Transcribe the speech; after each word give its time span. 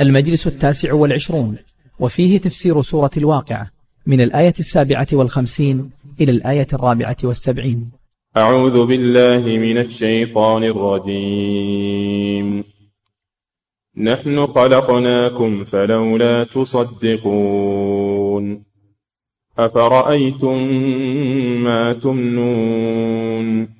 المجلس 0.00 0.46
التاسع 0.46 0.92
والعشرون 0.92 1.56
وفيه 1.98 2.38
تفسير 2.38 2.82
سورة 2.82 3.10
الواقعة 3.16 3.70
من 4.06 4.20
الآية 4.20 4.54
السابعة 4.58 5.06
والخمسين 5.12 5.90
إلى 6.20 6.32
الآية 6.32 6.66
الرابعة 6.72 7.16
والسبعين. 7.24 7.90
أعوذ 8.36 8.86
بالله 8.86 9.38
من 9.38 9.78
الشيطان 9.78 10.64
الرجيم. 10.64 12.64
نحن 13.96 14.46
خلقناكم 14.46 15.64
فلولا 15.64 16.44
تصدقون. 16.44 17.82
أفرأيتم 19.58 20.58
ما 21.64 21.92
تمنون؟ 21.92 23.79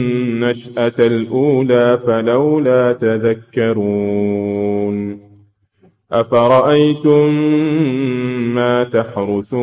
النشأة 0.41 0.93
الأولى 0.99 1.99
فلولا 2.07 2.93
تذكرون 2.93 4.41
أفرأيتم 6.11 7.33
ما 8.55 8.83
تحرثون 8.83 9.61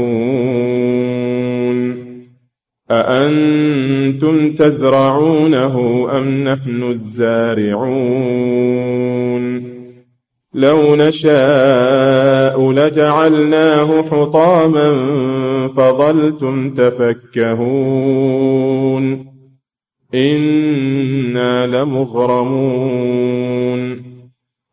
أأنتم 2.91 4.55
تزرعونه 4.55 6.07
أم 6.19 6.45
نحن 6.45 6.83
الزارعون 6.83 8.09
لو 10.55 10.97
نشاء 10.97 12.73
لجعلناه 12.73 14.03
حطاما 14.03 14.89
فظلتم 15.69 16.75
تفكهون 16.75 18.19
لمغرمون 21.67 23.29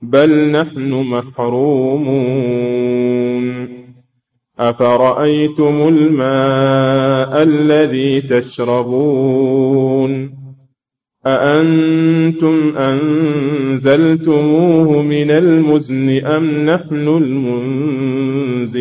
بل 0.01 0.51
نحن 0.51 0.93
محرومون 0.93 2.55
أفرأيتم 4.59 5.87
الماء 5.87 7.43
الذي 7.43 8.21
تشربون 8.21 9.65
أأنتم 11.25 12.77
أنزلتموه 12.77 14.21
من 15.01 15.31
المزن 15.31 16.25
أم 16.25 16.65
نحن 16.65 17.07
المنزلون 17.07 18.75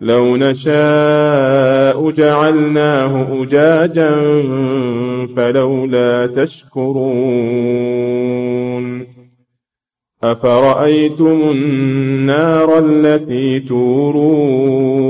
لو 0.00 0.36
نشاء 0.36 1.63
جعلناه 2.12 3.42
أجاجا 3.42 4.10
فلولا 5.36 6.26
تشكرون 6.26 7.84
أفرأيتم 10.24 11.50
النار 11.50 12.78
التي 12.78 13.60
تورون 13.60 15.04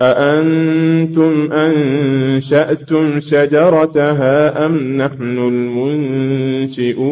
أأنتم 0.00 1.52
أنشأتم 1.52 3.18
شجرتها 3.18 4.66
أم 4.66 4.96
نحن 4.96 5.38
المنشئون 5.38 7.08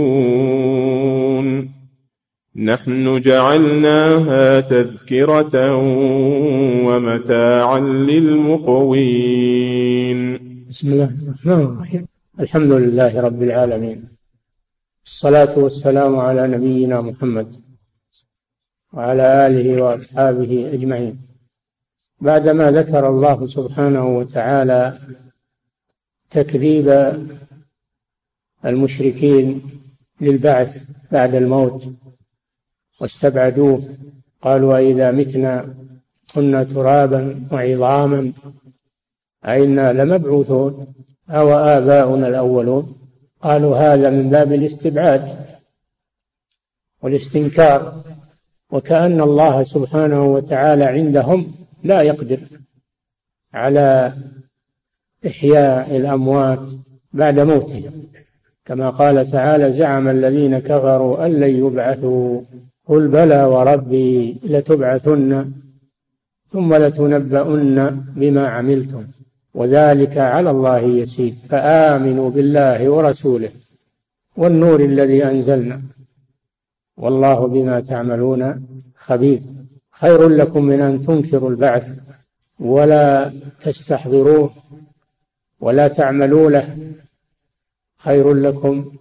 نحن 2.57 3.21
جعلناها 3.21 4.61
تذكرة 4.61 5.77
ومتاعا 6.97 7.81
للمقوين. 7.81 9.49
بسم 10.69 10.93
الله 10.93 11.11
الرحمن 11.23 11.53
الرحيم. 11.53 12.07
الحمد 12.41 12.73
لله 12.73 13.21
رب 13.21 13.43
العالمين. 13.43 14.09
الصلاة 15.05 15.59
والسلام 15.59 16.17
على 16.17 16.49
نبينا 16.49 17.01
محمد 17.01 17.49
وعلى 18.93 19.47
آله 19.47 19.83
وأصحابه 19.83 20.71
أجمعين. 20.73 21.17
بعدما 22.21 22.71
ذكر 22.71 23.09
الله 23.09 23.47
سبحانه 23.47 24.17
وتعالى 24.19 24.99
تكذيب 26.31 26.89
المشركين 28.65 29.63
للبعث 30.21 30.91
بعد 31.13 31.35
الموت 31.35 31.89
واستبعدوه 33.01 33.83
قالوا 34.43 34.77
أئذا 34.77 35.11
متنا 35.11 35.75
كنا 36.37 36.65
ترابا 36.65 37.41
وعظاما. 37.53 38.33
أئنا 39.45 39.93
لمبعوثون. 39.93 40.87
أو 41.31 41.51
آباؤنا 41.51 42.29
الأولون. 42.29 42.97
قالوا 43.43 43.77
هذا 43.77 44.11
من 44.11 44.31
باب 44.31 44.53
الاستبعاد 44.53 45.29
والاستنكار. 47.03 48.03
وكأن 48.71 49.21
الله 49.21 49.63
سبحانه 49.63 50.25
وتعالى 50.25 50.85
عندهم 50.85 51.55
لا 51.85 52.03
يقدر 52.03 52.39
على 53.55 54.13
إحياء 55.27 55.97
الأموات 55.97 56.71
بعد 57.13 57.41
موتهم. 57.41 57.93
كما 58.65 58.91
قال 58.91 59.27
تعالى 59.27 59.73
زعم 59.73 60.09
الذين 60.09 60.59
كفروا 60.59 61.27
أن 61.27 61.33
لن 61.33 61.67
يبعثوا. 61.67 62.41
قل 62.89 63.09
بلى 63.09 63.45
وربي 63.45 64.41
لتبعثن. 64.45 65.53
ثم 66.49 66.75
لتنبؤن 66.75 67.91
بما 68.17 68.49
عملتم. 68.49 69.05
وذلك 69.55 70.19
على 70.19 70.51
الله 70.51 70.79
يسير. 70.79 71.33
فآمنوا 71.49 72.31
بالله 72.31 72.89
ورسوله 72.89 73.51
والنور 74.37 74.81
الذي 74.81 75.25
أنزلنا. 75.25 75.81
والله 76.97 77.47
بما 77.47 77.81
تعملون 77.81 78.67
خبير. 78.97 79.41
خير 79.93 80.29
لكم 80.29 80.65
من 80.65 80.81
أن 80.81 81.03
تنكروا 81.03 81.51
البعث 81.51 81.99
ولا 82.61 83.33
تستحضروه 83.61 84.51
ولا 85.61 85.89
تعملوا 85.89 86.51
له. 86.51 86.77
خير 87.99 88.35
لكم 88.35 88.93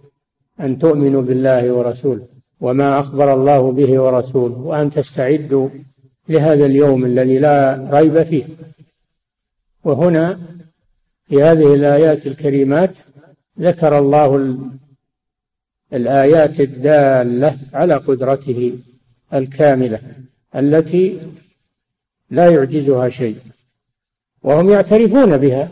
أن 0.60 0.78
تؤمنوا 0.78 1.22
بالله 1.22 1.72
ورسوله 1.72 2.26
وما 2.60 3.00
أخبر 3.00 3.34
الله 3.34 3.72
به 3.72 4.00
ورسوله 4.00 4.58
وأن 4.58 4.90
تستعدوا 4.90 5.68
لهذا 6.28 6.66
اليوم 6.66 7.04
الذي 7.04 7.38
لا 7.38 7.88
ريب 7.92 8.22
فيه. 8.22 8.44
وهنا 9.84 10.38
في 11.28 11.42
هذه 11.42 11.74
الآيات 11.74 12.26
الكريمات 12.26 12.98
ذكر 13.60 13.98
الله 13.98 14.58
الآيات 15.92 16.60
الدالة 16.60 17.58
على 17.72 17.94
قدرته 17.94 18.78
الكاملة 19.34 20.00
التي 20.56 21.20
لا 22.30 22.50
يعجزها 22.50 23.08
شيء. 23.08 23.36
وهم 24.42 24.68
يعترفون 24.68 25.36
بها 25.36 25.68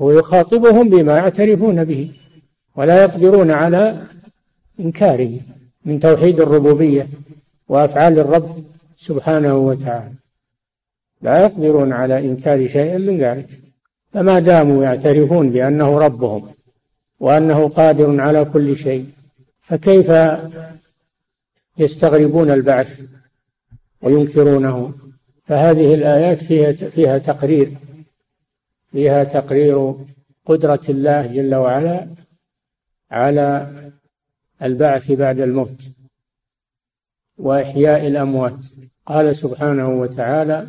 هو 0.00 0.10
يخاطبهم 0.10 0.88
بما 0.88 1.16
يعترفون 1.16 1.84
به 1.84 2.12
ولا 2.76 3.02
يقدرون 3.02 3.50
على 3.50 4.06
إنكاره 4.80 5.40
من 5.84 6.00
توحيد 6.00 6.40
الربوبية 6.40 7.08
وأفعال 7.68 8.18
الرب 8.18 8.64
سبحانه 8.98 9.54
وتعالى. 9.54 10.14
لا 11.22 11.42
يقدرون 11.42 11.92
على 11.92 12.18
إنكار 12.18 12.66
شيء 12.66 12.98
من 12.98 13.18
ذلك. 13.18 13.48
فما 14.12 14.38
داموا 14.38 14.84
يعترفون 14.84 15.50
بأنه 15.50 15.98
ربهم 15.98 16.48
وأنه 17.20 17.68
قادر 17.68 18.20
على 18.20 18.44
كل 18.44 18.76
شيء 18.76 19.06
فكيف 19.60 20.12
يستغربون 21.78 22.50
البعث 22.50 23.00
وينكرونه؟ 24.02 24.94
فهذه 25.44 25.94
الآيات 25.94 26.44
فيها 26.44 26.72
فيها 26.72 27.18
تقرير 27.18 27.72
فيها 28.92 29.24
تقرير 29.24 29.94
قدرة 30.46 30.80
الله 30.88 31.26
جل 31.26 31.54
وعلا 31.54 32.08
على 33.10 33.72
البعث 34.62 35.12
بعد 35.12 35.40
الموت. 35.40 35.82
وإحياء 37.38 38.06
الأموات. 38.06 38.66
قال 39.06 39.36
سبحانه 39.36 39.88
وتعالى 39.88 40.66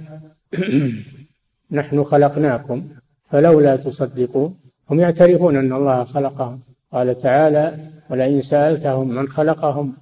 نحن 1.71 2.03
خلقناكم 2.03 2.87
فلولا 3.29 3.75
تصدقون 3.75 4.59
هم 4.89 4.99
يعترفون 4.99 5.57
أن 5.57 5.73
الله 5.73 6.03
خلقهم. 6.03 6.59
قال 6.91 7.17
تعالى 7.17 7.77
ولئن 8.09 8.41
سألتهم 8.41 9.07
من 9.07 9.27
خلقهم 9.27 9.93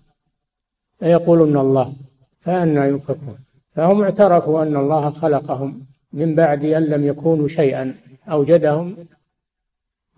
فيقولون 1.00 1.58
الله 1.58 1.94
فأنا 2.40 2.86
يؤفكون 2.86 3.38
فهم 3.75 4.02
اعترفوا 4.02 4.64
أن 4.64 4.75
الله 4.75 5.10
خلقهم 5.10 5.86
من 6.14 6.36
بعد 6.36 6.66
أن 6.66 6.84
لم 6.84 7.04
يكونوا 7.04 7.48
شيئا 7.48 7.96
أوجدهم 8.28 8.96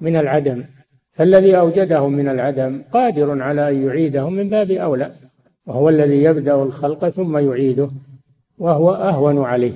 من 0.01 0.15
العدم. 0.15 0.63
فالذي 1.13 1.57
أوجدهم 1.57 2.13
من 2.13 2.27
العدم 2.27 2.83
قادر 2.93 3.41
على 3.41 3.69
أن 3.69 3.87
يعيدهم 3.87 4.33
من 4.33 4.49
باب 4.49 4.71
أولى. 4.71 5.11
وهو 5.69 5.89
الذي 5.89 6.23
يبدأ 6.23 6.63
الخلق 6.63 7.09
ثم 7.09 7.37
يعيده 7.37 7.89
وهو 8.57 8.91
أهون 8.91 9.43
عليه. 9.43 9.73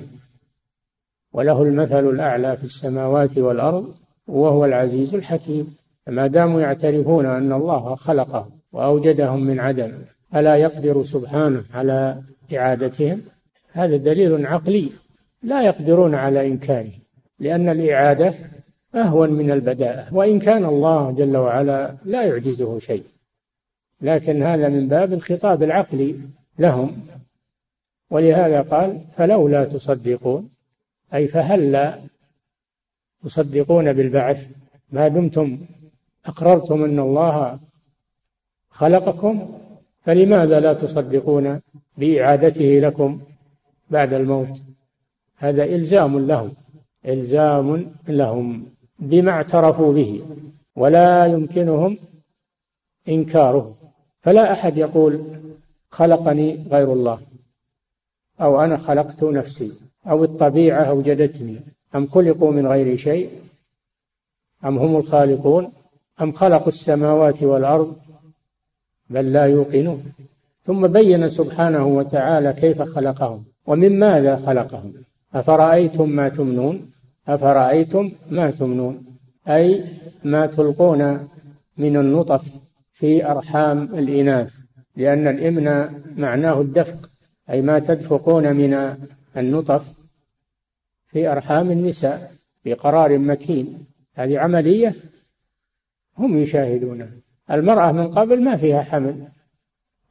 وله 1.32 1.62
المثل 1.62 2.08
الأعلى 2.08 2.56
في 2.56 2.64
السماوات 2.64 3.38
والأرض 3.38 3.94
وهو 4.26 4.64
العزيز 4.64 5.14
الحكيم. 5.14 5.76
فما 6.06 6.26
داموا 6.26 6.60
يعترفون 6.60 7.26
أن 7.26 7.52
الله 7.52 7.94
خلقهم 7.94 8.50
وأوجدهم 8.72 9.44
من 9.44 9.60
عدم 9.60 9.92
ألا 10.36 10.56
يقدر 10.56 11.02
سبحانه 11.02 11.62
على 11.74 12.22
إعادتهم؟ 12.54 13.20
هذا 13.72 13.96
دليل 13.96 14.46
عقلي. 14.46 14.90
لا 15.42 15.62
يقدرون 15.62 16.14
على 16.14 16.46
إنكاره 16.46 16.92
لأن 17.38 17.68
الإعادة 17.68 18.34
أهون 18.94 19.30
من 19.30 19.50
البداءة. 19.50 20.14
وإن 20.14 20.38
كان 20.38 20.64
الله 20.64 21.10
جل 21.10 21.36
وعلا 21.36 21.94
لا 22.04 22.22
يعجزه 22.22 22.78
شيء. 22.78 23.13
لكن 24.04 24.42
هذا 24.42 24.68
من 24.68 24.88
باب 24.88 25.12
الخطاب 25.12 25.62
العقلي 25.62 26.16
لهم. 26.58 27.06
ولهذا 28.10 28.60
قال 28.60 29.00
فلولا 29.16 29.64
تصدقون 29.64 30.50
أي 31.14 31.28
فهلا 31.28 31.98
تصدقون 33.24 33.92
بالبعث 33.92 34.50
ما 34.92 35.08
دمتم 35.08 35.58
أقررتم 36.26 36.84
أن 36.84 36.98
الله 36.98 37.58
خلقكم 38.70 39.60
فلماذا 40.00 40.60
لا 40.60 40.72
تصدقون 40.72 41.60
بإعادته 41.98 42.64
لكم 42.64 43.20
بعد 43.90 44.12
الموت؟ 44.12 44.62
هذا 45.36 45.64
إلزام 45.64 46.26
لهم 46.26 46.52
إلزام 47.06 47.94
لهم 48.08 48.66
بما 48.98 49.30
اعترفوا 49.30 49.92
به 49.92 50.24
ولا 50.76 51.26
يمكنهم 51.26 51.98
إنكاره. 53.08 53.83
فلا 54.24 54.52
أحد 54.52 54.76
يقول 54.76 55.24
خلقني 55.90 56.66
غير 56.70 56.92
الله 56.92 57.18
أو 58.40 58.60
أنا 58.60 58.76
خلقت 58.76 59.22
نفسي 59.22 59.72
أو 60.06 60.24
الطبيعة 60.24 60.84
أوجدتني 60.84 61.60
أم 61.94 62.06
خلقوا 62.06 62.52
من 62.52 62.66
غير 62.66 62.96
شيء 62.96 63.30
أم 64.64 64.78
هم 64.78 64.96
الخالقون 64.96 65.72
أم 66.22 66.32
خلقوا 66.32 66.68
السماوات 66.68 67.42
والأرض 67.42 67.96
بل 69.10 69.32
لا 69.32 69.44
يوقنون. 69.44 70.02
ثم 70.64 70.86
بين 70.86 71.28
سبحانه 71.28 71.86
وتعالى 71.86 72.52
كيف 72.52 72.82
خلقهم 72.82 73.44
ومن 73.66 73.98
ماذا 73.98 74.36
خلقهم؟ 74.36 74.92
أفرأيتم 75.34 76.08
ما 76.08 76.28
تمنون؟ 76.28 76.90
أفرأيتم 77.28 78.12
ما 78.30 78.50
تمنون؟ 78.50 79.04
أي 79.48 79.84
ما 80.24 80.46
تلقون 80.46 81.28
من 81.78 81.96
النطف؟ 81.96 82.44
في 82.94 83.26
أرحام 83.26 83.82
الإناث 83.82 84.54
لأن 84.96 85.28
الإمن 85.28 85.94
معناه 86.16 86.60
الدفق 86.60 87.10
أي 87.50 87.62
ما 87.62 87.78
تدفقون 87.78 88.56
من 88.56 88.96
النطف 89.36 89.94
في 91.06 91.28
أرحام 91.28 91.70
النساء 91.70 92.32
في 92.62 92.74
قرار 92.74 93.18
مكين. 93.18 93.86
هذه 94.14 94.38
عملية 94.38 94.94
هم 96.18 96.38
يشاهدونها. 96.38 97.10
المرأة 97.50 97.92
من 97.92 98.10
قبل 98.10 98.42
ما 98.42 98.56
فيها 98.56 98.82
حمل 98.82 99.28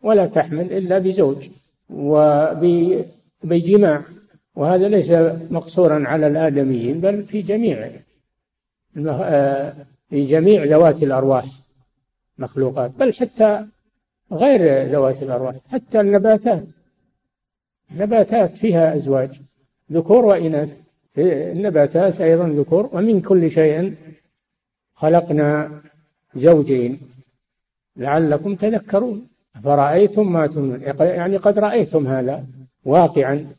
ولا 0.02 0.26
تحمل 0.26 0.74
إلا 0.74 1.00
بزوج 1.00 1.50
وبجماع 1.90 3.04
وهذا 4.56 4.88
ليس 4.88 5.12
مقصورا 5.52 6.08
على 6.08 6.28
الآدميين 6.28 7.02
بل 7.02 7.24
في 7.24 7.42
جميع 7.42 7.90
في 10.10 10.26
جميع 10.26 10.64
ذوات 10.64 11.04
الأرواح. 11.04 11.63
مخلوقات 12.38 12.92
بل 12.92 13.14
حتى 13.14 13.66
غير 14.32 14.88
ذوات 14.88 15.24
الأرواح 15.24 15.56
حتى 15.70 16.00
النباتات. 16.00 16.64
النباتات 17.92 18.58
فيها 18.58 18.96
أزواج 18.96 19.42
ذكور 19.92 20.26
وإناث. 20.26 20.84
في 21.14 21.52
النباتات 21.52 22.22
أيضا 22.22 22.48
ذكور 22.48 22.90
ومن 22.94 23.22
كل 23.22 23.52
شيء 23.52 23.96
خلقنا 24.94 25.82
زوجين. 26.36 27.00
لعلكم 27.98 28.56
تذكرون 28.56 29.28
فرأيتم 29.64 30.34
ما 30.34 30.48
تمنون؟ 30.48 30.82
يعني 31.00 31.38
قد 31.38 31.60
رأيتم 31.60 32.08
هذا 32.08 32.46
واقعا. 32.86 33.54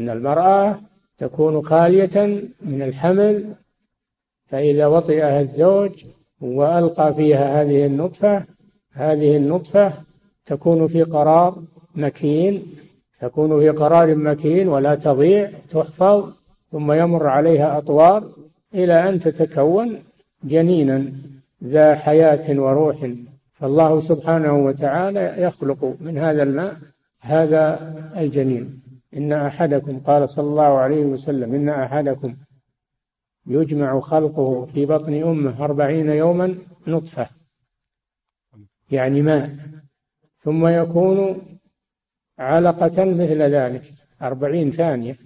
أن 0.00 0.10
المرأة 0.10 0.80
تكون 1.18 1.62
خالية 1.62 2.44
من 2.60 2.82
الحمل 2.82 3.54
فإذا 4.46 4.86
وطئها 4.86 5.40
الزوج 5.40 6.04
وألقى 6.40 7.14
فيها 7.14 7.62
هذه 7.62 7.86
النطفة 7.86 8.44
هذه 8.92 9.36
النطفة 9.36 9.92
تكون 10.46 10.86
في 10.86 11.02
قرار 11.02 11.62
مكين 11.94 12.62
تكون 13.20 13.60
في 13.60 13.68
قرار 13.68 14.14
مكين 14.14 14.68
ولا 14.68 14.94
تضيع 14.94 15.50
تحفظ 15.70 16.32
ثم 16.72 16.92
يمر 16.92 17.26
عليها 17.26 17.78
أطوار 17.78 18.24
إلى 18.74 19.08
أن 19.08 19.20
تتكون 19.20 19.98
جنينا 20.44 21.12
ذا 21.64 21.94
حياة 21.94 22.60
وروح. 22.60 23.10
فالله 23.52 24.00
سبحانه 24.00 24.64
وتعالى 24.64 25.34
يخلق 25.38 25.94
من 26.00 26.18
هذا 26.18 26.42
الماء 26.42 26.76
هذا 27.20 27.94
الجنين. 28.16 28.82
إن 29.16 29.32
أحدكم 29.32 29.98
قال 29.98 30.28
صلى 30.28 30.46
الله 30.46 30.78
عليه 30.78 31.04
وسلم 31.04 31.54
إن 31.54 31.68
أحدكم 31.68 32.34
يجمع 33.48 34.00
خلقه 34.00 34.64
في 34.64 34.86
بطن 34.86 35.22
أمه 35.22 35.64
أربعين 35.64 36.10
يوما 36.10 36.58
نطفة 36.86 37.28
يعني 38.90 39.22
ماء. 39.22 39.56
ثم 40.38 40.66
يكون 40.66 41.42
علقة 42.38 43.04
مثل 43.04 43.42
ذلك 43.42 43.82
أربعين 44.22 44.70
ثانية. 44.70 45.16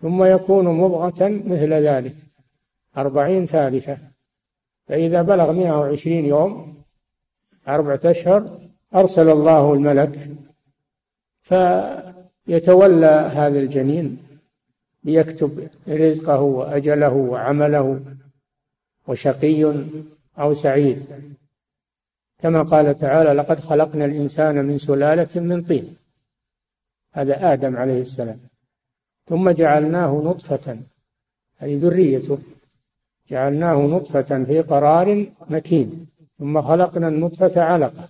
ثم 0.00 0.24
يكون 0.24 0.68
مضغة 0.68 1.28
مثل 1.28 1.72
ذلك 1.72 2.14
أربعين 2.96 3.46
ثالثة. 3.46 3.98
فإذا 4.86 5.22
بلغ 5.22 5.52
مئة 5.52 5.72
وعشرين 5.72 6.24
يوم 6.24 6.82
أربعة 7.68 8.00
أشهر 8.04 8.60
أرسل 8.94 9.28
الله 9.28 9.74
الملك 9.74 10.30
فيتولى 11.40 13.06
هذا 13.06 13.58
الجنين. 13.58 14.27
ليكتب 15.04 15.68
رزقه 15.88 16.40
وأجله 16.40 17.12
وعمله 17.12 18.00
وشقي 19.08 19.84
أو 20.38 20.54
سعيد. 20.54 21.06
كما 22.38 22.62
قال 22.62 22.96
تعالى 22.96 23.32
لقد 23.32 23.60
خلقنا 23.60 24.04
الإنسان 24.04 24.64
من 24.64 24.78
سلالة 24.78 25.40
من 25.40 25.62
طين. 25.62 25.96
هذا 27.12 27.52
آدم 27.52 27.76
عليه 27.76 28.00
السلام. 28.00 28.38
ثم 29.26 29.50
جعلناه 29.50 30.22
نطفة 30.24 30.78
أي 31.62 31.76
ذريته. 31.76 32.38
جعلناه 33.30 33.74
نطفة 33.74 34.44
في 34.44 34.60
قرار 34.60 35.26
مكين. 35.50 36.06
ثم 36.38 36.62
خلقنا 36.62 37.08
النطفة 37.08 37.62
علقة 37.62 38.08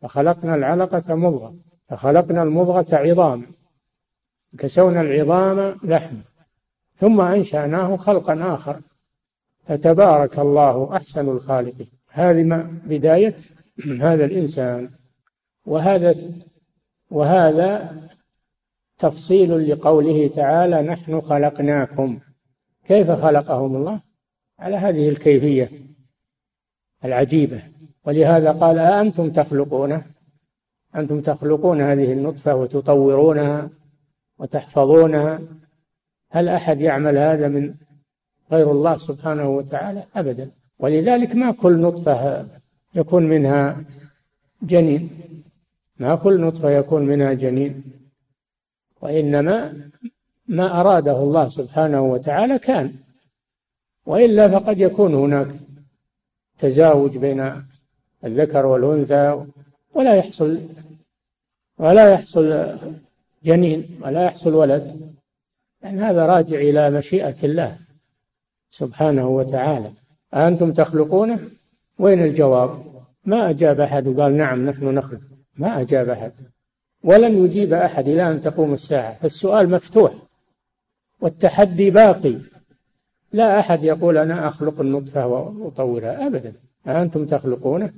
فخلقنا 0.00 0.54
العلقة 0.54 1.14
مضغة 1.14 1.54
فخلقنا 1.88 2.42
المضغة 2.42 2.86
عظام. 2.96 3.46
كسونا 4.58 5.00
العظام 5.00 5.76
لحم 5.84 6.16
ثم 6.96 7.20
أنشأناه 7.20 7.96
خلقا 7.96 8.54
آخر. 8.54 8.80
فتبارك 9.66 10.38
الله 10.38 10.96
أحسن 10.96 11.28
الخالقين. 11.28 11.90
هذه 12.10 12.42
بداية 12.86 13.36
هذا 14.00 14.24
الإنسان. 14.24 14.90
وهذا 15.66 16.14
وهذا 17.10 17.96
تفصيل 18.98 19.70
لقوله 19.70 20.28
تعالى 20.28 20.82
نحن 20.82 21.20
خلقناكم. 21.20 22.18
كيف 22.84 23.10
خلقهم 23.10 23.76
الله؟ 23.76 24.00
على 24.58 24.76
هذه 24.76 25.08
الكيفية 25.08 25.70
العجيبة. 27.04 27.62
ولهذا 28.04 28.52
قال 28.52 28.78
أأنتم 28.78 29.30
تخلقونه 29.30 30.04
أنتم 30.96 31.20
تخلقون 31.20 31.80
هذه 31.80 32.12
النطفة 32.12 32.54
وتطورونها. 32.54 33.70
وتحفظونها. 34.38 35.40
هل 36.30 36.48
أحد 36.48 36.80
يعمل 36.80 37.18
هذا 37.18 37.48
من 37.48 37.74
غير 38.52 38.70
الله 38.70 38.96
سبحانه 38.96 39.48
وتعالى؟ 39.48 40.04
أبدا. 40.16 40.50
ولذلك 40.78 41.36
ما 41.36 41.52
كل 41.52 41.80
نطفة 41.80 42.46
يكون 42.94 43.22
منها 43.22 43.84
جنين. 44.62 45.10
ما 45.98 46.14
كل 46.14 46.40
نطفة 46.40 46.70
يكون 46.70 47.06
منها 47.06 47.32
جنين. 47.32 47.84
وإنما 49.02 49.74
ما 50.48 50.80
أراده 50.80 51.22
الله 51.22 51.48
سبحانه 51.48 52.00
وتعالى 52.00 52.58
كان. 52.58 52.94
وإلا 54.06 54.48
فقد 54.48 54.78
يكون 54.78 55.14
هناك 55.14 55.48
تزاوج 56.58 57.18
بين 57.18 57.62
الذكر 58.24 58.66
والأنثى 58.66 59.46
ولا 59.94 60.14
يحصل 60.14 60.60
ولا 61.78 62.12
يحصل 62.12 62.78
جنين 63.46 64.00
ولا 64.02 64.24
يحصل 64.24 64.54
ولد 64.54 65.14
يعني 65.82 66.00
هذا 66.00 66.26
راجع 66.26 66.58
إلى 66.58 66.90
مشيئة 66.90 67.36
الله 67.44 67.78
سبحانه 68.70 69.28
وتعالى. 69.28 69.92
أنتم 70.34 70.72
تخلقونه؟ 70.72 71.40
وين 71.98 72.22
الجواب؟ 72.22 72.84
ما 73.24 73.50
أجاب 73.50 73.80
أحد 73.80 74.06
وقال 74.06 74.36
نعم 74.36 74.66
نحن 74.66 74.84
نخلق. 74.84 75.20
ما 75.56 75.80
أجاب 75.80 76.08
أحد. 76.08 76.32
ولن 77.04 77.44
يجيب 77.44 77.72
أحد 77.72 78.08
إلى 78.08 78.30
أن 78.30 78.40
تقوم 78.40 78.72
الساعة. 78.72 79.14
فالسؤال 79.14 79.70
مفتوح 79.70 80.12
والتحدي 81.20 81.90
باقي. 81.90 82.36
لا 83.32 83.60
أحد 83.60 83.84
يقول 83.84 84.18
أنا 84.18 84.48
أخلق 84.48 84.80
النطفة 84.80 85.26
وأطورها. 85.26 86.26
أبدا. 86.26 86.52
أنتم 86.86 87.26
تخلقونه؟ 87.26 87.92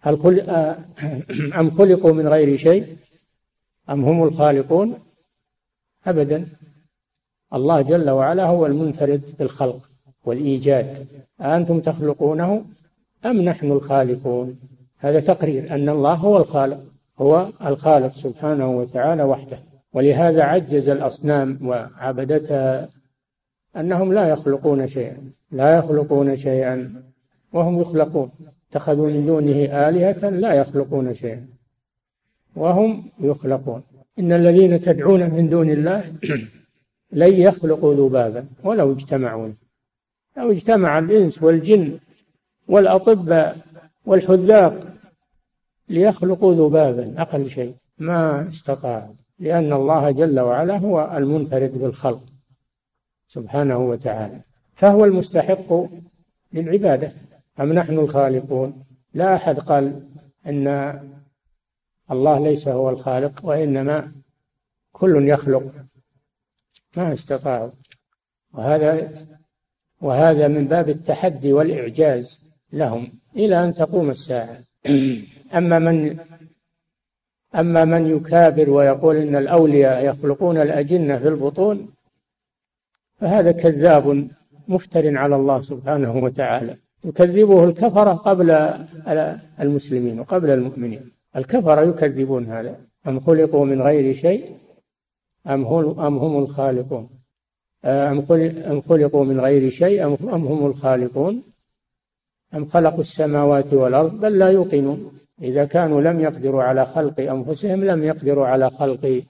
هل 0.00 0.18
خلق 0.18 0.48
أم 1.58 1.70
خلقوا 1.70 2.12
من 2.12 2.28
غير 2.28 2.56
شيء؟ 2.56 2.96
أم 3.90 4.04
هم 4.04 4.22
الخالقون؟ 4.22 4.94
أبدا. 6.06 6.46
الله 7.54 7.82
جل 7.82 8.10
وعلا 8.10 8.46
هو 8.46 8.66
المنفرد 8.66 9.22
بالخلق 9.38 9.88
والإيجاد. 10.24 11.06
أنتم 11.40 11.80
تخلقونه 11.80 12.64
أم 13.26 13.42
نحن 13.42 13.72
الخالقون؟ 13.72 14.60
هذا 14.98 15.20
تقرير 15.20 15.74
أن 15.74 15.88
الله 15.88 16.14
هو 16.14 16.36
الخالق 16.36 16.80
هو 17.18 17.48
الخالق 17.66 18.14
سبحانه 18.14 18.70
وتعالى 18.70 19.22
وحده. 19.22 19.58
ولهذا 19.92 20.42
عجز 20.42 20.88
الأصنام 20.88 21.58
وعبدتها 21.62 22.88
أنهم 23.76 24.12
لا 24.12 24.28
يخلقون 24.28 24.86
شيئا 24.86 25.32
لا 25.50 25.76
يخلقون 25.78 26.36
شيئا 26.36 27.02
وهم 27.52 27.80
يخلقون. 27.80 28.30
اتخذوا 28.70 29.10
من 29.10 29.26
دونه 29.26 29.88
آلهة 29.88 30.30
لا 30.30 30.54
يخلقون 30.54 31.14
شيئا. 31.14 31.51
وهم 32.56 33.10
يخلقون. 33.20 33.82
إن 34.18 34.32
الذين 34.32 34.80
تدعون 34.80 35.30
من 35.30 35.48
دون 35.48 35.70
الله 35.70 36.12
لن 37.12 37.32
يخلقوا 37.32 37.94
ذبابا 37.94 38.46
ولو 38.64 38.92
اجتمعون 38.92 39.56
لو 40.36 40.50
اجتمع 40.50 40.98
الإنس 40.98 41.42
والجن 41.42 41.98
والأطباء 42.68 43.58
والحذاق 44.06 44.80
ليخلقوا 45.88 46.54
ذبابا 46.54 47.14
أقل 47.22 47.48
شيء. 47.48 47.74
ما 47.98 48.48
استطاعوا 48.48 49.14
لأن 49.38 49.72
الله 49.72 50.10
جل 50.10 50.40
وعلا 50.40 50.76
هو 50.76 51.16
المنفرد 51.16 51.78
بالخلق 51.78 52.24
سبحانه 53.28 53.78
وتعالى. 53.78 54.40
فهو 54.74 55.04
المستحق 55.04 55.84
للعبادة. 56.52 57.12
أم 57.60 57.72
نحن 57.72 57.98
الخالقون؟ 57.98 58.84
لا 59.14 59.34
أحد 59.34 59.58
قال 59.58 60.02
أن 60.46 60.68
الله 62.10 62.38
ليس 62.38 62.68
هو 62.68 62.90
الخالق 62.90 63.44
وإنما 63.44 64.12
كل 64.92 65.28
يخلق 65.28 65.72
ما 66.96 67.12
استطاعوا. 67.12 67.70
وهذا 68.52 69.12
وهذا 70.00 70.48
من 70.48 70.64
باب 70.64 70.88
التحدي 70.88 71.52
والإعجاز 71.52 72.52
لهم 72.72 73.12
إلى 73.36 73.64
أن 73.64 73.74
تقوم 73.74 74.10
الساعة. 74.10 74.58
أما 75.58 75.78
من 75.78 76.18
أما 77.54 77.84
من 77.84 78.16
يكابر 78.16 78.70
ويقول 78.70 79.16
إن 79.16 79.36
الأولياء 79.36 80.04
يخلقون 80.04 80.60
الأجنة 80.60 81.18
في 81.18 81.28
البطون 81.28 81.88
فهذا 83.20 83.52
كذاب 83.52 84.28
مفتر 84.68 85.16
على 85.16 85.36
الله 85.36 85.60
سبحانه 85.60 86.16
وتعالى. 86.16 86.76
يكذبه 87.04 87.64
الكفرة 87.64 88.12
قبل 88.12 88.50
المسلمين 89.60 90.20
وقبل 90.20 90.50
المؤمنين. 90.50 91.10
الكفرة 91.36 91.80
يكذبون 91.80 92.46
هذا. 92.46 92.80
أم 93.08 93.20
خلقوا 93.20 93.64
من 93.64 93.82
غير 93.82 94.14
شيء؟ 94.14 94.56
أم 95.46 95.64
هم, 95.64 96.00
أم 96.00 96.18
هم 96.18 96.38
الخالقون؟ 96.42 97.08
أم 97.84 98.80
خلقوا 98.80 99.24
من 99.24 99.40
غير 99.40 99.70
شيء؟ 99.70 100.04
أم 100.06 100.46
هم 100.46 100.66
الخالقون؟ 100.66 101.42
أم 102.54 102.64
خلقوا 102.64 103.00
السماوات 103.00 103.72
والأرض؟ 103.72 104.20
بل 104.20 104.38
لا 104.38 104.48
يوقنون. 104.48 105.18
إذا 105.42 105.64
كانوا 105.64 106.00
لم 106.00 106.20
يقدروا 106.20 106.62
على 106.62 106.86
خلق 106.86 107.20
أنفسهم 107.20 107.84
لم 107.84 108.04
يقدروا 108.04 108.46
على 108.46 108.70
خلق 108.70 109.22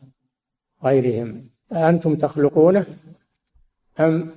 غيرهم. 0.85 1.45
أنتم 1.73 2.15
تخلقونه 2.15 2.87
أم 4.01 4.31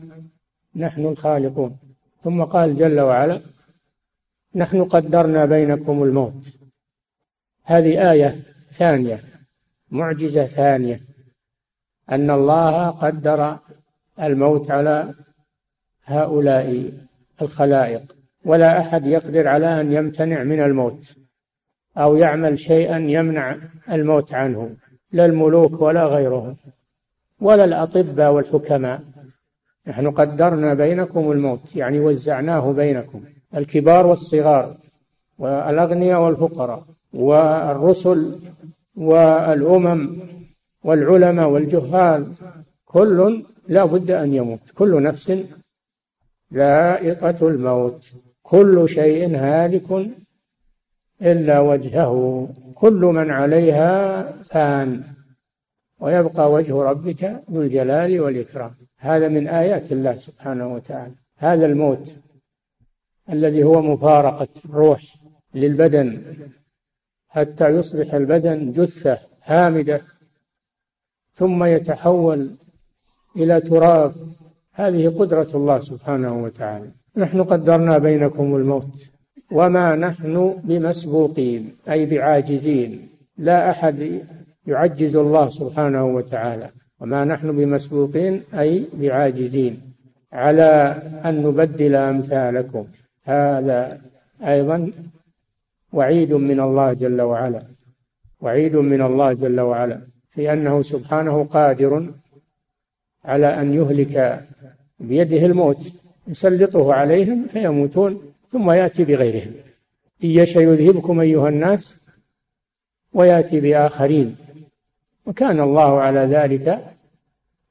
نحن 0.75 1.05
الخالقون؟ 1.05 1.77
ثم 2.23 2.43
قال 2.43 2.75
جل 2.75 2.99
وعلا 2.99 3.41
نحن 4.55 4.83
قدرنا 4.83 5.45
بينكم 5.45 6.03
الموت. 6.03 6.64
هذه 7.65 8.11
آية 8.11 8.35
ثانية 8.71 9.19
معجزة 9.91 10.45
ثانية 10.45 10.99
أن 12.11 12.29
الله 12.31 12.89
قدر 12.89 13.57
الموت 14.21 14.71
على 14.71 15.13
هؤلاء 16.05 16.91
الخلائق. 17.41 18.15
ولا 18.45 18.79
أحد 18.79 19.05
يقدر 19.05 19.47
على 19.47 19.81
أن 19.81 19.93
يمتنع 19.93 20.43
من 20.43 20.59
الموت 20.59 21.15
أو 21.97 22.15
يعمل 22.15 22.59
شيئا 22.59 22.97
يمنع 22.97 23.57
الموت 23.91 24.33
عنه 24.33 24.75
لا 25.11 25.25
الملوك 25.25 25.81
ولا 25.81 26.05
غيرهم 26.05 26.57
ولا 27.41 27.63
الأطباء 27.63 28.33
والحكماء. 28.33 29.01
نحن 29.87 30.11
قدرنا 30.11 30.73
بينكم 30.73 31.31
الموت 31.31 31.75
يعني 31.75 31.99
وزعناه 31.99 32.71
بينكم 32.71 33.23
الكبار 33.55 34.07
والصغار 34.07 34.77
والأغنياء 35.37 36.21
والفقراء. 36.21 36.94
والرسل 37.15 38.39
والأمم 38.95 40.19
والعلماء 40.83 41.49
والجهال 41.49 42.33
كل 42.85 43.45
لا 43.67 43.85
بد 43.85 44.11
أن 44.11 44.33
يموت. 44.33 44.71
كل 44.75 45.03
نفس 45.03 45.33
ذائقة 46.53 47.47
الموت. 47.47 48.13
كل 48.43 48.89
شيء 48.89 49.35
هالك 49.35 50.11
إلا 51.21 51.59
وجهه. 51.59 52.47
كل 52.75 53.01
من 53.01 53.31
عليها 53.31 54.23
فان. 54.43 55.03
ويبقى 55.99 56.51
وجه 56.51 56.83
ربك 56.83 57.41
ذو 57.51 57.61
الجلال 57.61 58.19
والإكرام. 58.19 58.71
هذا 58.97 59.27
من 59.27 59.47
آيات 59.47 59.91
الله 59.91 60.15
سبحانه 60.15 60.73
وتعالى. 60.73 61.13
هذا 61.37 61.65
الموت 61.65 62.15
الذي 63.29 63.63
هو 63.63 63.81
مفارقة 63.81 64.47
الروح 64.65 65.01
للبدن 65.55 66.21
حتى 67.35 67.69
يصبح 67.69 68.13
البدن 68.13 68.71
جثة 68.71 69.19
هامدة 69.43 70.01
ثم 71.33 71.63
يتحول 71.63 72.51
إلى 73.35 73.61
تراب. 73.61 74.13
هذه 74.73 75.07
قدرة 75.19 75.47
الله 75.55 75.79
سبحانه 75.79 76.43
وتعالى. 76.43 76.91
نحن 77.17 77.43
قدرنا 77.43 77.97
بينكم 77.97 78.55
الموت 78.55 79.11
وما 79.51 79.95
نحن 79.95 80.61
بمسبوقين 80.63 81.75
أي 81.89 82.05
بعاجزين. 82.05 83.09
لا 83.37 83.69
أحد 83.69 84.21
يعجز 84.67 85.15
الله 85.15 85.49
سبحانه 85.49 86.05
وتعالى. 86.05 86.69
وما 86.99 87.25
نحن 87.25 87.51
بمسبوقين 87.51 88.43
أي 88.53 88.87
بعاجزين. 88.93 89.81
على 90.33 91.01
أن 91.25 91.43
نبدل 91.43 91.95
أمثالكم. 91.95 92.87
هذا 93.23 94.01
أيضا 94.41 94.91
وعيد 95.95 96.33
من 96.33 96.59
الله 96.59 96.93
جل 96.93 97.21
وعلا. 97.21 97.63
وعيد 98.41 98.75
من 98.75 99.01
الله 99.01 99.33
جل 99.33 99.59
وعلا. 99.59 100.01
في 100.29 100.53
أنه 100.53 100.81
سبحانه 100.81 101.43
قادر 101.43 102.13
على 103.25 103.61
أن 103.61 103.73
يهلك 103.73 104.45
بيده 104.99 105.45
الموت. 105.45 105.93
يسلطه 106.27 106.93
عليهم 106.93 107.47
فيموتون 107.47 108.21
ثم 108.51 108.71
يأتي 108.71 109.03
بغيرهم. 109.03 109.53
إن 110.23 110.29
يشأ 110.29 110.59
يذهبكم 110.59 111.19
أيها 111.19 111.49
الناس؟ 111.49 112.09
ويأتي 113.13 113.59
بآخرين. 113.59 114.35
وكان 115.25 115.59
الله 115.59 116.01
على 116.01 116.19
ذلك 116.19 116.85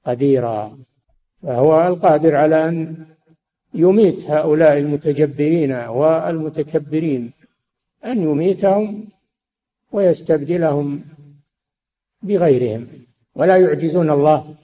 قديرا. 0.07 0.79
فهو 1.43 1.87
القادر 1.87 2.35
على 2.37 2.69
أن 2.69 2.97
يميت 3.75 4.31
هؤلاء 4.31 4.79
المتجبرين 4.79 5.73
والمتكبرين. 5.73 7.33
أن 8.05 8.23
يميتهم 8.23 9.09
ويستبدلهم 9.93 11.05
بغيرهم. 12.23 12.87
ولا 13.35 13.57
يعجزون 13.57 14.11
الله 14.11 14.55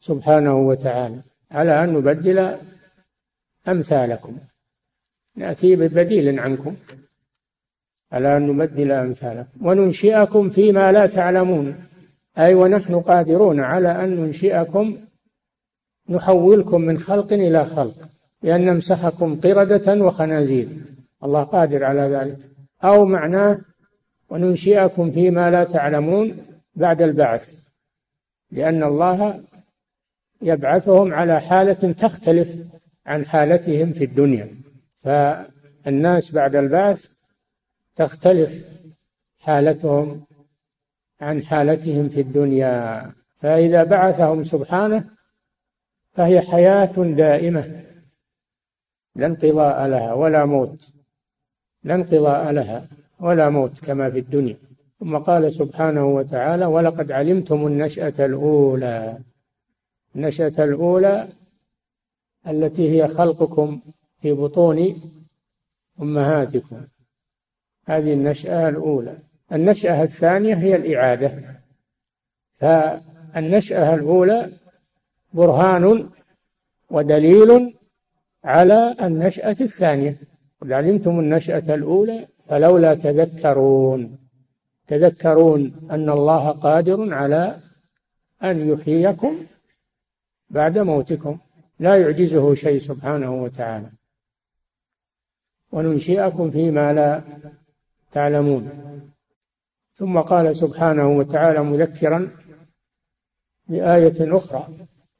سبحانه 0.00 0.56
وتعالى 0.56 1.20
على 1.50 1.84
أن 1.84 1.92
نبدل 1.92 2.56
أمثالكم. 3.68 4.36
نأتي 5.36 5.76
ببديل 5.76 6.40
عنكم 6.40 6.76
على 8.12 8.36
أن 8.36 8.46
نبدل 8.46 8.92
أمثالكم. 8.92 9.66
وننشئكم 9.66 10.50
فيما 10.50 10.92
لا 10.92 11.06
تعلمون. 11.06 11.74
أي 12.38 12.54
ونحن 12.54 13.00
قادرون 13.00 13.60
على 13.60 14.04
أن 14.04 14.16
ننشئكم. 14.16 14.96
نحولكم 16.08 16.80
من 16.80 16.98
خلق 16.98 17.32
إلى 17.32 17.64
خلق. 17.64 18.08
لأن 18.42 18.64
نمسخكم 18.64 19.40
قردة 19.40 20.04
وخنازير. 20.04 20.68
الله 21.24 21.42
قادر 21.42 21.84
على 21.84 22.00
ذلك. 22.00 22.55
أو 22.84 23.04
معناه 23.04 23.58
وننشئكم 24.30 25.10
فيما 25.10 25.50
لا 25.50 25.64
تعلمون 25.64 26.36
بعد 26.74 27.02
البعث 27.02 27.66
لأن 28.50 28.82
الله 28.82 29.42
يبعثهم 30.42 31.14
على 31.14 31.40
حالة 31.40 31.92
تختلف 31.92 32.66
عن 33.06 33.26
حالتهم 33.26 33.92
في 33.92 34.04
الدنيا. 34.04 34.48
فالناس 35.02 36.34
بعد 36.34 36.56
البعث 36.56 37.06
تختلف 37.96 38.64
حالتهم 39.38 40.26
عن 41.20 41.42
حالتهم 41.42 42.08
في 42.08 42.20
الدنيا. 42.20 43.12
فإذا 43.40 43.84
بعثهم 43.84 44.42
سبحانه 44.42 45.04
فهي 46.12 46.40
حياة 46.40 46.92
دائمة 46.96 47.82
لا 49.16 49.26
انقضاء 49.26 49.86
لها 49.86 50.12
ولا 50.12 50.44
موت. 50.44 50.95
لا 51.86 51.94
انقضاء 51.94 52.50
لها 52.50 52.86
ولا 53.20 53.50
موت 53.50 53.84
كما 53.84 54.10
في 54.10 54.18
الدنيا. 54.18 54.56
ثم 55.00 55.16
قال 55.16 55.52
سبحانه 55.52 56.06
وتعالى 56.06 56.66
ولقد 56.66 57.12
علمتم 57.12 57.66
النشأة 57.66 58.26
الأولى. 58.26 59.18
النشأة 60.16 60.64
الأولى 60.64 61.28
التي 62.48 62.90
هي 62.90 63.08
خلقكم 63.08 63.80
في 64.22 64.32
بطون 64.32 65.02
أمهاتكم. 66.02 66.86
هذه 67.86 68.12
النشأة 68.12 68.68
الأولى. 68.68 69.16
النشأة 69.52 70.02
الثانية 70.02 70.54
هي 70.54 70.76
الإعادة. 70.76 71.60
فالنشأة 72.58 73.94
الأولى 73.94 74.50
برهان 75.32 76.10
ودليل 76.90 77.76
على 78.44 78.96
النشأة 79.00 79.56
الثانية. 79.60 80.16
قد 80.60 80.72
علمتم 80.72 81.20
النشأة 81.20 81.74
الأولى 81.74 82.26
فلولا 82.48 82.94
تذكرون. 82.94 84.18
تذكرون 84.86 85.88
أن 85.90 86.10
الله 86.10 86.50
قادر 86.50 87.14
على 87.14 87.56
أن 88.42 88.68
يحييكم 88.68 89.46
بعد 90.50 90.78
موتكم. 90.78 91.38
لا 91.78 91.96
يعجزه 91.96 92.54
شيء 92.54 92.78
سبحانه 92.78 93.42
وتعالى. 93.42 93.90
وننشئكم 95.72 96.50
فيما 96.50 96.92
لا 96.92 97.22
تعلمون. 98.12 98.70
ثم 99.94 100.20
قال 100.20 100.56
سبحانه 100.56 101.08
وتعالى 101.08 101.62
مذكرا 101.62 102.30
بآية 103.68 104.36
أخرى 104.36 104.68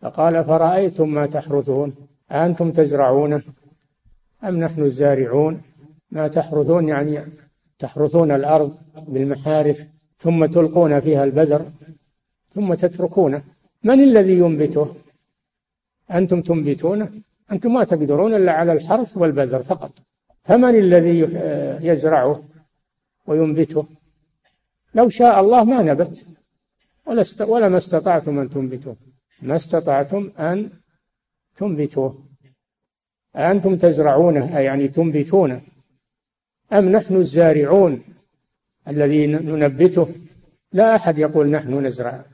فقال 0.00 0.45
فرأيتم 0.45 1.09
ما 1.09 1.26
تحرثون؟ 1.26 1.95
أنتم 2.31 2.73
تزرعونه 2.73 3.43
أم 4.47 4.61
نحن 4.61 4.83
الزارعون؟ 4.83 5.62
ما 6.11 6.29
تحرثون 6.29 6.88
يعني 6.88 7.21
تحرثون 7.79 8.31
الأرض 8.31 8.76
بالمحارث 9.09 9.88
ثم 10.19 10.47
تلقون 10.47 11.00
فيها 11.00 11.25
البذر 11.25 11.67
ثم 12.55 12.75
تتركونه 12.75 13.43
من 13.85 14.00
الذي 14.00 14.38
ينبته؟ 14.38 14.95
أنتم 16.11 16.43
تنبتونه؟ 16.43 17.11
أنتم 17.53 17.75
ما 17.75 17.85
تقدرون 17.85 18.35
إلا 18.35 18.53
على 18.53 18.73
الحرث 18.73 19.17
والبذر 19.17 19.62
فقط. 19.62 19.93
فمن 20.45 20.75
الذي 20.75 21.19
يزرعه 21.88 22.43
وينبته؟ 23.26 23.87
لو 24.95 25.09
شاء 25.09 25.41
الله 25.41 25.65
ما 25.65 25.83
نبت. 25.83 26.26
ولا 27.07 27.25
ولا 27.41 27.69
ما 27.69 27.76
استطعتم 27.76 28.38
أن 28.38 28.50
تنبتوه. 28.50 28.97
ما 29.43 29.57
استطعتم 29.57 30.31
أن 30.38 30.71
تنبتوه. 31.57 32.25
أنتم 33.37 33.76
تزرعونه 33.76 34.59
يعني 34.59 34.88
تنبتونه 34.88 35.61
أم 36.73 36.88
نحن 36.88 37.16
الزارعون 37.16 38.02
الذي 38.88 39.26
ننبته؟ 39.26 40.09
لا 40.73 40.97
أحد 40.97 41.19
يقول 41.19 41.50
نحن 41.50 41.87
نزرع 41.87 42.25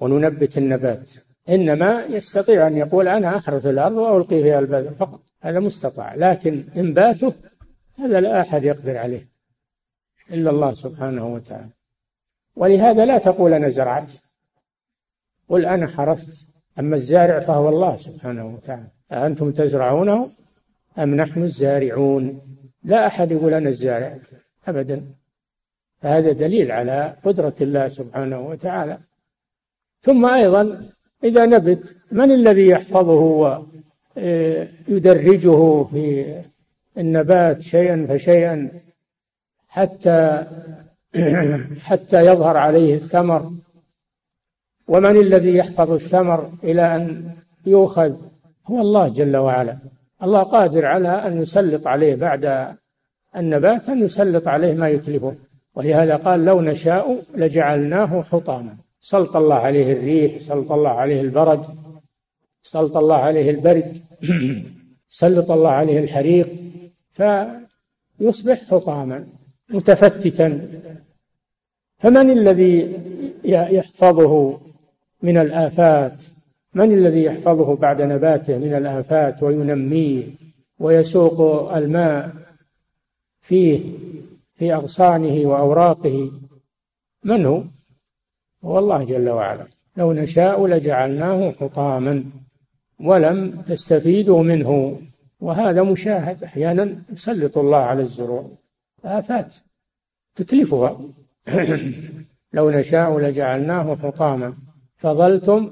وننبت 0.00 0.58
النبات 0.58 1.10
إنما 1.48 2.04
يستطيع 2.04 2.66
أن 2.66 2.76
يقول 2.76 3.08
أنا 3.08 3.36
أحرث 3.36 3.66
الأرض 3.66 3.96
وألقي 3.96 4.42
فيها 4.42 4.58
البذر 4.58 4.90
فقط 4.90 5.20
هذا 5.40 5.60
مستطاع 5.60 6.14
لكن 6.14 6.64
إنباته 6.76 7.32
هذا 7.98 8.20
لا 8.20 8.40
أحد 8.40 8.64
يقدر 8.64 8.96
عليه 8.96 9.28
إلا 10.30 10.50
الله 10.50 10.72
سبحانه 10.72 11.26
وتعالى. 11.26 11.70
ولهذا 12.56 13.04
لا 13.04 13.18
تقول 13.18 13.54
أنا 13.54 13.68
زرعت 13.68 14.12
قل 15.48 15.66
أنا 15.66 15.86
حرثت 15.86 16.52
أما 16.78 16.96
الزارع 16.96 17.38
فهو 17.40 17.68
الله 17.68 17.96
سبحانه 17.96 18.46
وتعالى. 18.46 18.90
أأنتم 19.12 19.50
تزرعونه 19.50 20.30
أم 20.98 21.14
نحن 21.14 21.42
الزارعون؟ 21.42 22.40
لا 22.84 23.06
أحد 23.06 23.32
يقول 23.32 23.54
أنا 23.54 23.68
الزارع 23.68 24.18
أبدا. 24.68 25.04
فهذا 26.00 26.32
دليل 26.32 26.72
على 26.72 27.16
قدرة 27.24 27.54
الله 27.60 27.88
سبحانه 27.88 28.40
وتعالى. 28.48 28.98
ثم 30.00 30.26
أيضا 30.26 30.90
إذا 31.24 31.46
نبت 31.46 31.96
من 32.12 32.32
الذي 32.32 32.66
يحفظه 32.68 33.22
ويدرجه 34.16 35.84
في 35.84 36.34
النبات 36.98 37.60
شيئا 37.60 38.06
فشيئا 38.08 38.70
حتى 39.68 40.46
حتى 41.88 42.18
يظهر 42.20 42.56
عليه 42.56 42.94
الثمر؟ 42.94 43.52
ومن 44.88 45.16
الذي 45.16 45.56
يحفظ 45.56 45.92
الثمر 45.92 46.52
إلى 46.64 46.96
أن 46.96 47.30
يؤخذ 47.66 48.16
هو 48.66 48.80
الله 48.80 49.08
جل 49.08 49.36
وعلا. 49.36 49.76
الله 50.22 50.42
قادر 50.42 50.86
على 50.86 51.08
أن 51.08 51.42
يسلط 51.42 51.86
عليه 51.86 52.14
بعد 52.14 52.74
النبات 53.36 53.88
أن 53.88 54.02
يسلط 54.02 54.48
عليه 54.48 54.74
ما 54.74 54.88
يتلفه. 54.88 55.34
ولهذا 55.74 56.16
قال 56.16 56.44
لو 56.44 56.60
نشاء 56.60 57.22
لجعلناه 57.34 58.22
حطاما. 58.22 58.76
سلط 59.00 59.36
الله 59.36 59.54
عليه 59.54 59.92
الريح 59.92 60.38
سلط 60.38 60.72
الله 60.72 60.90
عليه 60.90 61.20
البرد 61.20 61.64
سلط 62.62 62.96
الله 62.96 63.16
عليه 63.16 63.50
البرد 63.50 63.98
سلط 65.22 65.50
الله 65.50 65.70
عليه 65.70 65.98
الحريق 65.98 66.48
فيصبح 67.10 68.64
حطاما 68.70 69.26
متفتتا. 69.70 70.68
فمن 71.98 72.30
الذي 72.30 73.00
يحفظه 73.44 74.60
من 75.22 75.38
الآفات؟ 75.38 76.22
من 76.74 76.92
الذي 76.92 77.22
يحفظه 77.22 77.76
بعد 77.76 78.02
نباته 78.02 78.58
من 78.58 78.74
الآفات 78.74 79.42
وينميه 79.42 80.24
ويسوق 80.78 81.72
الماء 81.76 82.32
فيه 83.40 83.80
في 84.54 84.74
أغصانه 84.74 85.48
وأوراقه؟ 85.48 86.32
من 87.24 87.46
هو؟ 87.46 87.64
هو 88.64 88.78
الله 88.78 89.04
جل 89.04 89.28
وعلا 89.28 89.66
لو 89.96 90.12
نشاء 90.12 90.66
لجعلناه 90.66 91.50
حطاما 91.50 92.24
ولم 93.00 93.62
تستفيدوا 93.62 94.42
منه. 94.42 95.00
وهذا 95.40 95.82
مشاهد 95.82 96.44
أحيانا 96.44 97.02
يسلط 97.12 97.58
الله 97.58 97.78
على 97.78 98.02
الزروع. 98.02 98.50
آفات 99.04 99.54
تتلفها. 100.34 101.00
لو 102.52 102.70
نشاء 102.70 103.18
لجعلناه 103.18 103.96
حطاما. 103.96 104.54
فظلتم 104.96 105.70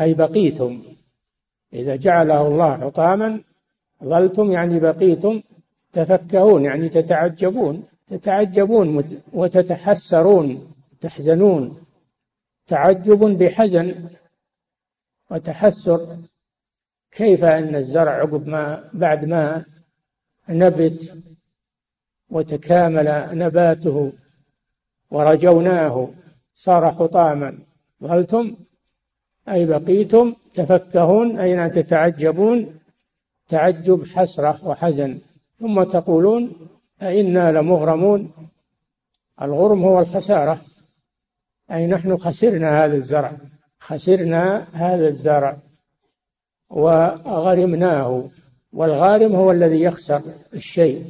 أي 0.00 0.14
بقيتم. 0.14 0.82
إذا 1.72 1.96
جعله 1.96 2.46
الله 2.46 2.76
حطاما 2.76 3.40
ظلتم 4.04 4.52
يعني 4.52 4.80
بقيتم 4.80 5.42
تفكهون 5.92 6.64
يعني 6.64 6.88
تتعجبون 6.88 7.84
تتعجبون 8.08 9.04
وتتحسرون 9.32 10.72
تحزنون. 11.00 11.80
تعجب 12.66 13.18
بحزن 13.18 14.08
وتحسر. 15.30 16.16
كيف 17.12 17.44
أن 17.44 17.74
الزرع 17.74 18.12
عقب 18.12 18.48
ما 18.48 18.90
بعد 18.92 19.24
ما 19.24 19.64
نبت 20.48 21.18
وتكامل 22.30 23.38
نباته 23.38 24.12
ورجوناه 25.10 26.08
صار 26.54 26.92
حطاما. 26.92 27.58
ظلتم 28.02 28.56
أي 29.48 29.66
بقيتم 29.66 30.34
تفكهون 30.54 31.38
أين 31.38 31.70
تتعجبون؟ 31.70 32.78
تعجب 33.48 34.06
حسرة 34.06 34.68
وحزن. 34.68 35.18
ثم 35.60 35.82
تقولون 35.82 36.52
أئنا 37.02 37.52
لمغرمون. 37.52 38.32
الغرم 39.42 39.82
هو 39.84 40.00
الخسارة. 40.00 40.60
أي 41.72 41.86
نحن 41.86 42.16
خسرنا 42.16 42.84
هذا 42.84 42.96
الزرع. 42.96 43.32
خسرنا 43.78 44.66
هذا 44.72 45.08
الزرع. 45.08 45.56
وغرمناه. 46.70 48.28
والغارم 48.72 49.36
هو 49.36 49.50
الذي 49.50 49.80
يخسر 49.80 50.22
الشيء. 50.54 51.04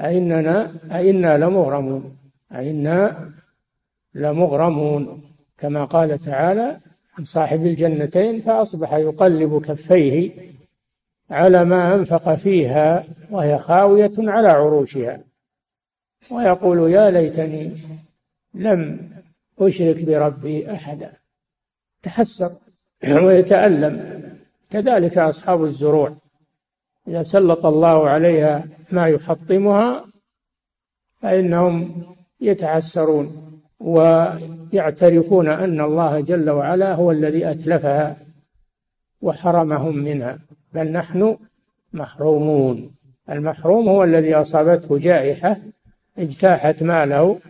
أئننا 0.00 0.72
أئنا 0.92 1.38
لمغرمون. 1.38 2.16
أئنا 2.52 3.30
لمغرمون. 4.14 5.25
كما 5.58 5.84
قال 5.84 6.18
تعالى 6.18 6.80
عن 7.18 7.24
صاحب 7.24 7.66
الجنتين 7.66 8.40
فأصبح 8.40 8.92
يقلب 8.92 9.62
كفيه 9.64 10.30
على 11.30 11.64
ما 11.64 11.94
أنفق 11.94 12.34
فيها 12.34 13.04
وهي 13.30 13.58
خاوية 13.58 14.12
على 14.18 14.48
عروشها. 14.48 15.20
ويقول 16.30 16.90
يا 16.90 17.10
ليتني 17.10 17.72
لم 18.54 19.10
أشرك 19.58 20.04
بربي 20.04 20.72
أحدا. 20.72 21.12
تحسر 22.02 22.52
ويتألم. 23.08 24.22
كذلك 24.70 25.18
أصحاب 25.18 25.64
الزروع 25.64 26.16
إذا 27.08 27.22
سلط 27.22 27.66
الله 27.66 28.08
عليها 28.08 28.64
ما 28.92 29.08
يحطمها 29.08 30.04
فإنهم 31.20 32.02
يتعسرون. 32.40 33.60
ويعترفون 34.72 35.48
أن 35.48 35.80
الله 35.80 36.20
جل 36.20 36.50
وعلا 36.50 36.94
هو 36.94 37.10
الذي 37.10 37.50
أتلفها 37.50 38.16
وحرمهم 39.22 39.96
منها 39.96 40.38
بل 40.72 40.92
نحن 40.92 41.36
محرومون. 41.92 42.90
المحروم 43.30 43.88
هو 43.88 44.04
الذي 44.04 44.34
أصابته 44.34 44.98
جائحة 44.98 45.56
اجتاحت 46.18 46.82
ماله 46.82 47.40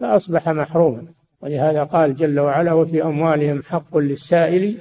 فأصبح 0.00 0.48
محروما. 0.48 1.06
ولهذا 1.40 1.84
قال 1.84 2.14
جل 2.14 2.40
وعلا 2.40 2.72
وفي 2.72 3.02
أموالهم 3.02 3.62
حق 3.62 3.96
للسائل 3.96 4.78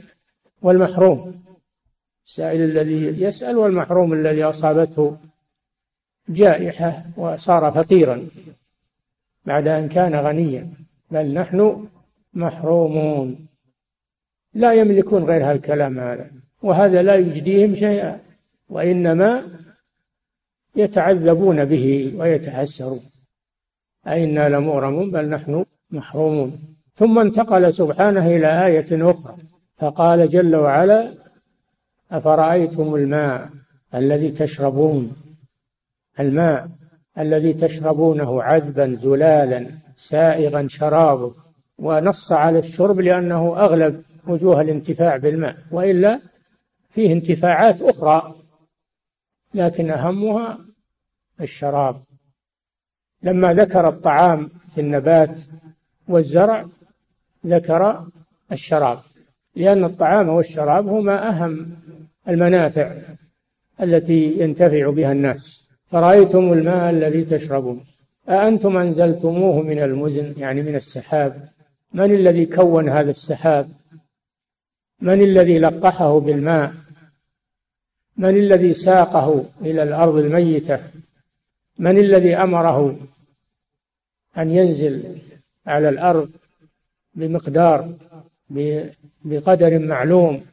والمحروم. 0.61 1.43
السائل 2.25 2.61
الذي 2.61 3.23
يسأل 3.23 3.57
والمحروم 3.57 4.13
الذي 4.13 4.43
أصابته 4.43 5.17
جائحة 6.29 7.03
وصار 7.17 7.71
فقيرا 7.71 8.27
بعد 9.45 9.67
أن 9.67 9.87
كان 9.87 10.15
غنيا. 10.15 10.84
بل 11.15 11.33
نحن 11.33 11.87
محرومون. 12.33 13.47
لا 14.53 14.73
يملكون 14.73 15.23
غير 15.23 15.51
هالكلام 15.51 15.99
هذا 15.99 16.31
وهذا 16.63 17.01
لا 17.01 17.15
يجديهم 17.15 17.75
شيئا 17.75 18.19
وإنما 18.69 19.43
يتعذبون 20.75 21.65
به 21.65 22.13
ويتحسرون. 22.17 22.99
أئنا 24.07 24.49
لمغرمون 24.49 25.11
بل 25.11 25.29
نحن 25.29 25.65
محرومون. 25.91 26.59
ثم 26.95 27.19
انتقل 27.19 27.73
سبحانه 27.73 28.27
إلى 28.27 28.65
آية 28.65 29.11
أخرى 29.11 29.35
فقال 29.77 30.29
جل 30.29 30.55
وعلا 30.55 31.11
أفرأيتم 32.11 32.95
الماء 32.95 33.49
الذي 33.93 34.31
تشربون؟ 34.31 35.15
الماء 36.19 36.67
الذي 37.17 37.53
تشربونه 37.53 38.43
عذبا 38.43 38.93
زلالا. 38.93 39.84
سائغا 39.95 40.67
شرابه 40.67 41.33
ونص 41.77 42.31
على 42.31 42.59
الشرب 42.59 42.99
لأنه 42.99 43.57
أغلب 43.57 44.03
وجوه 44.27 44.61
الانتفاع 44.61 45.17
بالماء 45.17 45.57
وإلا 45.71 46.19
فيه 46.89 47.13
انتفاعات 47.13 47.81
أخرى 47.81 48.35
لكن 49.53 49.91
أهمها 49.91 50.59
الشراب. 51.41 52.03
لما 53.23 53.53
ذكر 53.53 53.87
الطعام 53.89 54.49
في 54.75 54.81
النبات 54.81 55.41
والزرع 56.07 56.65
ذكر 57.45 58.07
الشراب 58.51 58.99
لأن 59.55 59.83
الطعام 59.83 60.29
والشراب 60.29 60.87
هما 60.87 61.29
أهم 61.29 61.75
المنافع 62.27 62.95
التي 63.81 64.39
ينتفع 64.39 64.89
بها 64.89 65.11
الناس. 65.11 65.69
فرأيتم 65.91 66.53
الماء 66.53 66.89
الذي 66.89 67.23
تشربون. 67.23 67.85
أأنتم 68.29 68.77
أنزلتموه 68.77 69.61
من 69.61 69.79
المزن 69.79 70.33
يعني 70.37 70.61
من 70.61 70.75
السحاب؟ 70.75 71.49
من 71.93 72.15
الذي 72.15 72.45
كون 72.45 72.89
هذا 72.89 73.09
السحاب؟ 73.09 73.69
من 75.01 75.21
الذي 75.21 75.59
لقحه 75.59 76.19
بالماء؟ 76.19 76.73
من 78.17 78.29
الذي 78.29 78.73
ساقه 78.73 79.45
إلى 79.61 79.83
الأرض 79.83 80.15
الميتة؟ 80.15 80.79
من 81.79 81.97
الذي 81.97 82.35
أمره 82.35 82.97
أن 84.37 84.51
ينزل 84.51 85.17
على 85.67 85.89
الأرض 85.89 86.29
بمقدار 87.15 87.93
بقدر 89.25 89.79
معلوم 89.79 90.45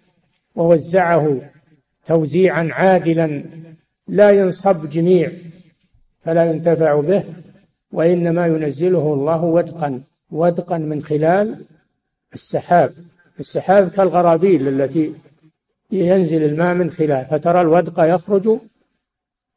ووزعه 0.54 1.40
توزيعا 2.04 2.68
عادلا 2.72 3.44
لا 4.08 4.30
ينصب 4.30 4.90
جميع 4.90 5.32
فلا 6.24 6.44
ينتفع 6.44 7.00
به؟ 7.00 7.24
وإنما 7.92 8.46
ينزله 8.46 9.14
الله 9.14 9.44
ودقا 9.44 10.00
ودقا 10.30 10.78
من 10.78 11.02
خلال 11.02 11.64
السحاب. 12.34 12.92
السحاب 13.40 13.88
كالغرابيل 13.88 14.68
التي 14.68 15.14
ينزل 15.92 16.42
الماء 16.42 16.74
من 16.74 16.90
خلاله 16.90 17.24
فترى 17.24 17.60
الودق 17.60 18.14
يخرج 18.14 18.58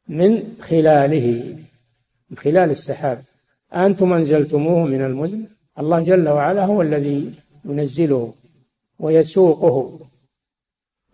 من 0.08 0.56
خلاله 0.60 1.56
من 2.30 2.36
خلال 2.36 2.70
السحاب. 2.70 3.22
أنتم 3.74 4.12
أنزلتموه 4.12 4.84
من 4.84 5.02
المزن؟ 5.02 5.46
الله 5.78 6.02
جل 6.02 6.28
وعلا 6.28 6.64
هو 6.64 6.82
الذي 6.82 7.32
ينزله 7.64 8.34
ويسوقه. 8.98 9.98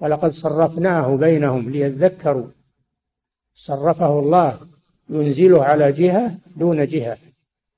ولقد 0.01 0.31
صرفناه 0.31 1.17
بينهم 1.17 1.71
ليذكروا. 1.71 2.47
صرفه 3.55 4.19
الله. 4.19 4.72
ينزله 5.13 5.65
على 5.65 5.93
جهة 5.93 6.35
دون 6.57 6.87
جهة. 6.87 7.17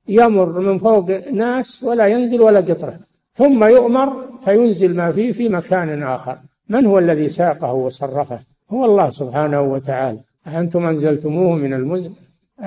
يمر 0.08 0.60
من 0.60 0.78
فوق 0.78 1.10
ناس 1.28 1.84
ولا 1.84 2.06
ينزل 2.06 2.40
ولا 2.40 2.60
قطرة. 2.60 2.98
ثم 3.32 3.64
يؤمر 3.64 4.38
فينزل 4.44 4.96
ما 4.96 5.12
فيه 5.12 5.32
في 5.32 5.48
مكان 5.48 6.02
آخر. 6.02 6.38
من 6.68 6.86
هو 6.86 6.98
الذي 6.98 7.28
ساقه 7.28 7.72
وصرفه؟ 7.72 8.40
هو 8.70 8.84
الله 8.84 9.10
سبحانه 9.10 9.60
وتعالى. 9.60 10.18
أنتم 10.46 10.86
أنزلتموه 10.86 11.56
من 11.56 11.74
المزن 11.74 12.12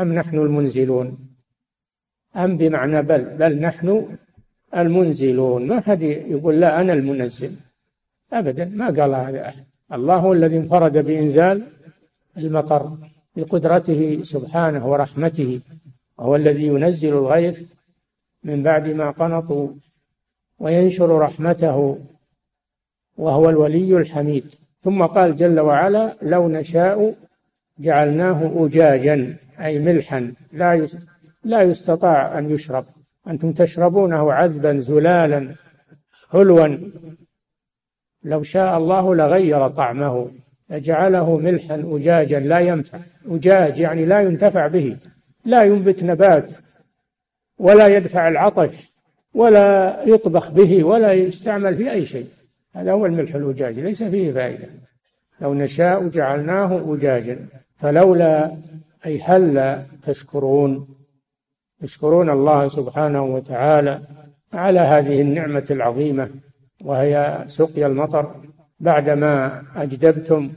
أم 0.01 0.13
نحن 0.13 0.38
المنزلون؟ 0.38 1.17
أم 2.36 2.58
بمعنى 2.58 3.01
بل 3.01 3.23
بل 3.23 3.60
نحن 3.60 4.06
المنزلون. 4.77 5.67
ما 5.67 5.80
حد 5.82 6.01
يقول 6.01 6.60
لا 6.60 6.82
أنا 6.82 6.93
المنزل. 6.93 7.51
أبدا 8.34 8.65
ما 8.65 8.86
قال 8.86 9.15
هذا 9.15 9.47
أحد. 9.47 9.63
الله 9.93 10.15
هو 10.15 10.34
الذي 10.34 10.58
انفرد 10.58 10.97
بإنزال 10.97 11.63
المطر. 12.38 12.97
بقدرته 13.38 14.23
سبحانه 14.23 14.88
ورحمته 14.88 15.62
وهو 16.17 16.36
الذي 16.36 16.67
ينزل 16.67 17.13
الغيث 17.13 17.71
من 18.43 18.63
بعد 18.63 18.88
ما 18.88 19.12
قنطوا 19.12 19.69
وينشر 20.60 21.19
رحمته 21.19 22.00
وهو 23.17 23.50
الولي 23.50 23.97
الحميد. 23.97 24.45
ثم 24.82 25.06
قال 25.06 25.36
جل 25.36 25.60
وعلا 25.60 26.17
لو 26.21 26.50
نشاء 26.50 27.15
جعلناه 27.80 28.65
أجاجا 28.65 29.38
أي 29.60 29.80
ملحا 29.80 30.34
لا 30.52 30.88
لا 31.43 31.62
يستطاع 31.62 32.39
أن 32.39 32.50
يشرب. 32.50 32.86
أنتم 33.28 33.52
تشربونه 33.52 34.34
عذبا 34.34 34.80
زلالا 34.80 35.56
حلوا. 36.32 36.78
لو 38.23 38.43
شاء 38.43 38.78
الله 38.78 39.15
لغير 39.15 39.67
طعمه. 39.67 40.32
لجعله 40.69 41.38
ملحا 41.38 41.84
أجاجا 41.86 42.39
لا 42.39 42.60
ينفع. 42.60 42.99
أجاج 43.25 43.80
يعني 43.80 44.06
لا 44.06 44.21
ينتفع 44.21 44.67
به. 44.67 44.97
لا 45.45 45.63
ينبت 45.63 46.03
نبات 46.03 46.51
ولا 47.60 47.88
يدفع 47.88 48.27
العطش 48.27 48.97
ولا 49.34 50.03
يطبخ 50.06 50.51
به 50.51 50.84
ولا 50.84 51.13
يستعمل 51.13 51.75
في 51.75 51.91
أي 51.91 52.06
شيء. 52.06 52.27
هذا 52.75 52.91
هو 52.91 53.06
الملح 53.06 53.36
الأجاج 53.36 53.80
ليس 53.80 54.03
فيه 54.03 54.32
فائدة. 54.32 54.67
لو 55.41 55.53
نشاء 55.53 56.08
جعلناه 56.08 56.93
أجاجا. 56.93 57.47
فلولا 57.75 58.58
أي 59.06 59.21
هل 59.21 59.84
تشكرون؟ 60.01 60.88
تشكرون 61.82 62.30
الله 62.30 62.67
سبحانه 62.67 63.23
وتعالى 63.23 64.01
على 64.53 64.80
هذه 64.80 65.21
النعمة 65.21 65.65
العظيمة 65.71 66.30
وهي 66.86 67.43
سقيا 67.45 67.88
المطر. 67.88 68.36
بعدما 68.79 69.63
أجدبتم 69.75 70.53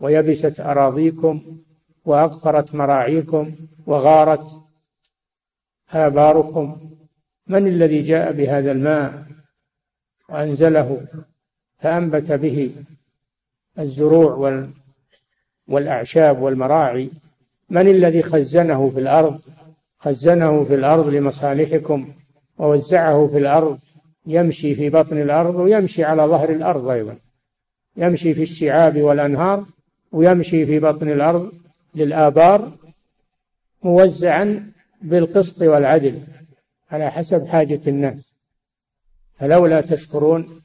ويبست 0.00 0.60
أراضيكم 0.60 1.58
وأقفرت 2.04 2.74
مراعيكم 2.74 3.54
وغارت 3.86 4.60
آباركم 5.90 6.90
من 7.46 7.66
الذي 7.66 8.02
جاء 8.02 8.32
بهذا 8.32 8.72
الماء 8.72 9.26
وأنزله 10.28 11.06
فأنبت 11.78 12.32
به 12.32 12.70
الزروع 13.78 14.64
والأعشاب 15.68 16.42
والمراعي؟ 16.42 17.10
من 17.70 17.88
الذي 17.88 18.22
خزنه 18.22 18.90
في 18.90 19.00
الأرض؟ 19.00 19.40
خزنه 19.98 20.64
في 20.64 20.74
الأرض 20.74 21.08
لمصالحكم 21.08 22.14
ووزعه 22.58 23.26
في 23.26 23.38
الأرض 23.38 23.78
يمشي 24.26 24.74
في 24.74 24.90
بطن 24.90 25.18
الأرض 25.18 25.54
ويمشي 25.54 26.04
على 26.04 26.22
ظهر 26.22 26.50
الأرض 26.50 26.88
أيضا. 26.88 27.16
يمشي 27.96 28.34
في 28.34 28.42
الشعاب 28.42 29.00
والأنهار 29.00 29.66
ويمشي 30.12 30.66
في 30.66 30.78
بطن 30.78 31.08
الأرض 31.08 31.52
للآبار 31.94 32.72
موزعا 33.82 34.72
بالقسط 35.02 35.62
والعدل 35.62 36.20
على 36.90 37.10
حسب 37.10 37.46
حاجة 37.46 37.80
الناس. 37.86 38.36
فلولا 39.38 39.80
تشكرون 39.80 40.62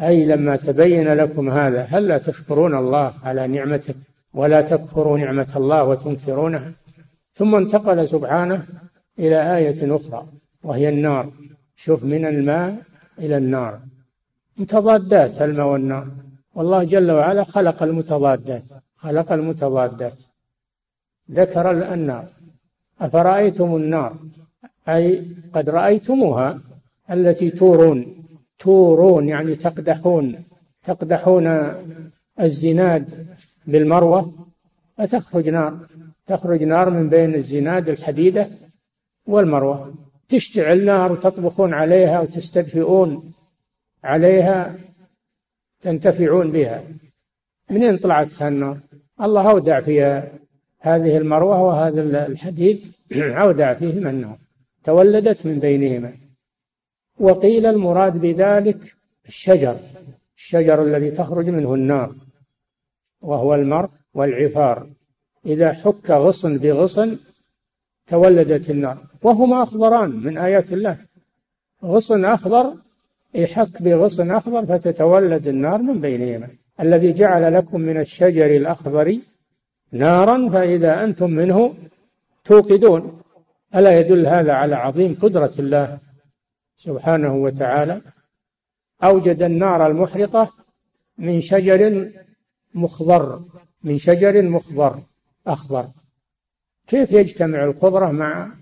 أي 0.00 0.24
لما 0.24 0.56
تبين 0.56 1.14
لكم 1.14 1.50
هذا 1.50 1.82
هل 1.82 2.08
لا 2.08 2.18
تشكرون 2.18 2.74
الله 2.74 3.14
على 3.22 3.46
نعمته 3.46 3.94
ولا 4.34 4.60
تكفروا 4.60 5.18
نعمة 5.18 5.52
الله 5.56 5.84
وتنكرونها؟ 5.84 6.72
ثم 7.34 7.54
انتقل 7.54 8.08
سبحانه 8.08 8.66
إلى 9.18 9.56
آية 9.56 9.96
أخرى 9.96 10.26
وهي 10.62 10.88
النار. 10.88 11.32
شوف 11.76 12.04
من 12.04 12.26
الماء 12.26 12.82
إلى 13.18 13.36
النار. 13.36 13.80
متضادات 14.56 15.42
الماء 15.42 15.66
والنار. 15.66 16.06
والله 16.54 16.84
جل 16.84 17.10
وعلا 17.10 17.44
خلق 17.44 17.82
المتضادات 17.82 18.62
خلق 18.96 19.32
المتضادات. 19.32 20.18
ذكر 21.30 21.70
النار 21.94 22.26
أفرأيتم 23.00 23.76
النار؟ 23.76 24.16
أي 24.88 25.26
قد 25.54 25.70
رأيتموها 25.70 26.60
التي 27.10 27.50
تورون. 27.50 28.24
تورون 28.58 29.28
يعني 29.28 29.54
تقدحون. 29.54 30.44
تقدحون 30.84 31.74
الزناد 32.40 33.26
بالمروة. 33.66 34.32
فتخرج 34.98 35.48
نار؟ 35.48 35.78
تخرج 36.26 36.62
نار 36.62 36.90
من 36.90 37.08
بين 37.08 37.34
الزناد 37.34 37.88
الحديدة 37.88 38.48
والمروة. 39.26 39.94
تشتعل 40.28 40.84
نار 40.84 41.12
وتطبخون 41.12 41.74
عليها 41.74 42.20
وتستدفئون. 42.20 43.32
عليها 44.04 44.76
تنتفعون 45.80 46.52
بها. 46.52 46.84
منين 47.70 47.96
طلعت 47.98 48.42
النار 48.42 48.78
الله 49.20 49.50
أودع 49.50 49.80
فيها 49.80 50.32
هذه 50.80 51.16
المروة 51.16 51.62
وهذا 51.62 52.26
الحديد. 52.26 52.92
أودع 53.42 53.74
فيهما 53.74 54.10
النار 54.10 54.38
تولدت 54.84 55.46
من 55.46 55.58
بينهما. 55.58 56.12
وقيل 57.20 57.66
المراد 57.66 58.20
بذلك 58.20 58.96
الشجر. 59.26 59.76
الشجر 60.36 60.82
الذي 60.82 61.10
تخرج 61.10 61.48
منه 61.48 61.74
النار. 61.74 62.14
وهو 63.20 63.54
المرء 63.54 63.90
والعفار 64.14 64.86
إذا 65.46 65.72
حك 65.72 66.10
غصن 66.10 66.58
بغصن 66.58 67.18
تولدت 68.06 68.70
النار. 68.70 68.98
وهما 69.22 69.62
أخضران 69.62 70.10
من 70.10 70.38
آيات 70.38 70.72
الله. 70.72 70.98
غصن 71.84 72.24
أخضر 72.24 72.74
يحك 73.34 73.82
بغصن 73.82 74.30
أخضر 74.30 74.66
فتتولد 74.66 75.46
النار 75.46 75.82
من 75.82 76.00
بينهما. 76.00 76.48
الذي 76.80 77.12
جعل 77.12 77.54
لكم 77.54 77.80
من 77.80 78.00
الشجر 78.00 78.46
الأخضر 78.46 79.18
نارا 79.92 80.48
فإذا 80.48 81.04
أنتم 81.04 81.30
منه 81.30 81.74
توقدون. 82.44 83.22
ألا 83.74 84.00
يدل 84.00 84.26
هذا 84.26 84.52
على 84.52 84.74
عظيم 84.74 85.18
قدرة 85.22 85.52
الله 85.58 85.98
سبحانه 86.76 87.34
وتعالى؟ 87.34 88.00
أوجد 89.04 89.42
النار 89.42 89.86
المحرقة 89.86 90.52
من 91.18 91.40
شجر 91.40 92.10
مخضر 92.74 93.42
من 93.82 93.98
شجر 93.98 94.42
مخضر 94.42 95.02
أخضر. 95.46 95.88
كيف 96.86 97.12
يجتمع 97.12 97.64
الخضرة 97.64 98.10
مع 98.10 98.52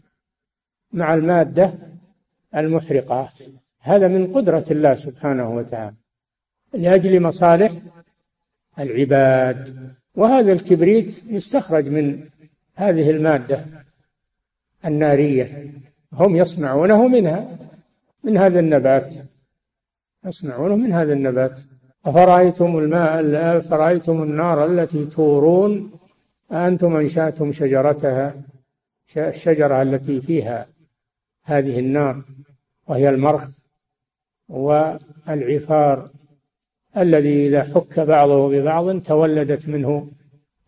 مع 0.92 1.14
المادة 1.14 1.74
المحرقة؟ 2.56 3.32
هذا 3.80 4.08
من 4.08 4.32
قدرة 4.32 4.64
الله 4.70 4.94
سبحانه 4.94 5.50
وتعالى. 5.50 5.94
لأجل 6.74 7.22
مصالح 7.22 7.72
العباد. 8.78 9.90
وهذا 10.14 10.52
الكبريت 10.52 11.24
يستخرج 11.26 11.88
من 11.88 12.24
هذه 12.74 13.10
المادة 13.10 13.64
النارية. 14.84 15.72
هم 16.12 16.36
يصنعونه 16.36 17.08
منها 17.08 17.58
من 18.24 18.38
هذا 18.38 18.60
النبات. 18.60 19.14
يصنعونه 20.26 20.76
من 20.76 20.92
هذا 20.92 21.12
النبات. 21.12 21.60
أفرأيتم 22.04 22.78
الماء 22.78 23.20
أفرأيتم 23.58 24.22
النار 24.22 24.66
التي 24.66 25.06
تورون؟ 25.06 25.92
أنتم 26.52 26.96
أنشأتم 26.96 27.52
شجرتها 27.52 28.34
الشجرة 29.16 29.82
التي 29.82 30.20
فيها 30.20 30.66
هذه 31.44 31.78
النار 31.78 32.22
وهي 32.86 33.08
المرخ. 33.08 33.59
والعفار 34.50 36.10
الذي 36.96 37.46
إذا 37.46 37.62
حك 37.62 38.00
بعضه 38.00 38.48
ببعض 38.48 39.00
تولدت 39.00 39.68
منه 39.68 40.08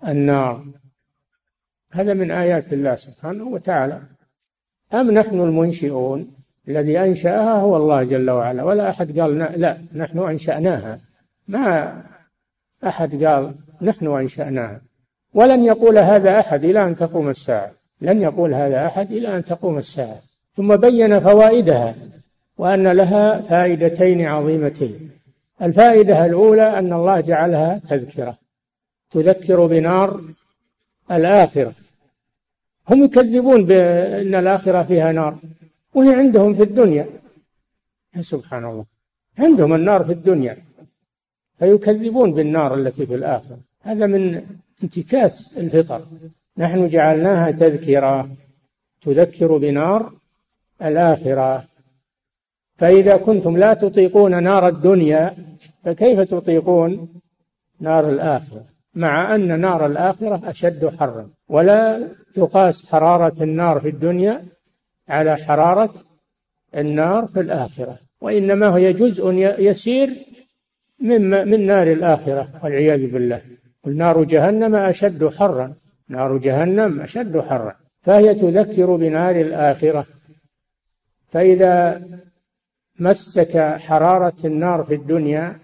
النار. 0.08 0.64
هذا 1.92 2.14
من 2.14 2.30
آيات 2.30 2.72
الله 2.72 2.94
سبحانه 2.94 3.44
وتعالى. 3.44 4.02
أم 4.94 5.10
نحن 5.10 5.40
المنشئون؟ 5.40 6.30
الذي 6.68 6.98
أنشأها 6.98 7.60
هو 7.60 7.76
الله 7.76 8.04
جل 8.04 8.30
وعلا. 8.30 8.62
ولا 8.62 8.90
أحد 8.90 9.18
قال 9.20 9.38
لا 9.38 9.78
نحن 9.94 10.18
أنشأناها. 10.18 11.00
ما 11.48 12.02
أحد 12.86 13.24
قال 13.24 13.54
نحن 13.82 14.06
أنشأناها. 14.06 14.80
ولن 15.34 15.64
يقول 15.64 15.98
هذا 15.98 16.40
أحد 16.40 16.64
إلى 16.64 16.80
أن 16.80 16.96
تقوم 16.96 17.28
الساعة. 17.28 17.72
لن 18.00 18.20
يقول 18.20 18.54
هذا 18.54 18.86
أحد 18.86 19.12
إلى 19.12 19.36
أن 19.36 19.44
تقوم 19.44 19.78
الساعة. 19.78 20.20
ثم 20.52 20.76
بين 20.76 21.20
فوائدها. 21.20 21.94
وأن 22.58 22.88
لها 22.88 23.40
فائدتين 23.40 24.26
عظيمتين. 24.26 25.10
الفائدة 25.62 26.26
الأولى 26.26 26.78
أن 26.78 26.92
الله 26.92 27.20
جعلها 27.20 27.78
تذكرة 27.78 28.38
تذكر 29.10 29.66
بنار 29.66 30.20
الآخرة. 31.10 31.72
هم 32.88 33.04
يكذبون 33.04 33.64
بأن 33.64 34.34
الآخرة 34.34 34.82
فيها 34.82 35.12
نار 35.12 35.38
وهي 35.94 36.14
عندهم 36.14 36.54
في 36.54 36.62
الدنيا. 36.62 37.06
سبحان 38.20 38.64
الله 38.64 38.84
عندهم 39.38 39.74
النار 39.74 40.04
في 40.04 40.12
الدنيا. 40.12 40.56
فيكذبون 41.58 42.32
بالنار 42.32 42.74
التي 42.74 43.06
في 43.06 43.14
الآخرة. 43.14 43.58
هذا 43.82 44.06
من 44.06 44.42
انتكاس 44.82 45.58
الفطر. 45.58 46.02
نحن 46.58 46.88
جعلناها 46.88 47.50
تذكرة 47.50 48.28
تذكر 49.02 49.56
بنار 49.56 50.12
الآخرة. 50.82 51.64
فإذا 52.82 53.16
كنتم 53.16 53.56
لا 53.56 53.74
تطيقون 53.74 54.42
نار 54.42 54.68
الدنيا 54.68 55.34
فكيف 55.84 56.20
تطيقون 56.20 57.08
نار 57.80 58.08
الآخرة؟ 58.10 58.64
مع 58.94 59.34
أن 59.34 59.60
نار 59.60 59.86
الآخرة 59.86 60.50
أشد 60.50 60.96
حرا. 60.98 61.30
ولا 61.48 62.08
تقاس 62.34 62.92
حرارة 62.92 63.42
النار 63.42 63.80
في 63.80 63.88
الدنيا 63.88 64.44
على 65.08 65.36
حرارة 65.36 65.94
النار 66.76 67.26
في 67.26 67.40
الآخرة. 67.40 67.98
وإنما 68.20 68.76
هي 68.76 68.92
جزء 68.92 69.30
يسير 69.58 70.10
من 71.00 71.48
من 71.48 71.66
نار 71.66 71.92
الآخرة 71.92 72.48
والعياذ 72.64 73.10
بالله. 73.12 73.42
نار 73.86 74.24
جهنم 74.24 74.74
أشد 74.74 75.28
حرا. 75.28 75.74
نار 76.08 76.36
جهنم 76.36 77.00
أشد 77.00 77.40
حرا. 77.40 77.74
فهي 78.00 78.34
تذكر 78.34 78.96
بنار 78.96 79.40
الآخرة. 79.40 80.06
فإذا 81.28 82.02
مسك 82.98 83.58
حرارة 83.58 84.34
النار 84.44 84.84
في 84.84 84.94
الدنيا 84.94 85.58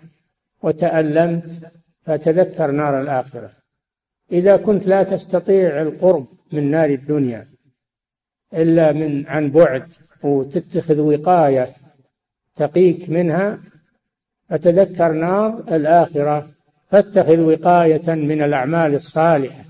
وتألمت 0.62 1.72
فتذكر 2.02 2.70
نار 2.70 3.00
الآخرة. 3.00 3.50
إذا 4.32 4.56
كنت 4.56 4.86
لا 4.86 5.02
تستطيع 5.02 5.82
القرب 5.82 6.26
من 6.52 6.70
نار 6.70 6.90
الدنيا 6.90 7.46
إلا 8.54 8.92
من 8.92 9.26
عن 9.26 9.50
بعد 9.50 9.92
وتتخذ 10.22 11.00
وقاية 11.00 11.74
تقيك 12.56 13.10
منها 13.10 13.58
فتذكر 14.48 15.12
نار 15.12 15.58
الآخرة 15.58 16.48
فاتخذ 16.88 17.40
وقاية 17.40 18.14
من 18.14 18.42
الأعمال 18.42 18.94
الصالحة. 18.94 19.64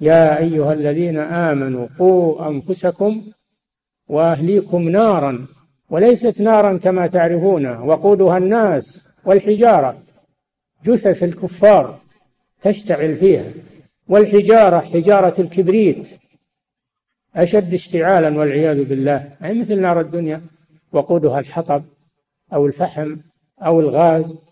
يا 0.00 0.38
أيها 0.38 0.72
الذين 0.72 1.18
آمنوا 1.18 1.88
قوا 1.98 2.48
أنفسكم 2.48 3.32
وأهليكم 4.08 4.88
نارا 4.88 5.46
وليست 5.90 6.40
نارا 6.40 6.78
كما 6.78 7.06
تعرفون 7.06 7.66
وقودها 7.66 8.38
الناس 8.38 9.08
والحجارة. 9.24 10.02
جثث 10.84 11.24
الكفار 11.24 12.00
تشتعل 12.62 13.16
فيها 13.16 13.52
والحجارة 14.08 14.80
حجارة 14.80 15.40
الكبريت. 15.40 16.08
أشد 17.36 17.74
اشتعالا 17.74 18.38
والعياذ 18.38 18.84
بالله. 18.84 19.36
أي 19.44 19.58
مثل 19.58 19.80
نار 19.80 20.00
الدنيا؟ 20.00 20.40
وقودها 20.92 21.40
الحطب 21.40 21.82
أو 22.52 22.66
الفحم 22.66 23.16
أو 23.62 23.80
الغاز. 23.80 24.50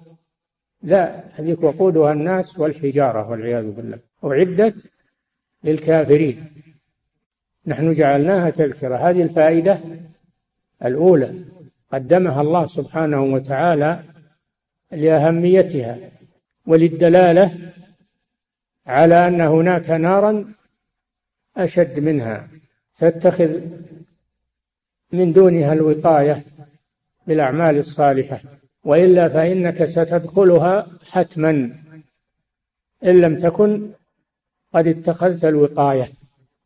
لا 0.83 1.24
هذيك 1.33 1.62
وقودها 1.62 2.12
الناس 2.12 2.59
والحجارة 2.59 3.31
والعياذ 3.31 3.70
بالله. 3.70 3.98
أعدت 4.24 4.90
للكافرين. 5.64 6.46
نحن 7.66 7.92
جعلناها 7.92 8.51
تذكرة. 8.51 8.96
هذه 8.96 9.22
الفائدة 9.22 9.79
الأولى 10.84 11.34
قدمها 11.92 12.40
الله 12.40 12.66
سبحانه 12.66 13.22
وتعالى 13.22 14.02
لأهميتها 14.92 15.98
وللدلالة 16.66 17.72
على 18.86 19.28
أن 19.28 19.40
هناك 19.40 19.90
نارا 19.90 20.54
أشد 21.56 22.00
منها 22.00 22.48
تتخذ 22.98 23.60
من 25.12 25.32
دونها 25.32 25.72
الوقاية 25.72 26.44
بالأعمال 27.26 27.78
الصالحة 27.78 28.40
وإلا 28.84 29.28
فإنك 29.28 29.84
ستدخلها 29.84 30.86
حتما 31.10 31.50
إن 33.04 33.20
لم 33.20 33.38
تكن 33.38 33.90
قد 34.74 34.86
اتخذت 34.86 35.44
الوقاية 35.44 36.08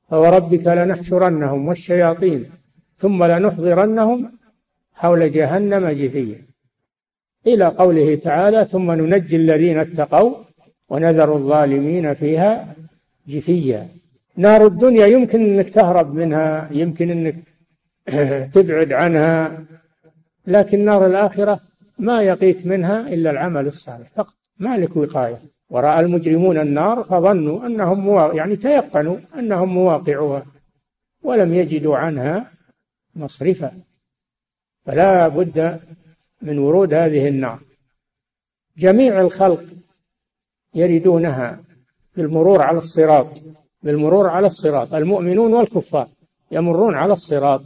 فوربك 0.09 0.67
لنحشرنهم 0.67 1.69
والشياطين. 1.69 2.51
ثم 3.03 3.25
لنحضرنهم 3.25 4.33
حول 4.95 5.31
جهنم 5.31 5.85
جثيا. 5.89 6.41
إلى 7.47 7.67
قوله 7.67 8.15
تعالى 8.15 8.65
ثم 8.65 8.93
ننجي 8.93 9.37
الذين 9.37 9.79
اتقوا 9.79 10.35
ونذر 10.89 11.37
الظالمين 11.37 12.15
فيها 12.15 12.75
جثيا. 13.29 13.89
نار 14.37 14.67
الدنيا 14.67 15.07
يمكن 15.07 15.41
أنك 15.41 15.69
تهرب 15.71 16.15
منها 16.15 16.69
يمكن 16.71 17.11
أنك 17.11 17.37
تبعد 18.55 18.93
عنها 18.93 19.65
لكن 20.47 20.85
نار 20.85 21.07
الآخرة 21.07 21.61
ما 21.99 22.23
يقيت 22.23 22.67
منها 22.67 23.01
إلا 23.15 23.31
العمل 23.31 23.67
الصالح 23.67 24.09
فقط 24.15 24.35
ما 24.59 24.77
لك 24.77 24.97
وقاية. 24.97 25.39
ورأى 25.71 26.01
المجرمون 26.01 26.59
النار 26.59 27.03
فظنوا 27.03 27.67
أنهم 27.67 28.01
مواقع 28.01 28.35
يعني 28.35 28.57
تيقنوا 28.57 29.17
أنهم 29.39 29.69
مواقعها 29.75 30.43
ولم 31.23 31.55
يجدوا 31.55 31.97
عنها 31.97 32.53
مصرفا. 33.15 33.81
فلا 34.85 35.29
بد 35.29 35.81
من 36.43 36.59
ورود 36.59 36.95
هذه 36.95 37.29
النار. 37.29 37.61
جميع 38.79 39.21
الخلق 39.21 39.65
يريدونها 40.75 41.61
بالمرور 42.17 42.63
على 42.63 42.79
الصراط 42.79 43.27
بالمرور 43.83 44.29
على 44.29 44.47
الصراط. 44.47 44.95
المؤمنون 44.95 45.55
والكفار 45.55 46.09
يمرون 46.51 46.95
على 46.95 47.13
الصراط. 47.13 47.63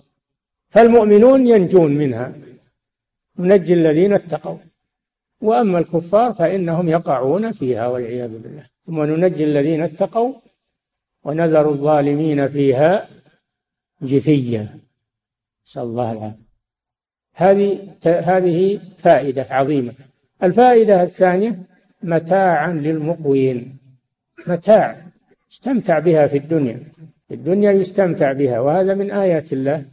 فالمؤمنون 0.69 1.47
ينجون 1.47 1.95
منها. 1.95 2.35
ننجي 3.39 3.75
الذين 3.75 4.13
اتقوا. 4.13 4.59
وأما 5.41 5.79
الكفار 5.79 6.33
فإنهم 6.33 6.89
يقعون 6.89 7.53
فيها 7.53 7.87
والعياذ 7.87 8.43
بالله. 8.43 8.67
ثم 8.87 9.03
ننجي 9.03 9.45
الذين 9.45 9.83
اتقوا 9.83 10.35
ونذر 11.25 11.71
الظالمين 11.71 12.49
فيها 12.49 13.09
جثيا. 14.03 14.86
نسأل 15.67 15.83
الله 15.83 16.13
العافية. 16.13 16.47
هذه 17.35 17.97
هذه 18.07 18.81
فائدة 18.97 19.47
عظيمة. 19.51 19.93
الفائدة 20.43 21.03
الثانية 21.03 21.63
متاعا 22.03 22.73
للمقوين. 22.73 23.79
متاع 24.47 25.07
استمتع 25.53 25.99
بها 25.99 26.27
في 26.27 26.39
الدنيا. 26.39 26.81
في 27.29 27.35
الدنيا 27.35 27.73
يستمتع 27.73 28.33
بها. 28.33 28.61
وهذا 28.61 28.95
من 28.95 29.11
آيات 29.11 29.53
الله. 29.53 29.85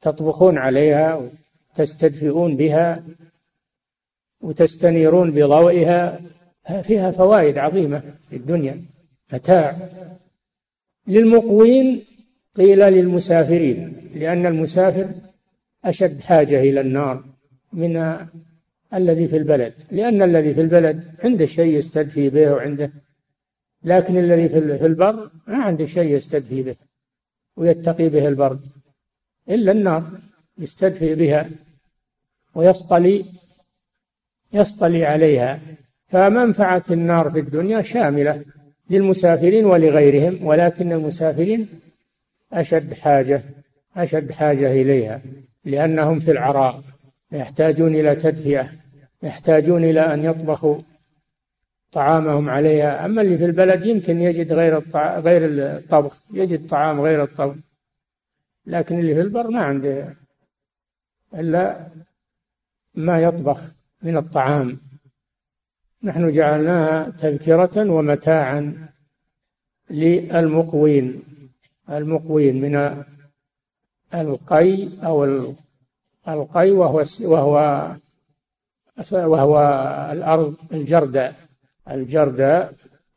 تطبخون 0.00 0.58
عليها 0.58 1.30
وتستدفئون 1.74 2.56
بها 2.56 3.04
وتستنيرون 4.40 5.30
بضوئها. 5.30 6.20
فيها 6.82 7.10
فوائد 7.10 7.58
عظيمة 7.58 8.02
في 8.30 8.36
الدنيا. 8.36 8.84
متاع 9.32 9.88
للمقوين 11.06 12.04
قيل 12.56 12.78
للمسافرين. 12.78 14.01
لأن 14.14 14.46
المسافر 14.46 15.10
أشد 15.84 16.20
حاجة 16.20 16.60
إلى 16.60 16.80
النار 16.80 17.24
من 17.72 18.16
الذي 18.94 19.28
في 19.28 19.36
البلد 19.36 19.74
لأن 19.90 20.22
الذي 20.22 20.54
في 20.54 20.60
البلد 20.60 21.04
عنده 21.24 21.46
شيء 21.46 21.78
يستدفي 21.78 22.30
به 22.30 22.52
وعنده 22.52 22.92
لكن 23.84 24.16
الذي 24.16 24.48
في 24.48 24.86
البر 24.86 25.30
ما 25.46 25.62
عنده 25.62 25.86
شيء 25.86 26.16
يستدفي 26.16 26.62
به 26.62 26.76
ويتقي 27.56 28.08
به 28.08 28.28
البرد. 28.28 28.66
إلا 29.50 29.72
النار 29.72 30.20
يستدفي 30.58 31.14
بها 31.14 31.50
ويصطلي 32.54 33.24
يصطلي 34.52 35.04
عليها. 35.04 35.60
فمنفعة 36.06 36.84
النار 36.90 37.30
في 37.30 37.38
الدنيا 37.38 37.82
شاملة 37.82 38.44
للمسافرين 38.90 39.64
ولغيرهم 39.64 40.46
ولكن 40.46 40.92
المسافرين 40.92 41.68
أشد 42.52 42.94
حاجة. 42.94 43.42
أشد 43.96 44.32
حاجة 44.32 44.72
إليها 44.72 45.22
لأنهم 45.64 46.20
في 46.20 46.30
العراء 46.30 46.82
يحتاجون 47.32 47.94
إلى 47.94 48.14
تدفئة 48.14 48.68
يحتاجون 49.22 49.84
إلى 49.84 50.14
أن 50.14 50.24
يطبخوا 50.24 50.78
طعامهم 51.92 52.50
عليها. 52.50 53.04
أما 53.04 53.22
اللي 53.22 53.38
في 53.38 53.44
البلد 53.44 53.86
يمكن 53.86 54.22
يجد 54.22 54.52
غير 54.52 54.78
الطع... 54.78 55.18
غير 55.18 55.42
الطبخ 55.44 56.22
يجد 56.32 56.68
طعام 56.68 57.00
غير 57.00 57.22
الطبخ. 57.22 57.56
لكن 58.66 58.98
اللي 58.98 59.14
في 59.14 59.20
البر 59.20 59.50
ما 59.50 59.60
عنده 59.60 60.14
إلا 61.34 61.86
ما 62.94 63.20
يطبخ 63.20 63.60
من 64.02 64.16
الطعام. 64.16 64.80
نحن 66.02 66.32
جعلناها 66.32 67.10
تذكرة 67.10 67.90
ومتاعا 67.90 68.88
للمقوين 69.90 71.22
المقوين 71.90 72.60
من 72.60 73.04
القي 74.14 74.88
أو 75.02 75.24
القي 76.28 76.70
وهو 76.70 77.04
وهو 77.20 77.90
وهو 79.12 79.58
الأرض 80.12 80.54
الجرداء. 80.72 81.34
الجرداء 81.90 82.74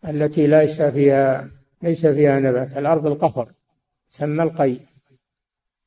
التي 0.07 0.47
ليس 0.47 0.81
فيها 0.81 1.49
ليس 1.81 2.05
فيها 2.05 2.39
نبات. 2.39 2.77
الأرض 2.77 3.05
القفر 3.07 3.51
سمى 4.09 4.43
القي. 4.43 4.77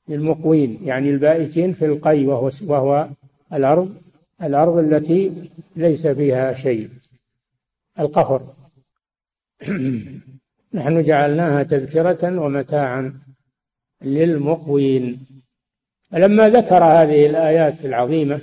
للمقوين 0.08 0.78
يعني 0.84 1.10
البائتين 1.10 1.72
في 1.72 1.84
القي 1.84 2.26
وهو 2.26 2.50
وهو 2.66 3.08
الأرض 3.52 3.94
الأرض 4.42 4.78
التي 4.78 5.50
ليس 5.76 6.06
فيها 6.06 6.54
شيء. 6.54 6.90
القفر. 8.00 8.42
نحن 10.74 11.02
جعلناها 11.02 11.62
تذكرة 11.62 12.40
ومتاعا. 12.40 13.27
للمقوين. 14.02 15.26
فلما 16.10 16.48
ذكر 16.48 16.84
هذه 16.84 17.26
الآيات 17.26 17.84
العظيمة 17.84 18.40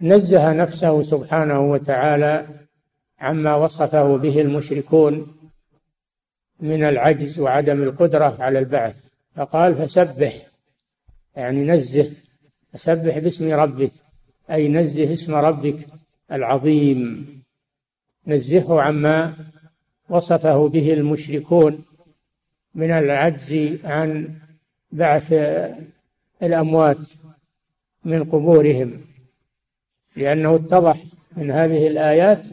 نزه 0.00 0.52
نفسه 0.52 1.02
سبحانه 1.02 1.60
وتعالى 1.70 2.46
عما 3.18 3.54
وصفه 3.54 4.16
به 4.16 4.40
المشركون 4.40 5.36
من 6.60 6.84
العجز 6.84 7.40
وعدم 7.40 7.82
القدرة 7.82 8.36
على 8.40 8.58
البعث. 8.58 9.08
فقال 9.36 9.74
فسبح. 9.74 10.46
يعني 11.36 11.64
نزه. 11.64 12.12
فسبح 12.72 13.18
باسم 13.18 13.52
ربك. 13.52 13.92
أي 14.50 14.68
نزه 14.68 15.12
اسم 15.12 15.34
ربك 15.34 15.78
العظيم. 16.32 17.26
نزهه 18.26 18.80
عما 18.80 19.34
وصفه 20.08 20.68
به 20.68 20.92
المشركون 20.92 21.84
من 22.74 22.90
العجز 22.90 23.78
عن 23.84 24.38
بعث 24.92 25.32
الأموات 26.42 27.12
من 28.04 28.24
قبورهم 28.24 29.00
لأنه 30.16 30.54
اتضح 30.54 31.02
من 31.36 31.50
هذه 31.50 31.86
الآيات 31.86 32.46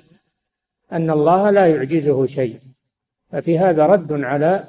أن 0.91 1.09
الله 1.09 1.49
لا 1.49 1.67
يعجزه 1.67 2.25
شيء 2.25 2.59
ففي 3.31 3.59
هذا 3.59 3.85
رد 3.85 4.11
على 4.11 4.63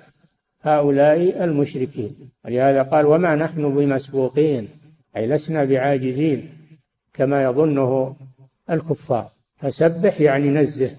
هؤلاء 0.63 1.45
المشركين. 1.45 2.31
ولهذا 2.45 2.83
قال 2.83 3.07
وما 3.07 3.35
نحن 3.35 3.75
بمسبوقين 3.75 4.69
أي 5.17 5.27
لسنا 5.27 5.65
بعاجزين 5.65 6.51
كما 7.15 7.43
يظنه 7.43 8.17
الكفار. 8.71 9.31
فسبح 9.57 10.21
يعني 10.21 10.49
نزه 10.51 10.97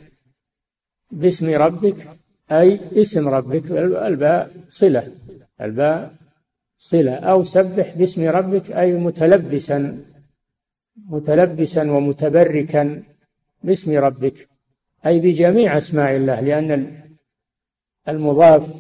باسم 1.11 1.49
ربك 1.49 2.07
أي 2.51 3.01
اسم 3.01 3.27
ربك 3.27 3.71
الباء 3.71 4.51
صلة 4.69 5.11
الباء 5.61 6.13
صلة 6.77 7.15
أو 7.15 7.43
سبح 7.43 7.97
باسم 7.97 8.27
ربك 8.27 8.71
أي 8.71 8.93
متلبسا 8.93 10.03
متلبسا 11.09 11.91
ومتبركا 11.91 13.03
باسم 13.63 13.97
ربك. 13.97 14.47
أي 15.05 15.19
بجميع 15.19 15.77
أسماء 15.77 16.15
الله 16.15 16.39
لأن 16.39 17.01
المضاف 18.09 18.75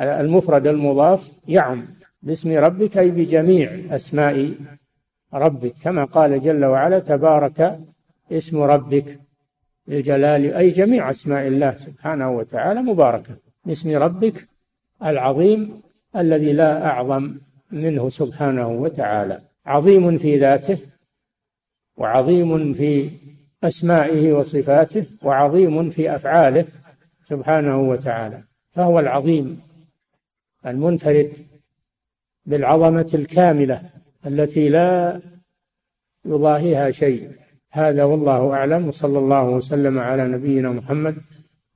المفرد 0.00 0.66
المضاف 0.66 1.32
يعم 1.48 1.86
باسم 2.22 2.58
ربك 2.58 2.98
أي 2.98 3.10
بجميع 3.10 3.96
أسماء 3.96 4.54
ربك. 5.34 5.74
كما 5.82 6.04
قال 6.04 6.40
جل 6.40 6.64
وعلا 6.64 6.98
تبارك 6.98 7.80
اسم 8.32 8.62
ربك 8.62 9.20
للجلال 9.88 10.54
أي 10.54 10.70
جميع 10.70 11.10
أسماء 11.10 11.46
الله 11.46 11.74
سبحانه 11.74 12.30
وتعالى 12.30 12.82
مباركة. 12.82 13.36
باسم 13.64 13.96
ربك 13.96 14.48
العظيم 15.02 15.82
الذي 16.16 16.52
لا 16.52 16.86
أعظم 16.86 17.34
منه 17.70 18.08
سبحانه 18.08 18.68
وتعالى. 18.68 19.40
عظيم 19.66 20.18
في 20.18 20.38
ذاته 20.38 20.78
وعظيم 21.96 22.74
في 22.74 23.10
أسمائه 23.64 24.32
وصفاته 24.32 25.06
وعظيم 25.22 25.90
في 25.90 26.14
أفعاله 26.14 26.66
سبحانه 27.24 27.80
وتعالى. 27.80 28.42
فهو 28.70 29.00
العظيم 29.00 29.60
المنفرد 30.66 31.32
بالعظمة 32.46 33.10
الكاملة 33.14 33.90
التي 34.26 34.68
لا 34.68 35.20
يضاهيها 36.24 36.90
شيء. 36.90 37.30
هذا 37.70 38.04
والله 38.04 38.52
أعلم 38.52 38.88
وصلى 38.88 39.18
الله 39.18 39.48
وسلم 39.48 39.98
على 39.98 40.28
نبينا 40.28 40.70
محمد 40.70 41.16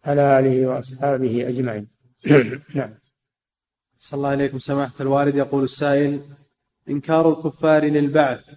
على 0.05 0.39
آله 0.39 0.67
وأصحابه 0.67 1.49
أجمعين. 1.49 1.89
نعم. 2.75 2.91
صلى 4.01 4.19
الله 4.19 4.29
عليكم. 4.29 4.59
سماحة 4.59 4.95
الوالد 5.01 5.37
يقول 5.37 5.65
السائل 5.65 6.21
إنكار 6.89 7.33
الكفار 7.33 7.85
للبعث 7.85 8.51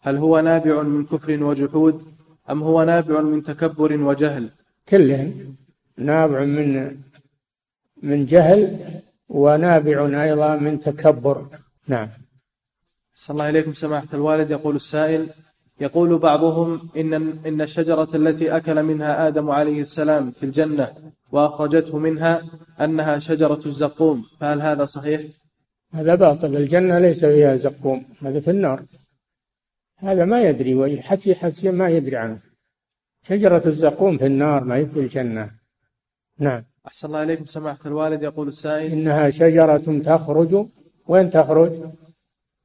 هل 0.00 0.16
هو 0.16 0.40
نابع 0.40 0.82
من 0.82 1.06
كفر 1.06 1.44
وجحود 1.44 2.02
أم 2.50 2.62
هو 2.62 2.82
نابع 2.82 3.20
من 3.20 3.42
تكبر 3.42 3.92
وجهل؟ 3.92 4.50
كلهم. 4.88 5.56
نابع 5.98 6.44
من 6.44 6.96
من 8.02 8.26
جهل 8.26 8.90
ونابع 9.28 10.22
أيضا 10.22 10.56
من 10.56 10.80
تكبر. 10.80 11.46
نعم. 11.88 12.08
صلى 13.14 13.34
الله 13.34 13.44
عليكم. 13.44 13.72
سماحة 13.72 14.08
الوالد 14.14 14.50
يقول 14.50 14.76
السائل 14.76 15.28
يقول 15.80 16.18
بعضهم 16.18 16.90
إن 16.96 17.14
إن 17.46 17.60
الشجرة 17.60 18.08
التي 18.14 18.56
أكل 18.56 18.82
منها 18.82 19.28
آدم 19.28 19.50
عليه 19.50 19.80
السلام 19.80 20.30
في 20.30 20.42
الجنة 20.42 20.94
وأخرجته 21.32 21.98
منها 21.98 22.42
أنها 22.80 23.18
شجرة 23.18 23.60
الزقوم 23.66 24.22
فهل 24.22 24.62
هذا 24.62 24.84
صحيح؟ 24.84 25.20
هذا 25.92 26.14
باطل 26.14 26.56
الجنة 26.56 26.98
ليس 26.98 27.24
فيها 27.24 27.56
زقوم 27.56 28.04
هذا 28.22 28.40
في 28.40 28.50
النار 28.50 28.82
هذا 29.98 30.24
ما 30.24 30.42
يدري 30.42 30.74
ويحسي 30.74 31.34
حسي 31.34 31.70
ما 31.70 31.88
يدري 31.88 32.16
عنه 32.16 32.38
شجرة 33.22 33.62
الزقوم 33.66 34.18
في 34.18 34.26
النار 34.26 34.64
ما 34.64 34.74
هي 34.74 34.86
في 34.86 35.00
الجنة 35.00 35.50
نعم 36.38 36.64
أحسن 36.86 37.06
الله 37.08 37.22
إليكم 37.22 37.44
سماحة 37.44 37.78
الوالد 37.86 38.22
يقول 38.22 38.48
السائل 38.48 38.92
إنها 38.92 39.30
شجرة 39.30 40.00
تخرج 40.04 40.66
وين 41.06 41.30
تخرج؟ 41.30 41.72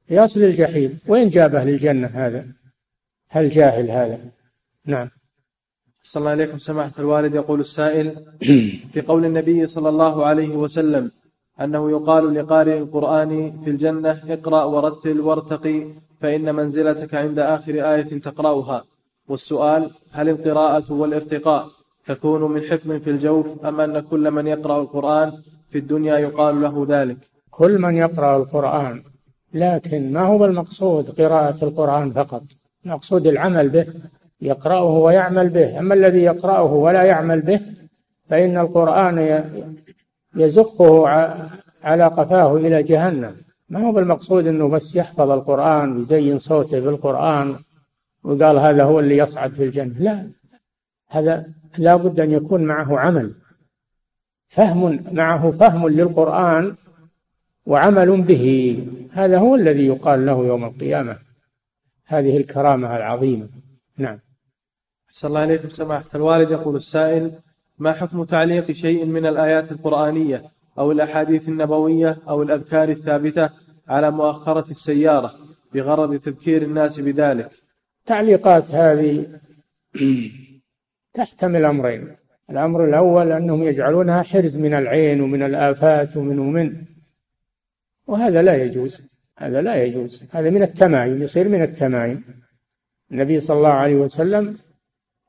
في 0.06 0.18
أصل 0.18 0.40
الجحيم 0.40 0.98
وين 1.06 1.28
جابه 1.28 1.64
للجنة 1.64 2.06
هذا؟ 2.06 2.59
هل 3.32 3.48
جاهل 3.48 3.90
هذا؟ 3.90 4.18
نعم. 4.86 5.08
صلى 6.02 6.20
الله 6.20 6.30
عليكم 6.30 6.58
سماحة 6.58 6.92
الوالد. 6.98 7.34
يقول 7.34 7.60
السائل 7.60 8.14
في 8.92 9.00
قول 9.00 9.24
النبي 9.24 9.66
صلى 9.66 9.88
الله 9.88 10.26
عليه 10.26 10.56
وسلم 10.56 11.10
أنه 11.60 11.90
يقال 11.90 12.34
لقارئ 12.34 12.78
القرآن 12.78 13.60
في 13.64 13.70
الجنة 13.70 14.22
اقرأ 14.28 14.64
ورتل 14.64 15.20
وارتقي 15.20 15.86
فإن 16.20 16.54
منزلتك 16.54 17.14
عند 17.14 17.38
آخر 17.38 17.72
آية 17.72 18.20
تقرأها. 18.20 18.84
والسؤال 19.28 19.90
هل 20.12 20.28
القراءة 20.28 20.92
والارتقاء 20.92 21.66
تكون 22.04 22.52
من 22.52 22.62
حفظ 22.62 22.92
في 22.92 23.10
الجوف 23.10 23.64
أم 23.64 23.80
أن 23.80 24.00
كل 24.00 24.30
من 24.30 24.46
يقرأ 24.46 24.82
القرآن 24.82 25.32
في 25.70 25.78
الدنيا 25.78 26.18
يقال 26.18 26.60
له 26.62 26.86
ذلك؟ 26.88 27.16
كل 27.50 27.78
من 27.78 27.96
يقرأ 27.96 28.36
القرآن 28.36 29.02
لكن 29.54 30.12
ما 30.12 30.26
هو 30.26 30.44
المقصود 30.44 31.20
قراءة 31.20 31.64
القرآن 31.64 32.12
فقط؟ 32.12 32.42
المقصود 32.86 33.26
العمل 33.26 33.68
به 33.68 33.86
يقرأه 34.40 34.84
ويعمل 34.84 35.48
به. 35.48 35.78
أما 35.78 35.94
الذي 35.94 36.18
يقرأه 36.22 36.72
ولا 36.72 37.02
يعمل 37.02 37.40
به 37.40 37.60
فإن 38.28 38.58
القرآن 38.58 39.44
يزقه 40.36 41.08
على 41.82 42.04
قفاه 42.04 42.56
إلى 42.56 42.82
جهنم. 42.82 43.36
ما 43.68 43.86
هو 43.86 43.92
بالمقصود 43.92 44.46
أنه 44.46 44.68
بس 44.68 44.96
يحفظ 44.96 45.30
القرآن 45.30 45.96
ويزين 45.96 46.38
صوته 46.38 46.80
بالقرآن 46.80 47.54
وقال 48.24 48.58
هذا 48.58 48.84
هو 48.84 49.00
اللي 49.00 49.16
يصعد 49.16 49.52
في 49.52 49.64
الجنة. 49.64 49.94
لا 49.98 50.26
هذا 51.08 51.46
لا 51.78 51.96
بد 51.96 52.20
أن 52.20 52.30
يكون 52.30 52.64
معه 52.64 52.98
عمل. 52.98 53.34
فهم 54.48 55.04
معه 55.12 55.50
فهم 55.50 55.88
للقرآن 55.88 56.74
وعمل 57.66 58.22
به. 58.22 58.76
هذا 59.12 59.38
هو 59.38 59.54
الذي 59.54 59.86
يقال 59.86 60.26
له 60.26 60.46
يوم 60.46 60.64
القيامة. 60.64 61.29
هذه 62.10 62.36
الكرامة 62.36 62.96
العظيمة. 62.96 63.48
نعم. 63.98 64.18
صلى 65.10 65.28
الله 65.28 65.40
عليكم 65.40 65.68
سماحة 65.68 66.04
الوالد 66.14 66.50
يقول 66.50 66.76
السائل 66.76 67.32
ما 67.78 67.92
حكم 67.92 68.24
تعليق 68.24 68.70
شيء 68.70 69.04
من 69.06 69.26
الآيات 69.26 69.72
القرآنية 69.72 70.42
أو 70.78 70.92
الأحاديث 70.92 71.48
النبوية 71.48 72.18
أو 72.28 72.42
الأذكار 72.42 72.88
الثابتة 72.88 73.50
على 73.88 74.10
مؤخرة 74.10 74.70
السيارة 74.70 75.34
بغرض 75.74 76.18
تذكير 76.18 76.62
الناس 76.62 77.00
بذلك؟ 77.00 77.50
تعليقات 78.06 78.74
هذه 78.74 79.40
تحتمل 81.14 81.64
أمرين 81.64 82.16
الأمر 82.50 82.84
الأول 82.84 83.32
أنهم 83.32 83.62
يجعلونها 83.62 84.22
حرز 84.22 84.56
من 84.56 84.74
العين 84.74 85.20
ومن 85.20 85.42
الآفات 85.42 86.16
ومن 86.16 86.38
ومن. 86.38 86.84
وهذا 88.06 88.42
لا 88.42 88.62
يجوز. 88.62 89.09
هذا 89.40 89.60
لا 89.60 89.84
يجوز. 89.84 90.24
هذا 90.30 90.50
من 90.50 90.62
التمايم 90.62 91.22
يصير 91.22 91.48
من 91.48 91.62
التمايم 91.62 92.24
النبي 93.12 93.40
صلى 93.40 93.56
الله 93.56 93.68
عليه 93.68 93.94
وسلم 93.94 94.58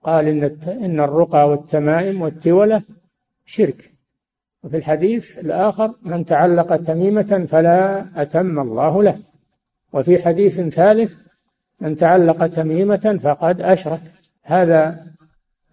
قال 0.04 0.28
إن 0.28 0.44
إن 0.68 1.00
الرقى 1.00 1.50
والتمائم 1.50 2.22
والتولة 2.22 2.82
شرك. 3.46 3.92
وفي 4.64 4.78
الحديث 4.78 5.40
الآخر 5.40 5.94
من 6.02 6.26
تعلق 6.26 6.76
تميمة 6.76 7.46
فلا 7.50 8.06
أتم 8.22 8.60
الله 8.60 9.04
له. 9.04 9.20
وفي 9.94 10.24
حديث 10.24 10.62
ثالث 10.62 11.16
من 11.82 11.96
تعلق 11.96 12.48
تميمة 12.48 13.20
فقد 13.24 13.62
أشرك. 13.62 14.02
هذا 14.44 15.06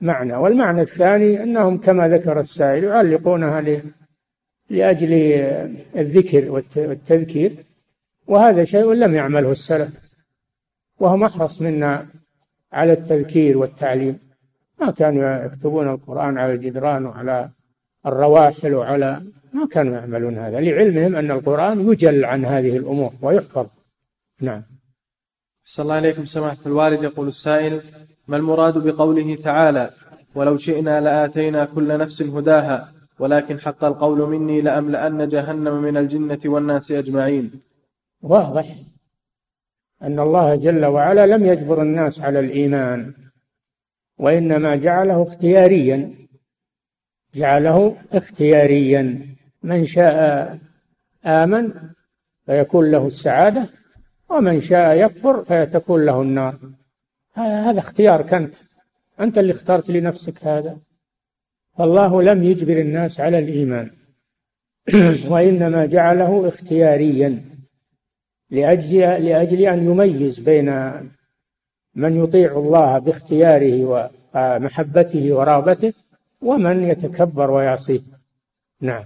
معنى. 0.00 0.36
والمعنى 0.36 0.80
الثاني 0.80 1.42
أنهم 1.42 1.78
كما 1.78 2.08
ذكر 2.08 2.40
السائل 2.40 2.84
يعلقونها 2.84 3.60
لأجل 4.70 5.12
الذكر 5.96 6.50
والتذكير. 6.76 7.67
وهذا 8.28 8.64
شيء 8.64 8.92
لم 8.92 9.14
يعمله 9.14 9.50
السلف 9.50 9.88
وهم 11.00 11.24
أحرص 11.24 11.62
منا 11.62 12.06
على 12.72 12.92
التذكير 12.92 13.58
والتعليم. 13.58 14.18
ما 14.80 14.90
كانوا 14.90 15.44
يكتبون 15.44 15.88
القرآن 15.88 16.38
على 16.38 16.52
الجدران 16.52 17.06
وعلى 17.06 17.50
الرواحل 18.06 18.74
وعلى 18.74 19.22
ما 19.52 19.66
كانوا 19.66 19.94
يعملون 19.94 20.38
هذا. 20.38 20.60
لعلمهم 20.60 21.16
أن 21.16 21.30
القرآن 21.30 21.88
يجل 21.88 22.24
عن 22.24 22.44
هذه 22.44 22.76
الأمور 22.76 23.12
ويحفظ. 23.22 23.66
نعم. 24.40 24.62
صلى 25.64 25.84
الله 25.84 25.94
عليكم 25.94 26.24
سماحة 26.24 26.56
الوالد. 26.66 27.02
يقول 27.02 27.28
السائل 27.28 27.80
ما 28.28 28.36
المراد 28.36 28.78
بقوله 28.78 29.34
تعالى 29.34 29.90
ولو 30.34 30.56
شئنا 30.56 31.00
لآتينا 31.00 31.64
كل 31.64 31.98
نفس 31.98 32.22
هداها 32.22 32.92
ولكن 33.18 33.60
حق 33.60 33.84
القول 33.84 34.18
مني 34.18 34.60
لأملأن 34.60 35.28
جهنم 35.28 35.82
من 35.82 35.96
الجنة 35.96 36.38
والناس 36.44 36.92
أجمعين 36.92 37.67
واضح 38.22 38.76
أن 40.02 40.20
الله 40.20 40.56
جل 40.56 40.84
وعلا 40.84 41.26
لم 41.26 41.46
يجبر 41.46 41.82
الناس 41.82 42.20
على 42.20 42.40
الإيمان 42.40 43.14
وإنما 44.18 44.76
جعله 44.76 45.22
اختياريا 45.22 46.18
جعله 47.34 47.96
اختياريا. 48.12 49.26
من 49.62 49.84
شاء 49.84 50.58
آمن 51.26 51.72
فيكون 52.46 52.90
له 52.90 53.06
السعادة 53.06 53.68
ومن 54.28 54.60
شاء 54.60 54.96
يكفر 54.96 55.44
فتكون 55.44 56.06
له 56.06 56.22
النار. 56.22 56.58
هذا 57.34 57.78
اختيارك 57.78 58.34
أنت 58.34 58.54
أنت 59.20 59.38
اللي 59.38 59.52
اخترت 59.52 59.90
لنفسك 59.90 60.44
هذا. 60.46 60.78
فالله 61.78 62.22
لم 62.22 62.42
يجبر 62.42 62.80
الناس 62.80 63.20
على 63.20 63.38
الإيمان 63.38 63.90
وإنما 65.30 65.86
جعله 65.86 66.48
اختياريا. 66.48 67.57
لأجل 68.50 68.98
لأجل 68.98 69.60
أن 69.60 69.84
يميز 69.84 70.40
بين 70.40 70.68
من 71.94 72.24
يطيع 72.24 72.52
الله 72.52 72.98
باختياره 72.98 74.10
ومحبته 74.34 75.32
ورغبته 75.32 75.92
ومن 76.42 76.84
يتكبر 76.84 77.50
ويعصيه. 77.50 78.00
نعم. 78.80 79.04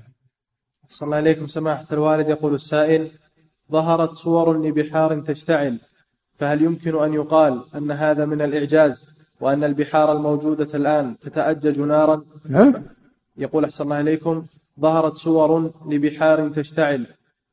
صلى 0.89 1.07
الله 1.07 1.17
عليكم. 1.17 1.47
سماحة 1.47 1.87
الوالد 1.93 2.29
يقول 2.29 2.55
السائل 2.55 3.09
ظهرت 3.73 4.11
صور 4.11 4.67
لبحار 4.67 5.21
تشتعل 5.21 5.79
فهل 6.39 6.63
يمكن 6.63 7.03
أن 7.03 7.15
يقال 7.15 7.65
أن 7.75 7.91
هذا 7.91 8.25
من 8.25 8.43
الإعجاز 8.43 9.07
وأن 9.41 9.65
البحار 9.65 10.13
الموجودة 10.13 10.69
الآن 10.75 11.19
تتأجج 11.19 11.81
نارا؟ 11.81 12.25
نعم. 12.49 12.75
يقول 13.37 13.65
أحسن 13.65 13.85
الله 13.85 14.01
إليكم 14.01 14.45
ظهرت 14.81 15.15
صور 15.17 15.73
لبحار 15.89 16.49
تشتعل 16.49 17.07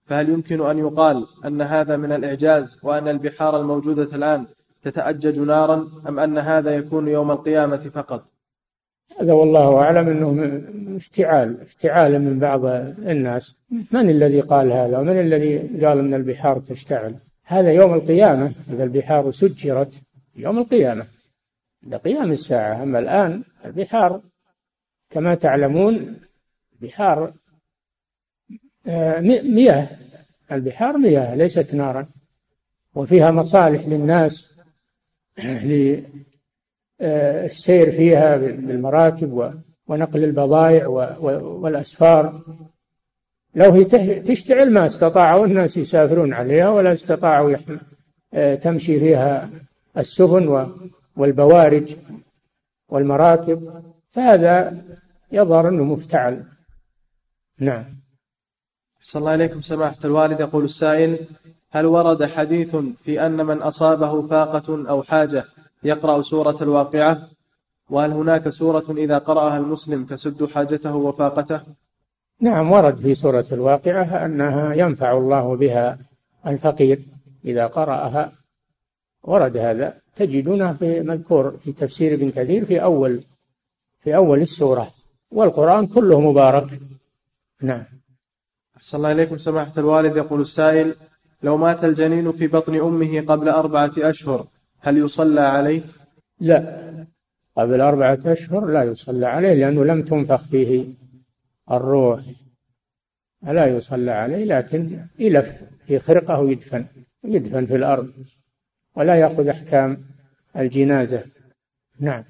فهل 0.10 0.30
يمكن 0.30 0.66
أن 0.66 0.78
يقال 0.78 1.26
أن 1.46 1.62
هذا 1.62 1.98
من 1.98 2.12
الإعجاز 2.12 2.80
وأن 2.84 3.08
البحار 3.08 3.62
الموجودة 3.62 4.16
الآن 4.16 4.46
تتأجج 4.82 5.40
نارا 5.40 5.88
أم 6.08 6.20
أن 6.20 6.38
هذا 6.38 6.76
يكون 6.76 7.08
يوم 7.08 7.32
القيامة 7.32 7.78
فقط؟ 7.78 8.26
هذا 9.22 9.34
والله 9.34 9.82
أعلم 9.82 10.10
أنه 10.10 10.62
افتعال 10.98 11.62
افتعال 11.62 12.22
من 12.22 12.40
بعض 12.40 12.66
الناس. 12.66 13.58
من 13.92 14.10
الذي 14.10 14.42
قال 14.42 14.72
هذا؟ 14.72 14.98
ومن 14.98 15.20
الذي 15.20 15.58
قال 15.58 16.00
أن 16.00 16.14
البحار 16.14 16.60
تشتعل؟ 16.60 17.16
هذا 17.44 17.72
يوم 17.72 17.94
القيامة. 17.94 18.52
إذا 18.70 18.84
البحار 18.84 19.32
سجرت 19.32 20.02
يوم 20.36 20.58
القيامة. 20.58 21.06
لقيام 21.88 22.32
الساعة. 22.32 22.84
أما 22.84 23.00
الآن 23.00 23.44
البحار 23.66 24.22
كما 25.10 25.36
تعلمون 25.36 26.16
بحار 26.82 27.34
مياه. 28.86 29.88
البحار 30.52 30.98
مياه 30.98 31.36
ليست 31.36 31.76
نارا. 31.76 32.08
وفيها 32.96 33.32
مصالح 33.32 33.88
للناس 33.88 34.60
للسير 37.00 37.92
فيها 37.92 38.38
بالمراكب 38.38 39.62
ونقل 39.88 40.24
البضائع 40.24 40.88
والأسفار. 41.42 42.42
لو 43.56 43.72
هي 43.72 43.86
تشتعل 44.20 44.72
ما 44.72 44.86
استطاعوا 44.86 45.46
الناس 45.46 45.78
يسافرون 45.78 46.34
عليها 46.34 46.70
ولا 46.70 46.94
استطاعوا 46.94 47.56
آه، 48.34 48.56
تمشي 48.56 49.00
فيها 49.00 49.50
السفن 49.98 50.68
والبوارج 51.16 51.96
والمراكب. 52.90 53.84
فهذا 54.12 54.78
يظهر 55.32 55.70
أنه 55.70 55.84
مفتعل. 55.84 56.44
نعم. 57.60 57.99
صلى 59.10 59.20
الله 59.20 59.32
عليكم 59.32 59.62
سماحة 59.62 59.98
الوالد. 60.06 60.40
يقول 60.40 60.64
السائل 60.64 61.18
هل 61.70 61.86
ورد 61.86 62.24
حديث 62.24 62.76
في 62.76 63.26
أن 63.26 63.46
من 63.46 63.62
أصابه 63.62 64.28
فاقة 64.28 64.90
أو 64.90 65.04
حاجة 65.04 65.44
يقرأ 65.84 66.22
سورة 66.22 66.58
الواقعة؟ 66.62 67.28
وهل 67.90 68.12
هناك 68.12 68.50
سورة 68.50 68.84
إذا 68.90 69.18
قرأها 69.18 69.58
المسلم 69.58 70.06
تسد 70.06 70.46
حاجته 70.46 70.96
وفاقته؟ 70.96 71.62
نعم 72.42 72.72
ورد 72.72 72.96
في 72.96 73.16
سورة 73.16 73.46
الواقعة 73.52 74.26
أنها 74.26 74.74
ينفع 74.74 75.18
الله 75.18 75.56
بها 75.56 75.98
الفقير 76.48 77.00
إذا 77.46 77.68
قرأها. 77.68 78.32
ورد 79.24 79.58
هذا. 79.58 79.94
تجدونه 80.16 80.74
في 80.74 81.02
مذكور 81.02 81.58
في 81.58 81.72
تفسير 81.72 82.14
ابن 82.14 82.30
كثير 82.30 82.66
في 82.66 82.84
أول 82.84 83.24
في 84.00 84.16
أول 84.16 84.42
السورة 84.42 84.88
والقرآن 85.32 85.88
كله 85.88 86.22
مبارك. 86.22 86.80
نعم. 87.62 87.99
أحسن 88.80 88.98
الله 88.98 89.12
إليكم 89.12 89.38
سماحة 89.38 89.72
الوالد. 89.78 90.18
يقول 90.18 90.42
السائل 90.42 90.96
لو 91.44 91.58
مات 91.58 91.84
الجنين 91.84 92.32
في 92.32 92.48
بطن 92.48 92.76
أمه 92.76 93.22
قبل 93.22 93.50
أربعة 93.50 93.92
أشهر 93.98 94.48
هل 94.80 94.98
يصلى 94.98 95.42
عليه؟ 95.42 95.82
لا. 96.40 97.06
قبل 97.58 97.82
أربعة 97.82 98.20
أشهر 98.26 98.66
لا 98.66 98.84
يصلى 98.84 99.26
عليه 99.26 99.54
لأنه 99.54 99.86
لم 99.86 100.04
تنفخ 100.04 100.44
فيه 100.44 100.86
الروح. 101.72 102.22
لا 103.44 103.66
يصلى 103.66 104.12
عليه 104.12 104.46
لكن 104.46 105.06
يلف 105.20 105.64
في 105.88 106.00
خرقة 106.00 106.40
ويدفن 106.40 106.86
يدفن 107.24 107.66
في 107.66 107.76
الأرض 107.76 108.14
ولا 108.96 109.16
يأخذ 109.16 109.48
أحكام 109.48 110.06
الجنازة. 110.58 111.24
نعم. 112.00 112.24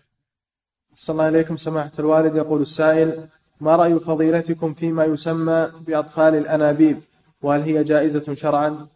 صلى 0.98 1.14
الله 1.14 1.26
عليكم 1.26 1.58
سماحة 1.58 1.92
الوالد. 2.00 2.36
يقول 2.36 2.62
السائل 2.62 3.28
ما 3.60 3.76
رأي 3.76 4.00
فضيلتكم 4.00 4.74
فيما 4.74 5.06
يسمى 5.06 5.68
بأطفال 5.88 6.36
الأنابيب؟ 6.36 6.98
وهل 7.42 7.62
هي 7.62 7.84
جائزة 7.84 8.34
شرعا؟ 8.34 8.88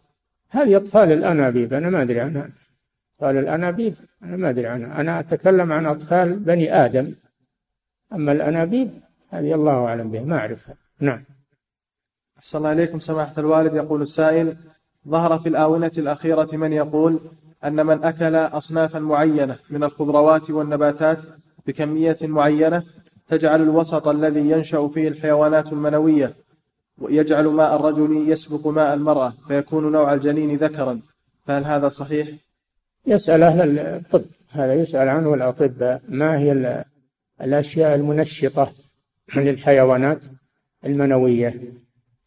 هذه 0.50 0.76
أطفال 0.76 1.12
الأنابيب؟ 1.12 1.72
أنا 1.72 1.90
ما 1.90 2.02
أدري 2.02 2.20
عنها. 2.20 2.50
أطفال 3.14 3.36
الأنابيب؟ 3.36 3.94
أنا 4.22 4.36
ما 4.36 4.50
أدري 4.50 4.66
عنها. 4.66 5.00
أنا 5.00 5.20
أتكلم 5.20 5.72
عن 5.72 5.86
أطفال 5.86 6.38
بني 6.38 6.74
آدم. 6.74 7.14
أما 8.12 8.32
الأنابيب 8.32 8.90
هذه 9.30 9.54
الله 9.54 9.86
أعلم 9.86 10.10
بها 10.10 10.22
ما 10.22 10.38
أعرفها. 10.38 10.74
نعم. 11.00 11.24
أحسن 12.38 12.58
الله 12.58 12.72
إليكم 12.72 13.00
سماحة 13.00 13.34
الوالد. 13.38 13.74
يقول 13.74 14.02
السائل 14.02 14.56
ظهر 15.08 15.38
في 15.38 15.48
الآونة 15.48 15.92
الأخيرة 15.98 16.48
من 16.52 16.72
يقول 16.72 17.20
أن 17.64 17.86
من 17.86 18.04
أكل 18.04 18.36
أصنافا 18.36 18.98
معينة 18.98 19.58
من 19.70 19.84
الخضروات 19.84 20.50
والنباتات 20.50 21.18
بكمية 21.66 22.16
معينة 22.22 22.82
تجعل 23.28 23.62
الوسط 23.62 24.08
الذي 24.08 24.50
ينشأ 24.50 24.88
فيه 24.88 25.08
الحيوانات 25.08 25.72
المنوية 25.72 26.34
ويجعل 26.98 27.46
ماء 27.46 27.76
الرجل 27.76 28.28
يسبق 28.28 28.66
ماء 28.66 28.94
المرأة 28.94 29.32
فيكون 29.48 29.92
نوع 29.92 30.14
الجنين 30.14 30.56
ذكرا. 30.56 31.00
فهل 31.46 31.64
هذا 31.64 31.88
صحيح؟ 31.88 32.28
يسأل 33.06 33.42
أهل 33.42 33.78
الطب. 33.78 34.24
هذا 34.50 34.74
يسأل 34.74 35.08
عنه 35.08 35.34
الأطباء 35.34 36.02
ما 36.08 36.38
هي 36.38 36.84
الأشياء 37.40 37.94
المنشطة 37.94 38.72
للحيوانات 39.36 40.24
المنوية؟ 40.86 41.60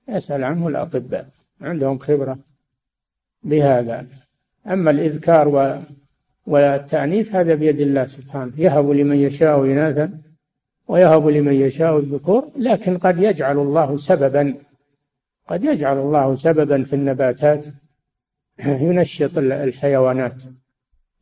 يسأل 0.10 0.43
عنه 0.43 0.68
الأطباء 0.68 1.28
عندهم 1.62 1.98
خبرة 1.98 2.39
بهذا. 3.43 4.08
أما 4.68 4.91
الإذكار 4.91 5.84
والتأنيث 6.48 7.36
هذا 7.36 7.56
بيد 7.56 7.80
الله 7.80 8.06
سبحانه. 8.06 8.52
يهب 8.58 8.89
لمن 8.89 9.16
يشاء 9.16 9.64
إناثا 9.64 10.26
ويهب 10.88 11.28
لمن 11.28 11.54
يشاء 11.54 11.98
الذكور 11.98 12.52
لكن 12.58 12.98
قد 12.98 13.20
يجعل 13.20 13.58
الله 13.58 13.98
سببا 13.98 14.56
قد 15.50 15.64
يجعل 15.64 15.98
الله 15.98 16.36
سببا 16.36 16.84
في 16.84 16.94
النباتات 16.96 17.66
ينشط 18.60 19.38
الحيوانات. 19.38 20.44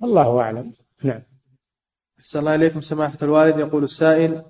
الله 0.04 0.40
أعلم. 0.42 0.74
نعم. 1.04 1.22
أحسن 2.20 2.40
الله 2.40 2.56
إليكم 2.56 2.82
سماحة 2.82 3.18
الوالد. 3.22 3.60
يقول 3.60 3.84
السائل 3.84 4.42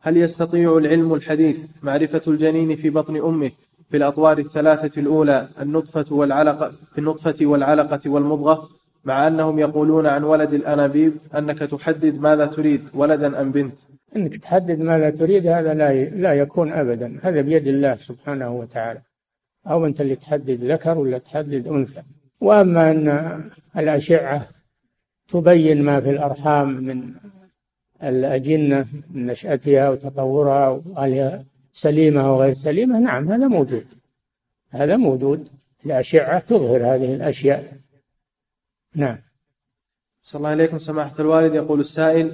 هل 0.00 0.16
يستطيع 0.16 0.78
العلم 0.78 1.14
الحديث 1.14 1.70
معرفة 1.82 2.22
الجنين 2.28 2.76
في 2.76 2.90
بطن 2.90 3.16
أمه 3.16 3.50
في 3.90 3.96
الأطوار 3.96 4.38
الثلاثة 4.38 5.00
الأولى 5.00 5.48
النطفة 5.60 6.14
والعلقة 6.14 6.72
في 6.92 6.98
النطفة 6.98 7.46
والعلقة 7.46 8.00
والمضغة؟ 8.06 8.68
مع 9.04 9.26
أنهم 9.26 9.58
يقولون 9.58 10.06
عن 10.06 10.24
ولد 10.24 10.54
الأنابيب 10.54 11.16
أنك 11.34 11.58
تحدد 11.58 12.18
ماذا 12.18 12.46
تريد 12.46 12.82
ولدا 12.94 13.40
أم 13.40 13.52
بنت. 13.52 13.78
أنك 14.16 14.36
تحدد 14.36 14.78
ماذا 14.78 15.10
تريد 15.10 15.46
هذا 15.46 15.74
لا 15.74 16.04
لا 16.04 16.32
يكون 16.32 16.72
أبدا. 16.72 17.18
هذا 17.22 17.40
بيد 17.40 17.66
الله 17.66 17.94
سبحانه 17.94 18.50
وتعالى. 18.52 19.00
أو 19.66 19.86
أنت 19.86 20.00
اللي 20.00 20.16
تحدد 20.16 20.64
ذكر 20.64 20.98
ولا 20.98 21.18
تحدد 21.18 21.66
أنثى. 21.66 22.02
وأما 22.40 22.90
أن 22.90 23.40
الأشعة 23.76 24.48
تبين 25.28 25.82
ما 25.82 26.00
في 26.00 26.10
الأرحام 26.10 26.68
من 26.68 27.14
الأجنة 28.02 28.86
من 29.10 29.26
نشأتها 29.26 29.88
وتطورها 29.88 30.68
وهل 30.68 31.44
سليمة 31.72 32.26
أو 32.26 32.42
غير 32.42 32.52
سليمة 32.52 32.98
نعم 32.98 33.32
هذا 33.32 33.48
موجود. 33.48 33.86
هذا 34.70 34.96
موجود. 34.96 35.48
الأشعة 35.86 36.38
تظهر 36.38 36.94
هذه 36.94 37.14
الأشياء. 37.14 37.83
نعم. 38.94 39.18
صلى 40.22 40.38
الله 40.38 40.48
عليكم 40.48 40.78
سماحة 40.78 41.14
الوالد. 41.18 41.54
يقول 41.54 41.80
السائل 41.80 42.32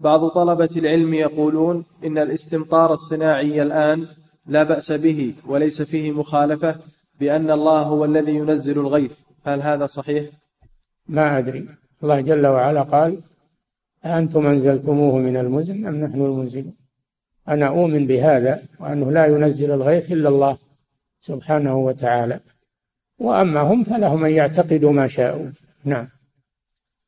بعض 0.00 0.28
طلبة 0.28 0.68
العلم 0.76 1.14
يقولون 1.14 1.84
إن 2.04 2.18
الاستمطار 2.18 2.92
الصناعي 2.92 3.62
الآن 3.62 4.06
لا 4.46 4.62
بأس 4.62 4.92
به 4.92 5.34
وليس 5.46 5.82
فيه 5.82 6.12
مخالفة 6.12 6.76
بأن 7.20 7.50
الله 7.50 7.82
هو 7.82 8.04
الذي 8.04 8.34
ينزل 8.34 8.78
الغيث. 8.78 9.18
هل 9.44 9.62
هذا 9.62 9.86
صحيح؟ 9.86 10.30
ما 11.08 11.38
أدري. 11.38 11.68
الله 12.02 12.20
جل 12.20 12.46
وعلا 12.46 12.82
قال 12.82 13.20
أنتم 14.04 14.46
أنزلتموه 14.46 15.18
من 15.18 15.36
المزن 15.36 15.86
أم 15.86 15.94
نحن 15.94 16.20
المنزلون؟ 16.20 16.76
أنا 17.48 17.68
أؤمن 17.68 18.06
بهذا 18.06 18.62
وأنه 18.80 19.10
لا 19.10 19.26
ينزل 19.26 19.70
الغيث 19.70 20.12
إلا 20.12 20.28
الله 20.28 20.58
سبحانه 21.20 21.76
وتعالى. 21.76 22.40
وأما 23.18 23.60
هم 23.60 23.84
فلهم 23.84 24.24
أن 24.24 24.30
يعتقدوا 24.30 24.92
ما 24.92 25.06
شاءوا. 25.06 25.50
نعم. 25.84 26.08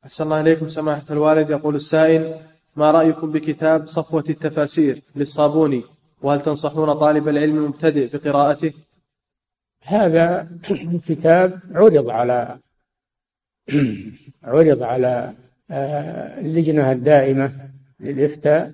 أحسن 0.03 0.23
الله 0.23 0.41
إليكم 0.41 0.69
سماحة 0.69 1.03
الوالد. 1.11 1.49
يقول 1.49 1.75
السائل 1.75 2.35
ما 2.75 2.91
رأيكم 2.91 3.31
بكتاب 3.31 3.87
صفوة 3.87 4.23
التفاسير 4.29 5.01
للصابوني؟ 5.15 5.83
وهل 6.21 6.41
تنصحون 6.41 6.93
طالب 6.93 7.27
العلم 7.29 7.57
المبتدئ 7.57 8.17
بقراءته؟ 8.17 8.73
هذا 9.83 10.47
الكتاب 10.71 11.59
عرض 11.71 12.09
على 12.09 12.59
عرض 14.43 14.83
على 14.83 15.33
آه، 15.71 16.39
اللجنة 16.39 16.91
الدائمة 16.91 17.69
للإفتاء 17.99 18.73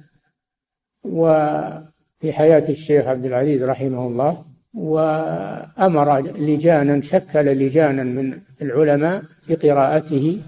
وفي 1.03 2.33
حياة 2.33 2.69
الشيخ 2.69 3.07
عبد 3.07 3.25
العزيز 3.25 3.63
رحمه 3.63 4.07
الله 4.07 4.45
وأمر 4.73 6.19
لجانا 6.19 7.01
شكل 7.01 7.45
لجانا 7.45 8.03
من 8.03 8.41
العلماء 8.61 9.23
بقراءته 9.49 10.41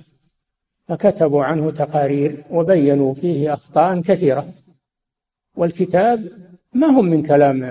فكتبوا 0.87 1.43
عنه 1.43 1.71
تقارير 1.71 2.43
وبينوا 2.51 3.13
فيه 3.13 3.53
أخطاء 3.53 4.01
كثيرة. 4.01 4.53
والكتاب 5.55 6.29
ما 6.73 6.87
هم 6.87 7.05
من 7.05 7.23
كلام 7.23 7.63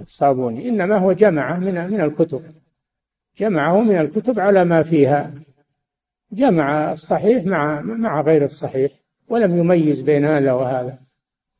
الصابوني 0.00 0.68
إنما 0.68 0.98
هو 0.98 1.12
جمعه 1.12 1.58
من 1.58 1.90
من 1.90 2.00
الكتب. 2.00 2.42
جمعه 3.36 3.80
من 3.80 3.98
الكتب 3.98 4.40
على 4.40 4.64
ما 4.64 4.82
فيها. 4.82 5.32
جمع 6.32 6.92
الصحيح 6.92 7.44
مع 7.44 7.80
مع 7.80 8.20
غير 8.20 8.44
الصحيح 8.44 8.92
ولم 9.28 9.56
يميز 9.56 10.00
بين 10.00 10.24
هذا 10.24 10.52
وهذا. 10.52 10.98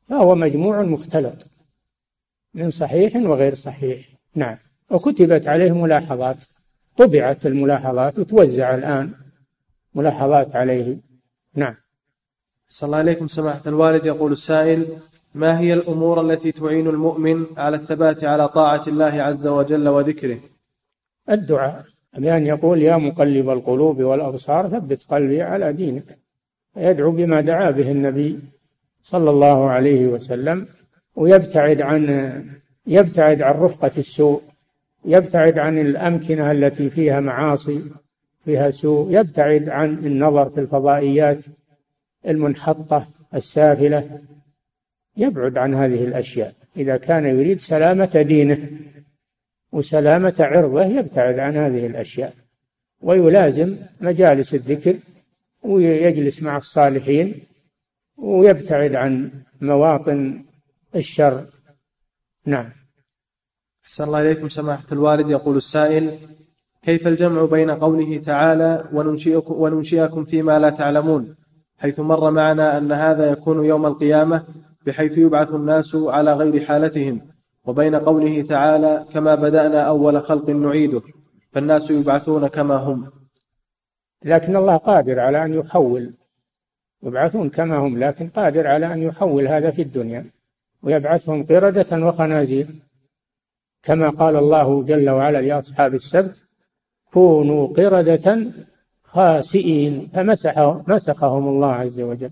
فهو 0.07 0.35
مجموع 0.35 0.81
مختلط 0.81 1.45
من 2.53 2.69
صحيح 2.69 3.15
وغير 3.15 3.53
صحيح. 3.53 4.18
نعم. 4.35 4.57
وكتبت 4.91 5.47
عليه 5.47 5.71
ملاحظات 5.71 6.45
طبعت 6.97 7.45
الملاحظات 7.45 8.19
وتوزع 8.19 8.75
الآن 8.75 9.11
ملاحظات 9.95 10.55
عليه. 10.55 10.97
نعم. 11.55 11.75
صلى 12.69 12.87
الله 12.87 12.97
عليكم 12.97 13.27
سماحة 13.27 13.61
الوالد. 13.67 14.05
يقول 14.05 14.31
السائل 14.31 14.87
ما 15.35 15.59
هي 15.59 15.73
الأمور 15.73 16.21
التي 16.21 16.51
تعين 16.51 16.87
المؤمن 16.87 17.45
على 17.57 17.77
الثبات 17.77 18.23
على 18.23 18.47
طاعة 18.47 18.83
الله 18.87 19.21
عز 19.21 19.47
وجل 19.47 19.87
وذكره؟ 19.87 20.39
الدعاء. 21.29 21.85
بأن 22.17 22.45
يقول 22.45 22.81
يا 22.81 22.97
مقلب 22.97 23.49
القلوب 23.49 24.01
والأبصار 24.01 24.67
ثبت 24.67 25.05
قلبي 25.09 25.41
على 25.41 25.73
دينك. 25.73 26.17
يدعو 26.77 27.11
بما 27.11 27.41
دعا 27.41 27.71
به 27.71 27.91
النبي 27.91 28.39
صلى 29.01 29.29
الله 29.29 29.69
عليه 29.69 30.07
وسلم 30.07 30.67
ويبتعد 31.15 31.81
عن 31.81 32.05
يبتعد 32.89 33.41
عن 33.41 33.53
رفقة 33.53 33.91
السوء 33.97 34.41
يبتعد 35.05 35.57
عن 35.57 35.77
الأمكنة 35.77 36.51
التي 36.51 36.89
فيها 36.89 37.19
معاصي 37.19 37.83
فيها 38.45 38.71
سوء 38.71 39.19
يبتعد 39.19 39.69
عن 39.69 39.89
النظر 39.89 40.49
في 40.49 40.59
الفضائيات 40.59 41.45
المنحطة 42.27 43.07
السافلة. 43.33 44.19
يبعد 45.17 45.57
عن 45.57 45.75
هذه 45.75 46.03
الأشياء. 46.03 46.53
إذا 46.77 46.97
كان 46.97 47.25
يريد 47.25 47.59
سلامة 47.59 48.21
دينه 48.21 48.69
وسلامة 49.71 50.35
عرضه 50.39 50.85
يبتعد 50.85 51.39
عن 51.39 51.57
هذه 51.57 51.85
الأشياء. 51.87 52.33
ويلازم 53.01 53.77
مجالس 54.01 54.53
الذكر 54.53 54.95
ويجلس 55.63 56.43
مع 56.43 56.57
الصالحين 56.57 57.41
ويبتعد 58.17 58.95
عن 58.95 59.31
مواطن 59.61 60.45
الشر. 60.95 61.45
نعم. 62.45 62.78
أحسن 63.89 64.03
الله 64.03 64.21
إليكم 64.21 64.49
سماحة 64.49 64.85
الوالد. 64.91 65.29
يقول 65.29 65.57
السائل 65.57 66.11
كيف 66.83 67.07
الجمع 67.07 67.45
بين 67.45 67.71
قوله 67.71 68.17
تعالى 68.17 68.89
وننشئكم, 68.93 69.53
وننشئكم 69.53 70.25
فيما 70.25 70.59
لا 70.59 70.69
تعلمون؟ 70.69 71.35
حيث 71.77 71.99
مر 71.99 72.31
معنا 72.31 72.77
أن 72.77 72.91
هذا 72.91 73.31
يكون 73.31 73.65
يوم 73.65 73.85
القيامة 73.85 74.43
بحيث 74.85 75.17
يبعث 75.17 75.53
الناس 75.53 75.95
على 75.95 76.33
غير 76.33 76.65
حالتهم 76.65 77.21
وبين 77.65 77.95
قوله 77.95 78.41
تعالى 78.41 79.05
كما 79.13 79.35
بدأنا 79.35 79.81
أول 79.81 80.21
خلق 80.21 80.49
نعيده 80.49 81.01
فالناس 81.51 81.91
يبعثون 81.91 82.47
كما 82.47 82.75
هم. 82.75 83.11
لكن 84.25 84.55
الله 84.55 84.77
قادر 84.77 85.19
على 85.19 85.45
أن 85.45 85.53
يحول 85.53 86.13
يبعثون 87.03 87.49
كما 87.49 87.77
هم 87.77 87.97
لكن 87.97 88.27
قادر 88.29 88.67
على 88.67 88.93
أن 88.93 88.99
يحول 89.01 89.47
هذا 89.47 89.71
في 89.71 89.81
الدنيا 89.81 90.25
ويبعثهم 90.83 91.45
قردة 91.45 92.07
وخنازير. 92.07 92.67
كما 93.83 94.09
قال 94.09 94.35
الله 94.35 94.83
جل 94.83 95.09
وعلا 95.09 95.41
لأصحاب 95.41 95.95
السبت 95.95 96.45
كونوا 97.13 97.67
قردة 97.67 98.51
خاسئين 99.03 100.09
فمسحهم 100.13 100.83
مسخهم 100.87 101.47
الله 101.47 101.71
عز 101.71 101.99
وجل. 101.99 102.31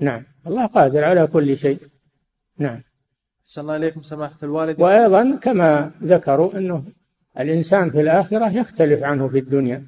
نعم. 0.00 0.24
الله 0.46 0.66
قادر 0.66 1.04
على 1.04 1.26
كل 1.26 1.56
شيء. 1.56 1.78
نعم. 2.58 2.82
صلى 3.44 3.62
الله 3.62 3.74
عليكم 3.74 4.02
سماحة 4.02 4.36
الوالد. 4.42 4.80
وأيضا 4.80 5.38
كما 5.42 5.90
ذكروا 6.02 6.58
أنه 6.58 6.84
الإنسان 7.38 7.90
في 7.90 8.00
الآخرة 8.00 8.50
يختلف 8.50 9.02
عنه 9.02 9.28
في 9.28 9.38
الدنيا. 9.38 9.86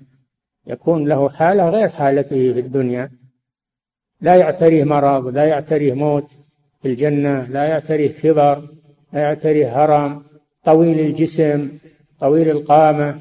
يكون 0.67 1.09
له 1.09 1.29
حالة 1.29 1.69
غير 1.69 1.89
حالته 1.89 2.53
في 2.53 2.61
الدنيا. 2.61 3.11
لا 4.21 4.37
يعتريه 4.37 4.85
مرض 4.85 5.27
لا 5.27 5.45
يعتريه 5.45 5.95
موت 5.95 6.31
في 6.83 6.89
الجنة 6.89 7.43
لا 7.43 7.65
يعتريه 7.65 8.13
كبر 8.13 8.69
لا 9.13 9.21
يعتريه 9.21 9.85
هرم. 9.85 10.30
طويل 10.65 11.01
الجسم 11.01 11.79
طويل 12.21 12.51
القامة 12.51 13.21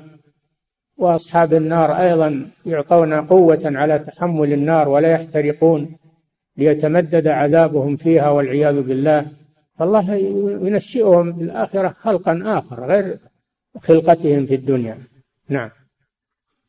وأصحاب 0.97 1.53
النار 1.53 1.91
أيضا 1.91 2.49
يعطون 2.65 3.13
قوة 3.13 3.61
على 3.65 3.99
تحمل 3.99 4.53
النار 4.53 4.89
ولا 4.89 5.11
يحترقون 5.11 5.95
ليتمدد 6.57 7.27
عذابهم 7.27 7.95
فيها 7.95 8.29
والعياذ 8.29 8.81
بالله. 8.81 9.27
فالله 9.77 10.13
ينشئهم 10.67 11.33
في 11.33 11.43
الآخرة 11.43 11.89
خلقا 11.89 12.41
آخر 12.45 12.87
غير 12.87 13.19
خلقتهم 13.81 14.45
في 14.45 14.55
الدنيا. 14.55 14.97
نعم. 15.49 15.69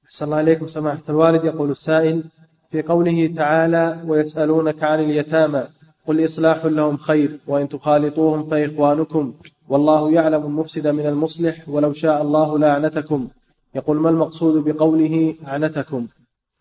أحسن 0.04 0.24
الله 0.24 0.36
عليكم 0.36 0.66
سماحة 0.66 1.02
الوالد. 1.08 1.44
يقول 1.44 1.70
السائل 1.70 2.24
في 2.70 2.82
قوله 2.82 3.32
تعالى 3.36 4.00
ويسألونك 4.06 4.82
عن 4.82 5.00
اليتامى 5.00 5.64
قل 6.06 6.24
إصلاح 6.24 6.64
لهم 6.64 6.96
خير 6.96 7.38
وإن 7.46 7.68
تخالطوهم 7.68 8.48
فإخوانكم. 8.48 9.34
والله 9.70 10.12
يعلم 10.12 10.44
المفسد 10.44 10.86
من 10.86 11.06
المصلح 11.06 11.68
ولو 11.68 11.92
شاء 11.92 12.22
الله 12.22 12.58
لأعنتكم 12.58 13.28
يقول 13.74 13.96
ما 13.96 14.10
المقصود 14.10 14.64
بقوله 14.64 15.34
أعنتكم 15.46 16.08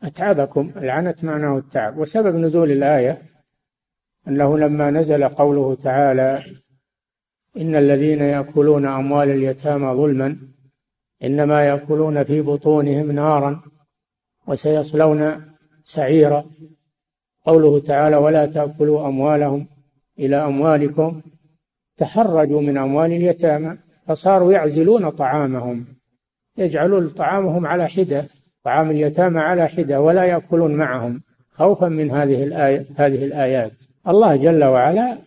أتعبكم. 0.04 0.72
العنت 0.78 1.26
معناه 1.26 1.58
التعب. 1.58 1.98
وسبب 1.98 2.36
نزول 2.36 2.72
الآية 2.72 3.22
أنه 4.28 4.58
لما 4.58 4.92
نزل 4.92 5.30
قوله 5.30 5.76
تعالى 5.76 6.44
إن 7.58 7.76
الذين 7.76 8.20
يأكلون 8.20 8.86
أموال 8.86 9.30
اليتامى 9.30 9.94
ظلما 9.94 10.38
إنما 11.24 11.66
يأكلون 11.66 12.24
في 12.24 12.42
بطونهم 12.42 13.12
نارا 13.12 13.62
وسيصلون 14.48 15.46
سعيرا. 15.84 16.44
قوله 17.46 17.80
تعالى 17.80 18.16
ولا 18.16 18.46
تأكلوا 18.46 19.08
أموالهم 19.08 19.68
إلى 20.20 20.36
أموالكم 20.46 21.22
تحرجوا 22.00 22.62
من 22.62 22.78
أموال 22.78 23.12
اليتامى 23.12 23.78
فصاروا 24.08 24.54
يعزلون 24.54 25.10
طعامهم. 25.10 25.86
يجعلون 26.58 27.10
طعامهم 27.10 27.68
على 27.68 27.88
حدة 27.88 28.26
طعام 28.64 28.92
اليتامى 28.92 29.40
على 29.40 29.68
حدة 29.68 30.02
ولا 30.02 30.24
يأكلون 30.24 30.76
معهم. 30.76 31.22
خوفا 31.52 31.88
من 31.88 32.12
هذه 32.12 32.44
الآية 32.44 32.86
هذه 32.96 33.26
الآيات. 33.26 33.72
الله 34.08 34.36
جل 34.36 34.64
وعلا 34.64 35.18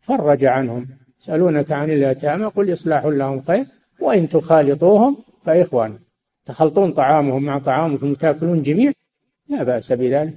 فرج 0.00 0.44
عنهم. 0.44 0.88
يسألونك 1.20 1.72
عن 1.72 1.90
اليتامى 1.90 2.44
قل 2.44 2.72
إصلاح 2.72 3.04
لهم 3.04 3.40
خير 3.40 3.64
وإن 4.00 4.28
تخالطوهم 4.28 5.16
فإخوان. 5.42 5.98
تخلطون 6.44 6.92
طعامهم 6.92 7.42
مع 7.42 7.58
طعامكم 7.58 8.14
تاكلون 8.14 8.62
جميع 8.62 8.92
لا 9.48 9.62
بأس 9.62 9.92
بذلك. 9.92 10.34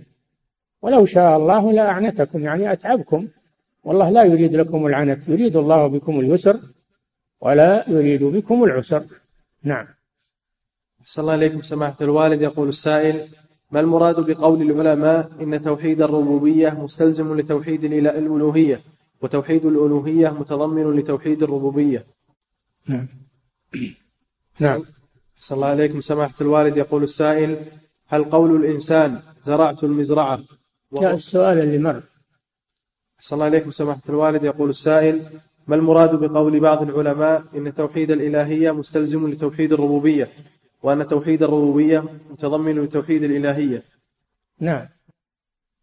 ولو 0.81 1.05
شاء 1.05 1.37
الله 1.37 1.71
لأعنتكم 1.71 2.43
يعني 2.43 2.71
أتعبكم. 2.71 3.27
والله 3.85 4.09
لا 4.09 4.23
يريد 4.23 4.55
لكم 4.55 4.85
العنت 4.85 5.29
يريد 5.29 5.55
الله 5.55 5.87
بكم 5.87 6.19
اليسر 6.19 6.59
ولا 7.41 7.89
يريد 7.89 8.23
بكم 8.23 8.63
العسر. 8.63 9.03
نعم. 9.63 9.87
أحسن 11.01 11.21
الله 11.21 11.35
إليكم 11.35 11.61
سماحة 11.61 11.97
الوالد. 12.01 12.41
يقول 12.41 12.67
السائل 12.67 13.27
ما 13.71 13.79
المراد 13.79 14.19
بقول 14.19 14.61
العلماء 14.61 15.31
إن 15.41 15.61
توحيد 15.61 16.01
الربوبية 16.01 16.69
مستلزم 16.69 17.37
لتوحيد 17.37 17.83
الألوهية 17.83 18.81
وتوحيد 19.21 19.65
الألوهية 19.65 20.29
متضمن 20.29 20.99
لتوحيد 20.99 21.43
الربوبية؟ 21.43 22.05
نعم. 22.87 23.07
نعم. 24.59 24.83
أحسن 25.37 25.55
الله 25.55 25.67
عليكم 25.67 26.01
سماحة 26.01 26.35
الوالد. 26.41 26.77
يقول 26.77 27.03
السائل 27.03 27.57
هل 28.07 28.23
قول 28.23 28.55
الإنسان 28.55 29.19
زرعت 29.41 29.83
المزرعة؟ 29.83 30.43
السؤال 31.01 31.59
اللي 31.59 31.77
مر. 31.77 32.01
أحسن 33.25 33.35
الله 33.35 33.45
عليكم 33.45 33.71
سماحة 33.71 34.01
الوالد. 34.09 34.43
يقول 34.43 34.69
السائل 34.69 35.21
ما 35.67 35.75
المراد 35.75 36.15
بقول 36.15 36.59
بعض 36.59 36.81
العلماء 36.81 37.43
إن 37.55 37.73
توحيد 37.73 38.11
الإلهية 38.11 38.71
مستلزم 38.71 39.27
لتوحيد 39.27 39.73
الربوبية 39.73 40.27
وأن 40.83 41.07
توحيد 41.07 41.43
الربوبية 41.43 42.03
متضمن 42.29 42.83
لتوحيد 42.83 43.23
الإلهية؟ 43.23 43.83
نعم. 44.59 44.85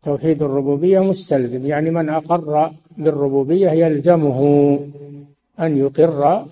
توحيد 0.03 0.43
الربوبية 0.43 1.01
مستلزم. 1.01 1.67
يعني 1.67 1.91
من 1.91 2.09
أقر 2.09 2.71
بالربوبية 2.97 3.71
يلزمه 3.71 4.79
أن 5.61 5.77
يقر 5.77 6.47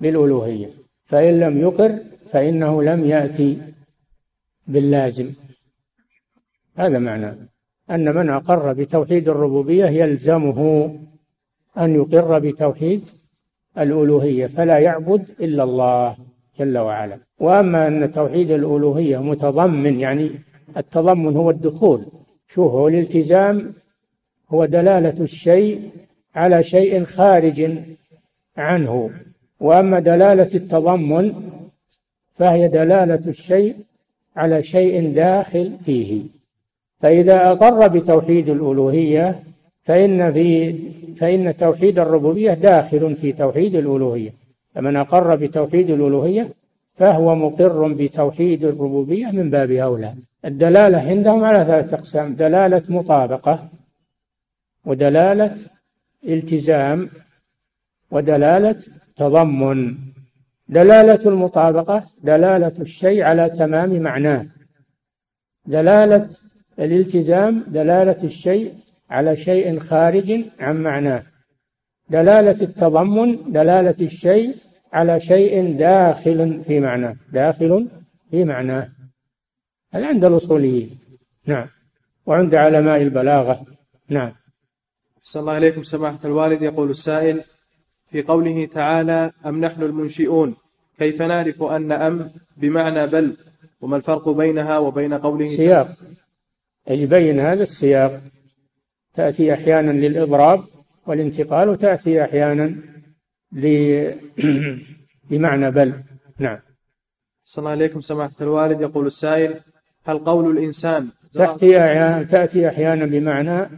بالألوهية. 0.00 0.70
فإن 1.04 1.40
لم 1.40 1.58
يقر 1.58 1.98
فإنه 2.32 2.82
لم 2.82 3.04
يأتي 3.04 3.58
باللازم. 4.66 5.32
هذا 6.76 6.98
معناه 6.98 7.36
أن 7.90 8.14
من 8.14 8.30
أقر 8.30 8.72
بتوحيد 8.72 9.28
الربوبية 9.28 9.86
يلزمه 9.86 10.90
أن 11.78 11.94
يقر 11.94 12.38
بتوحيد 12.38 13.02
الألوهية 13.78 14.46
فلا 14.46 14.78
يعبد 14.78 15.30
إلا 15.40 15.62
الله 15.62 16.16
جل 16.58 16.78
وعلا. 16.78 17.18
وأما 17.40 17.86
أن 17.86 18.10
توحيد 18.10 18.50
الألوهية 18.50 19.22
متضمن 19.22 20.00
يعني 20.00 20.30
التضمن 20.76 21.36
هو 21.36 21.50
الدخول 21.50 22.06
شوف 22.48 22.72
هو 22.72 22.88
الالتزام 22.88 23.72
هو 24.48 24.64
دلالة 24.64 25.22
الشيء 25.22 25.90
على 26.34 26.62
شيء 26.62 27.04
خارج 27.04 27.78
عنه. 28.56 29.10
وأما 29.60 30.00
دلالة 30.00 30.50
التضمن 30.54 31.32
فهي 32.34 32.68
دلالة 32.68 33.22
الشيء 33.26 33.76
على 34.36 34.62
شيء 34.62 35.14
داخل 35.14 35.72
فيه. 35.84 36.22
فإذا 37.04 37.52
أقر 37.52 37.88
بتوحيد 37.88 38.48
الألوهية 38.48 39.42
فإن 39.82 40.32
في 40.32 40.74
فإن 41.16 41.56
توحيد 41.56 41.98
الربوبية 41.98 42.54
داخل 42.54 43.16
في 43.16 43.32
توحيد 43.32 43.74
الألوهية. 43.74 44.30
فمن 44.74 44.96
أقر 44.96 45.36
بتوحيد 45.36 45.90
الألوهية 45.90 46.48
فهو 46.94 47.34
مقر 47.34 47.92
بتوحيد 47.92 48.64
الربوبية 48.64 49.30
من 49.30 49.50
باب 49.50 49.70
أولى. 49.70 50.14
الدلالة 50.44 50.98
عندهم 50.98 51.44
على 51.44 51.64
ثلاثة 51.64 51.96
أقسام 51.96 52.34
دلالة 52.34 52.82
مطابقة 52.88 53.68
ودلالة 54.86 55.56
التزام 56.28 57.10
ودلالة 58.10 58.82
تضمن. 59.16 59.94
دلالة 60.68 61.20
المطابقة 61.26 62.04
دلالة 62.22 62.74
الشيء 62.80 63.22
على 63.22 63.50
تمام 63.50 64.00
معناه. 64.00 64.46
دلالة 65.66 66.26
الالتزام 66.78 67.64
دلالة 67.68 68.24
الشيء 68.24 68.74
على 69.10 69.36
شيء 69.36 69.78
خارج 69.78 70.44
عن 70.60 70.82
معناه. 70.82 71.22
دلالة 72.10 72.62
التضمن 72.62 73.52
دلالة 73.52 73.94
الشيء 74.00 74.56
على 74.92 75.20
شيء 75.20 75.78
داخل 75.78 76.64
في 76.64 76.80
معناه. 76.80 77.16
داخل 77.32 77.88
في 78.30 78.44
معناه. 78.44 78.88
هذا 79.92 80.06
عند 80.06 80.24
الأصوليين؟ 80.24 80.98
نعم. 81.46 81.66
وعند 82.26 82.54
علماء 82.54 83.02
البلاغة؟ 83.02 83.66
نعم. 84.08 84.32
أحسن 85.18 85.40
الله 85.40 85.58
إليكم 85.58 85.82
سماحة 85.82 86.18
الوالد. 86.24 86.62
يقول 86.62 86.90
السائل 86.90 87.40
في 88.10 88.22
قوله 88.22 88.66
تعالى 88.66 89.30
أم 89.46 89.60
نحن 89.60 89.82
المنشئون؟ 89.82 90.54
كيف 90.98 91.22
نعرف 91.22 91.62
أن 91.62 91.92
أم 91.92 92.30
بمعنى 92.56 93.06
بل؟ 93.06 93.36
وما 93.80 93.96
الفرق 93.96 94.28
بينها 94.28 94.78
وبين 94.78 95.14
قوله 95.14 95.48
سياق. 95.48 95.88
يبين 96.88 97.40
هذا 97.40 97.62
السياق. 97.62 98.20
تأتي 99.14 99.54
أحيانا 99.54 99.90
للإضراب 99.90 100.64
والانتقال 101.06 101.68
وتأتي 101.68 102.24
أحيانا 102.24 102.74
بمعنى 105.30 105.70
بل. 105.70 106.02
نعم. 106.38 106.58
صلى 107.44 107.62
الله 107.62 107.70
عليكم 107.70 108.00
سماحة 108.00 108.34
الوالد. 108.40 108.80
يقول 108.80 109.06
السائل 109.06 109.54
هل 110.04 110.18
قول 110.18 110.58
الإنسان 110.58 111.08
تأتي 111.34 111.78
أحيانا, 111.78 112.22
تأتي 112.22 112.68
أحيانا 112.68 113.06
بمعنى 113.06 113.68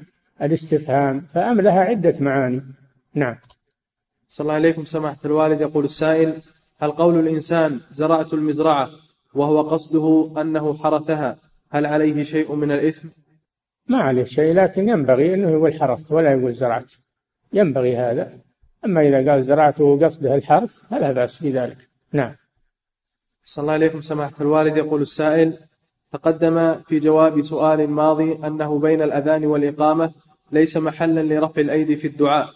الاستفهام 0.43 1.21
فأم 1.21 1.61
لها 1.61 1.81
عدة 1.81 2.15
معاني. 2.21 2.63
نعم. 3.15 3.37
صلى 4.29 4.45
الله 4.45 4.55
عليكم 4.55 4.85
سماحة 4.85 5.19
الوالد. 5.25 5.61
يقول 5.61 5.85
السائل 5.85 6.35
هل 6.79 6.91
قول 6.91 7.21
الإنسان 7.21 7.81
زرعت 7.91 8.35
المزرعة 8.35 8.91
وهو 9.35 9.63
قصده 9.63 10.33
أنه 10.41 10.75
حرثها؟ 10.75 11.37
هل 11.71 11.87
عليه 11.87 12.23
شيء 12.23 12.55
من 12.55 12.73
الإثم؟ 12.73 13.09
ما 13.89 13.99
عليه 13.99 14.25
شيء 14.25 14.55
لكن 14.55 14.89
ينبغي 14.89 15.35
أنه 15.35 15.51
يقول 15.51 15.75
حرثت 15.75 16.13
ولا 16.13 16.33
يقول 16.33 16.55
زرعت. 16.55 16.93
ينبغي 17.53 17.97
هذا. 17.97 18.33
أما 18.85 19.09
إذا 19.09 19.31
قال 19.31 19.43
زرعت 19.43 19.81
وقصده 19.81 20.35
الحرث 20.35 20.79
فلا 20.91 21.13
بأس 21.13 21.43
بذلك. 21.43 21.77
نعم. 22.13 22.35
صلى 23.45 23.63
الله 23.63 23.73
عليكم 23.73 24.01
سماحة 24.01 24.35
الوالد. 24.41 24.77
يقول 24.77 25.03
السائل 25.03 25.55
تقدم 26.13 26.75
في 26.75 26.99
جواب 26.99 27.43
سؤال 27.43 27.91
ماضي 27.91 28.39
أنه 28.47 28.79
بين 28.79 29.03
الأذان 29.03 29.45
والإقامة 29.47 30.13
ليس 30.53 30.77
محلا 30.77 31.21
لرفع 31.21 31.61
الأيدي 31.61 31.97
في 31.97 32.07
الدعاء. 32.07 32.49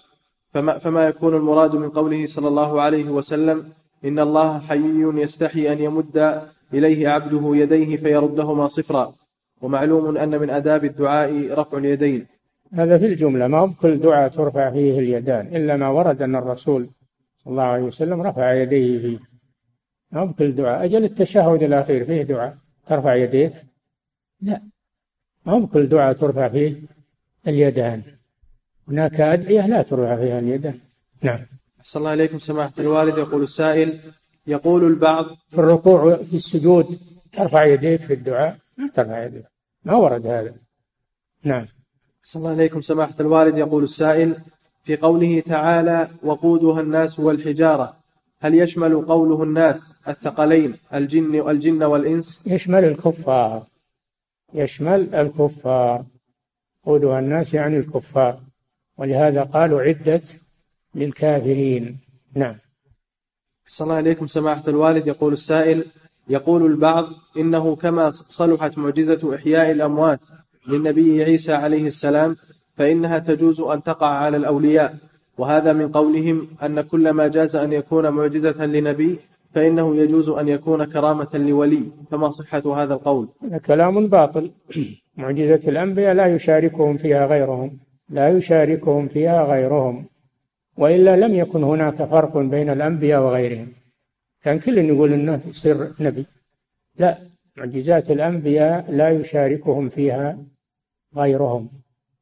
فما, 0.55 0.79
فما 0.79 1.07
يكون 1.07 1.37
المراد 1.37 1.75
من 1.75 1.91
قوله 1.91 2.27
صلى 2.27 2.49
الله 2.49 2.83
عليه 2.83 3.05
وسلم 3.05 3.73
إن 4.05 4.19
الله 4.19 4.59
حيي 4.59 5.03
يستحي 5.15 5.73
أن 5.73 5.79
يمد 5.79 6.43
إليه 6.75 7.09
عبده 7.09 7.57
يديه 7.57 7.97
فيردهما 7.97 8.69
صفرا. 8.69 9.15
ومعلوم 9.63 10.17
أن 10.17 10.41
من 10.41 10.51
آداب 10.51 10.85
الدعاء 10.85 11.53
رفع 11.53 11.79
اليدين. 11.79 12.27
هذا 12.73 12.99
في 12.99 13.07
الجملة 13.07 13.47
ما 13.47 13.59
هو 13.59 13.67
بكل 13.67 14.01
دعاء 14.01 14.29
ترفع 14.29 14.71
فيه 14.71 14.99
اليدان 14.99 15.57
إلا 15.57 15.77
ما 15.77 15.89
ورد 15.89 16.23
أن 16.23 16.37
الرسول 16.37 16.91
صلى 17.45 17.51
الله 17.51 17.63
عليه 17.63 17.83
وسلم 17.83 18.23
رفع 18.23 18.55
يديه 18.55 18.99
فيه. 18.99 19.19
ما 20.13 20.21
هو 20.21 20.27
بكل 20.27 20.55
دعاء؟ 20.55 20.85
أجل 20.85 21.05
التشهد 21.05 21.63
الأخير 21.63 22.05
فيه 22.05 22.23
دعاء. 22.23 22.57
ترفع 22.87 23.15
يديك؟ 23.15 23.53
لا. 24.41 24.63
ما 25.47 25.53
هو 25.53 25.61
بكل 25.61 25.87
دعاء 25.89 26.13
ترفع 26.13 26.49
فيه 26.49 26.75
اليدان. 27.49 28.03
هناك 28.89 29.21
أدعية 29.21 29.67
لا 29.67 29.83
ترفع 29.83 30.17
فيها 30.17 30.39
اليدان. 30.39 30.79
نعم. 31.23 31.39
أحسن 31.81 32.01
الله 32.01 32.15
إليكم 32.15 32.39
سماحة 32.39 32.73
الوالد. 32.79 33.19
يقول 33.19 33.43
السائل 33.43 33.99
يقول 34.51 34.85
البعض 34.85 35.27
في 35.49 35.59
الركوع 35.59 36.17
في 36.17 36.37
السجود 36.37 36.99
ترفع 37.33 37.65
يديك 37.65 38.01
في 38.01 38.15
الدعاء؟ 38.15 38.59
ما 38.77 38.89
ترفع 38.89 39.25
يديك. 39.25 39.45
ما 39.85 39.95
ورد 39.95 40.27
هذا؟ 40.27 40.55
نعم. 41.45 41.67
أحسن 42.21 42.39
الله 42.39 42.53
إليكم. 42.53 42.81
سماحة 42.81 43.15
الوالد 43.21 43.59
يقول 43.59 43.83
السائل 43.83 44.37
في 44.83 44.97
قوله 44.97 45.41
تعالى 45.41 46.09
وقودها 46.23 46.81
الناس 46.81 47.21
والحجارة 47.21 47.97
هل 48.41 48.55
يشمل 48.55 49.07
قوله 49.07 49.43
الناس 49.43 50.09
الثقلين 50.09 50.75
الجن 50.95 51.41
والجن 51.41 51.83
والإنس؟ 51.83 52.47
يشمل 52.47 52.85
الكفار. 52.85 53.67
يشمل 54.55 55.15
الكفار. 55.15 56.05
قودها 56.85 57.19
الناس 57.19 57.55
يعني 57.55 57.77
الكفار. 57.77 58.41
ولهذا 58.99 59.43
قالوا 59.43 59.83
عدة 59.83 60.23
للكافرين. 60.95 61.99
نعم. 62.35 62.57
صلى 63.71 63.85
الله 63.85 63.97
عليكم 63.97 64.27
سماحة 64.27 64.63
الوالد. 64.69 65.07
يقول 65.07 65.33
السائل 65.33 65.85
يقول 66.29 66.67
البعض 66.67 67.07
إنه 67.37 67.77
كما 67.77 68.11
صلحت 68.11 68.79
معجزة 68.79 69.35
إحياء 69.35 69.71
الأموات 69.71 70.21
للنبي 70.69 71.25
عيسى 71.25 71.53
عليه 71.53 71.87
السلام 71.87 72.37
فإنها 72.77 73.19
تجوز 73.19 73.61
أن 73.61 73.83
تقع 73.83 74.07
على 74.07 74.37
الأولياء. 74.37 74.95
وهذا 75.39 75.73
من 75.73 75.89
قولهم 75.89 76.49
أن 76.63 76.81
كل 76.81 77.11
ما 77.11 77.29
جاز 77.29 77.57
أن 77.57 77.73
يكون 77.73 78.09
معجزة 78.09 78.67
لنبي 78.67 79.19
فإنه 79.55 79.97
يجوز 79.97 80.29
أن 80.29 80.49
يكون 80.49 80.85
كرامة 80.85 81.29
لولي. 81.35 81.85
فما 82.11 82.31
صحة 82.31 82.83
هذا 82.83 82.95
القول؟ 82.95 83.29
هذا 83.43 83.59
كلام 83.59 84.09
باطل. 84.09 84.51
معجزة 85.17 85.69
الأنبياء 85.69 86.15
لا 86.15 86.27
يشاركهم 86.27 86.97
فيها 86.97 87.27
غيرهم. 87.27 87.79
لا 88.09 88.29
يشاركهم 88.29 89.09
فيها 89.09 89.45
غيرهم. 89.45 90.10
وإلا 90.77 91.17
لم 91.17 91.35
يكن 91.35 91.65
هناك 91.65 91.95
فرق 91.95 92.39
بين 92.39 92.71
الأنبياء 92.71 93.23
وغيرهم. 93.23 93.73
كان 94.43 94.59
كل 94.59 94.79
يقول 94.79 95.13
أنه 95.13 95.41
يصير 95.49 95.93
نبي. 96.01 96.27
لا 96.99 97.19
معجزات 97.57 98.11
الأنبياء 98.11 98.93
لا 98.93 99.11
يشاركهم 99.11 99.89
فيها 99.89 100.39
غيرهم. 101.17 101.69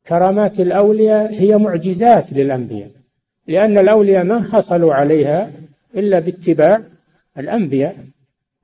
كرامات 0.08 0.60
الأولياء 0.60 1.32
هي 1.32 1.58
معجزات 1.58 2.32
للأنبياء 2.32 2.90
لأن 3.46 3.78
الأولياء 3.78 4.24
ما 4.24 4.42
حصلوا 4.42 4.94
عليها 4.94 5.50
إلا 5.94 6.18
باتباع 6.18 6.82
الأنبياء. 7.38 7.96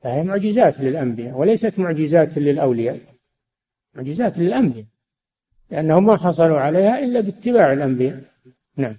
فهي 0.05 0.23
معجزات 0.23 0.81
للأنبياء 0.81 1.39
وليست 1.39 1.79
معجزات 1.79 2.39
للأولياء 2.39 2.99
معجزات 3.95 4.39
للأنبياء 4.39 4.87
لأنهم 5.71 6.07
ما 6.07 6.17
حصلوا 6.17 6.61
عليها 6.61 6.99
إلا 6.99 7.21
باتباع 7.21 7.73
الأنبياء. 7.73 8.21
نعم. 8.77 8.97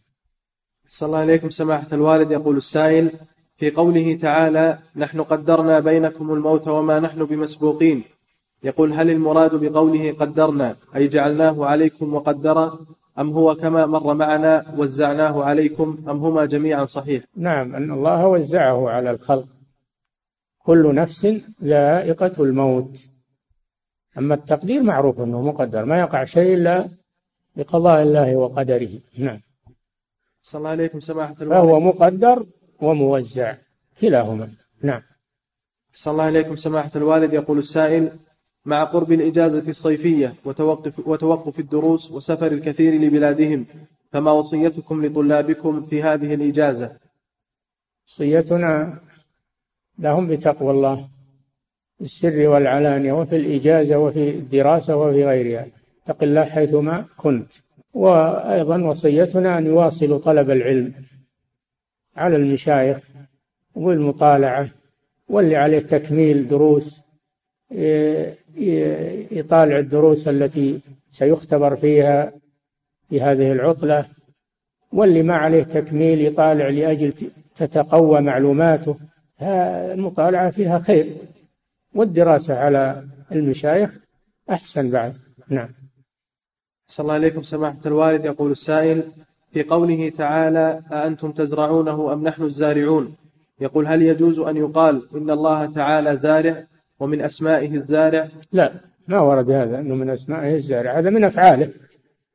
صلى 0.90 1.08
الله 1.08 1.20
عليكم 1.20 1.50
سماحة 1.50 1.88
الوالد. 1.94 2.32
يقول 2.32 2.58
السائل 2.58 3.12
في 3.58 3.72
قوله 3.72 4.18
تعالى 4.22 4.78
نحن 4.96 5.22
قدرنا 5.22 5.80
بينكم 5.80 6.34
الموت 6.34 6.68
وما 6.68 7.00
نحن 7.00 7.26
بمسبوقين. 7.26 8.04
يقول 8.64 8.94
هل 8.94 9.10
المراد 9.10 9.56
بقوله 9.56 10.12
قدرنا؟ 10.12 10.76
أي 10.96 11.08
جعلناه 11.08 11.66
عليكم 11.66 12.14
وقدر 12.14 12.80
أم 13.20 13.30
هو 13.30 13.56
كما 13.56 13.86
مر 13.86 14.14
معنا 14.14 14.66
وزعناه 14.78 15.44
عليكم؟ 15.44 15.98
أم 16.10 16.18
هما 16.26 16.46
جميعا 16.46 16.86
صحيح؟ 16.86 17.24
نعم 17.38 17.76
أن 17.76 17.92
الله 17.92 18.28
وزعه 18.28 18.90
على 18.90 19.12
الخلق. 19.12 19.48
كل 20.64 20.96
نفس 20.96 21.28
ذائقة 21.64 22.44
الموت. 22.44 23.06
أما 24.18 24.36
التقدير 24.36 24.84
معروف 24.84 25.20
أنه 25.20 25.42
مقدر 25.42 25.86
ما 25.86 26.00
يقع 26.00 26.24
شيء 26.24 26.54
إلا 26.54 26.90
بقضاء 27.56 28.04
الله 28.04 28.36
وقدره. 28.36 28.90
نعم. 29.18 29.40
صلى 30.46 30.60
الله 30.60 30.70
عليكم 30.70 31.00
سماحة 31.00 31.34
فهو 31.34 31.80
مقدر 31.80 32.46
وموزع 32.82 33.56
كلاهما. 34.02 34.50
نعم. 34.82 35.02
صلى 35.94 36.12
الله 36.12 36.24
عليكم 36.24 36.56
سماحة 36.56 36.92
الوالد. 36.96 37.34
يقول 37.34 37.58
السائل 37.58 38.12
مع 38.66 38.84
قرب 38.84 39.12
الإجازة 39.12 39.70
الصيفية 39.70 40.34
وتوقف, 40.46 41.08
وتوقف 41.08 41.60
الدروس 41.60 42.12
وسفر 42.12 42.48
الكثير 42.48 43.02
لبلادهم 43.02 43.66
فما 44.12 44.32
وصيتكم 44.32 45.06
لطلابكم 45.06 45.86
في 45.86 46.04
هذه 46.04 46.34
الإجازة؟ 46.34 46.98
وصيتنا 48.08 49.00
لهم 50.00 50.28
بتقوى 50.28 50.72
الله 50.72 51.08
في 51.98 52.04
السر 52.04 52.48
والعلانية 52.48 53.14
وفي 53.14 53.36
الإجازة 53.36 53.98
وفي 53.98 54.30
الدراسة 54.30 54.98
وفي 54.98 55.26
غيرها. 55.26 55.68
اتق 56.04 56.24
الله 56.24 56.46
حيثما 56.46 57.06
كنت. 57.18 57.52
وأيضا 57.96 58.84
وصيتنا 58.84 59.58
أن 59.58 59.66
يواصلوا 59.66 60.20
طلب 60.20 60.50
العلم 60.50 60.94
على 62.16 62.36
المشايخ 62.36 63.10
والمطالعة 63.76 64.70
واللي 65.30 65.56
عليه 65.56 65.80
تكميل 65.80 66.48
دروس 66.48 67.02
يطالع 69.32 69.80
الدروس 69.80 70.28
التي 70.28 70.82
سيختبر 71.10 71.76
فيها 71.76 72.34
في 73.10 73.22
هذه 73.22 73.52
العطلة 73.52 74.06
واللي 74.92 75.24
ما 75.24 75.36
عليه 75.36 75.64
تكميل 75.64 76.22
يطالع 76.22 76.70
لأجل 76.70 77.14
تتقوى 77.56 78.22
معلوماته. 78.22 79.00
المطالعة 79.42 80.50
فيها 80.50 80.80
خير 80.80 81.16
والدراسة 81.96 82.60
على 82.60 83.04
المشايخ 83.32 84.00
أحسن 84.50 84.92
بعد. 84.92 85.14
نعم. 85.50 85.70
صلى 86.88 87.04
الله 87.04 87.14
عليكم 87.14 87.44
سماحة 87.44 87.80
الوالد. 87.86 88.26
يقول 88.26 88.52
السائل 88.52 89.04
في 89.54 89.64
قوله 89.64 90.10
تعالى 90.10 90.82
أأنتم 90.92 91.32
تزرعونه 91.32 92.14
أم 92.14 92.24
نحن 92.24 92.44
الزارعون؟ 92.44 93.16
يقول 93.60 93.88
هل 93.88 94.02
يجوز 94.02 94.40
أن 94.40 94.58
يقال 94.58 95.02
إن 95.16 95.30
الله 95.30 95.72
تعالى 95.72 96.18
زارع 96.18 96.64
ومن 97.00 97.22
أسمائه 97.22 97.76
الزارع؟ 97.76 98.28
لا 98.52 98.74
ما 99.08 99.20
ورد 99.20 99.52
هذا 99.52 99.80
أنه 99.80 99.96
من 99.96 100.10
أسمائه 100.10 100.56
الزارع. 100.56 101.00
هذا 101.00 101.10
من 101.10 101.24
أفعاله 101.24 101.74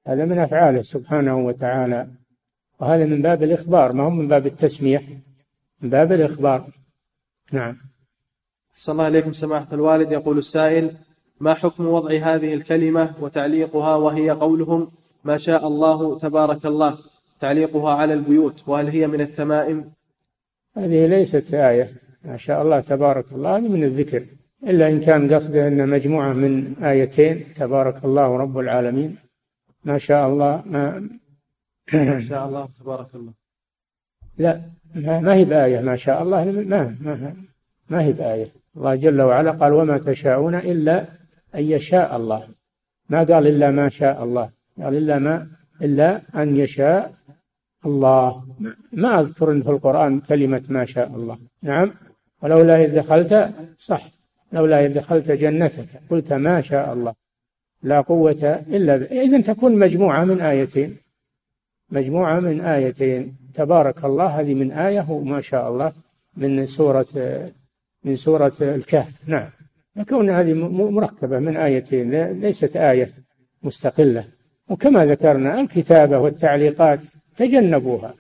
هذا 0.06 0.24
من 0.24 0.38
أفعاله 0.38 0.82
سبحانه 0.82 1.38
وتعالى. 1.38 2.08
وهذا 2.80 3.04
من 3.04 3.22
باب 3.22 3.42
الإخبار 3.42 3.96
ما 3.96 4.04
هو 4.04 4.10
من 4.10 4.28
باب 4.28 4.46
التسمية 4.46 5.02
من 5.80 5.90
باب 5.90 6.12
الإخبار. 6.12 6.70
نعم. 7.52 7.76
أحسن 8.72 8.92
الله 8.92 9.08
إليكم 9.08 9.32
سماحة 9.32 9.66
الوالد. 9.72 10.12
يقول 10.12 10.38
السائل 10.38 10.96
ما 11.40 11.54
حكم 11.54 11.86
وضع 11.86 12.10
هذه 12.10 12.54
الكلمة 12.54 13.14
وتعليقها 13.20 13.96
وهي 13.96 14.30
قولهم؟ 14.30 14.90
ما 15.24 15.36
شاء 15.36 15.66
الله 15.66 16.18
تبارك 16.18 16.66
الله. 16.66 16.98
تعليقها 17.40 17.94
على 17.94 18.14
البيوت. 18.14 18.68
وهل 18.68 18.88
هي 18.88 19.06
من 19.06 19.20
التمائم؟ 19.20 19.92
هذه 20.76 21.06
ليست 21.06 21.54
آية. 21.54 21.88
ما 22.24 22.36
شاء 22.36 22.62
الله 22.62 22.80
تبارك 22.80 23.32
الله 23.32 23.56
هذه 23.56 23.68
من 23.68 23.84
الذكر. 23.84 24.24
إلا 24.66 24.88
إن 24.88 25.00
كان 25.00 25.34
قصده 25.34 25.68
أن 25.68 25.88
مجموعة 25.88 26.32
من 26.32 26.74
آيتين. 26.84 27.44
تبارك 27.54 28.04
الله 28.04 28.36
رب 28.36 28.58
العالمين. 28.58 29.16
ما 29.84 29.98
شاء 29.98 30.28
الله 30.28 30.62
ما 30.66 31.08
ما 31.92 32.20
شاء 32.20 32.48
الله 32.48 32.68
تبارك 32.80 33.14
الله. 33.14 33.32
لا 34.38 34.60
ما 34.94 35.34
هي 35.34 35.44
بآية. 35.44 35.80
ما 35.80 35.96
شاء 35.96 36.22
الله 36.22 36.44
ما 36.44 36.96
ما 37.00 37.34
ما 37.90 38.02
هي 38.02 38.12
بآية. 38.12 38.48
الله 38.76 38.94
جل 38.94 39.22
وعلا 39.22 39.50
قال 39.50 39.72
وما 39.72 39.98
تشاءون 39.98 40.54
إلا 40.54 41.19
أن 41.54 41.64
يشاء 41.64 42.16
الله. 42.16 42.48
ما 43.08 43.18
قال 43.18 43.46
إلا 43.46 43.70
ما 43.70 43.88
شاء 43.88 44.24
الله. 44.24 44.50
قال 44.82 44.96
إلا 44.96 45.18
ما 45.18 45.46
إلا 45.82 46.20
أن 46.42 46.56
يشاء 46.56 47.14
الله. 47.86 48.44
ما 48.92 49.20
أذكر 49.20 49.62
في 49.62 49.70
القرآن 49.70 50.20
كلمة 50.20 50.62
ما 50.68 50.84
شاء 50.84 51.08
الله. 51.08 51.38
نعم. 51.62 51.92
ولولا 52.42 52.84
إذ 52.84 52.94
دخلت 52.94 53.54
صح. 53.76 54.08
لولا 54.52 54.86
إذ 54.86 54.94
دخلت 54.94 55.30
جنتك. 55.30 55.86
قلت 56.10 56.32
ما 56.32 56.60
شاء 56.60 56.92
الله. 56.92 57.14
لا 57.82 58.00
قوة 58.00 58.64
إلا 58.68 58.96
ب... 58.96 59.02
إذن 59.02 59.42
تكون 59.42 59.78
مجموعة 59.78 60.24
من 60.24 60.40
آيتين. 60.40 60.96
مجموعة 61.90 62.40
من 62.40 62.60
آيتين. 62.60 63.36
تبارك 63.54 64.04
الله. 64.04 64.26
هذه 64.26 64.54
من 64.54 64.72
آية 64.72 65.10
وما 65.10 65.40
شاء 65.40 65.68
الله. 65.68 65.92
من 66.36 66.66
سورة 66.66 67.06
من 68.04 68.16
سورة 68.16 68.52
الكهف. 68.60 69.28
نعم. 69.28 69.50
يكون 70.00 70.30
هذه 70.30 70.54
مركبة 70.90 71.38
من 71.38 71.56
آيتين 71.56 72.24
ليست 72.40 72.76
آية 72.76 73.10
مستقلة. 73.62 74.24
وكما 74.68 75.06
ذكرنا 75.06 75.60
الكتابة 75.60 76.18
والتعليقات 76.18 77.00
تجنبوها. 77.36 78.14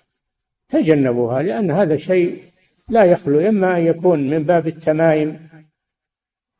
تجنبوها 0.68 1.42
لأن 1.42 1.70
هذا 1.70 1.96
شيء 1.96 2.42
لا 2.88 3.04
يخلو 3.04 3.40
إما 3.48 3.78
أن 3.78 3.86
يكون 3.86 4.30
من 4.30 4.42
باب 4.42 4.66
التمايم 4.66 5.48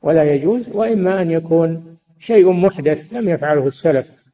ولا 0.03 0.35
يجوز 0.35 0.69
وإما 0.69 1.23
أن 1.23 1.31
يكون 1.31 1.97
شيء 2.19 2.53
محدث 2.53 3.13
لم 3.13 3.29
يفعله 3.29 3.67
السلف 3.67 4.33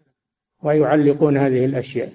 ويعلقون 0.62 1.36
هذه 1.36 1.64
الأشياء. 1.64 2.12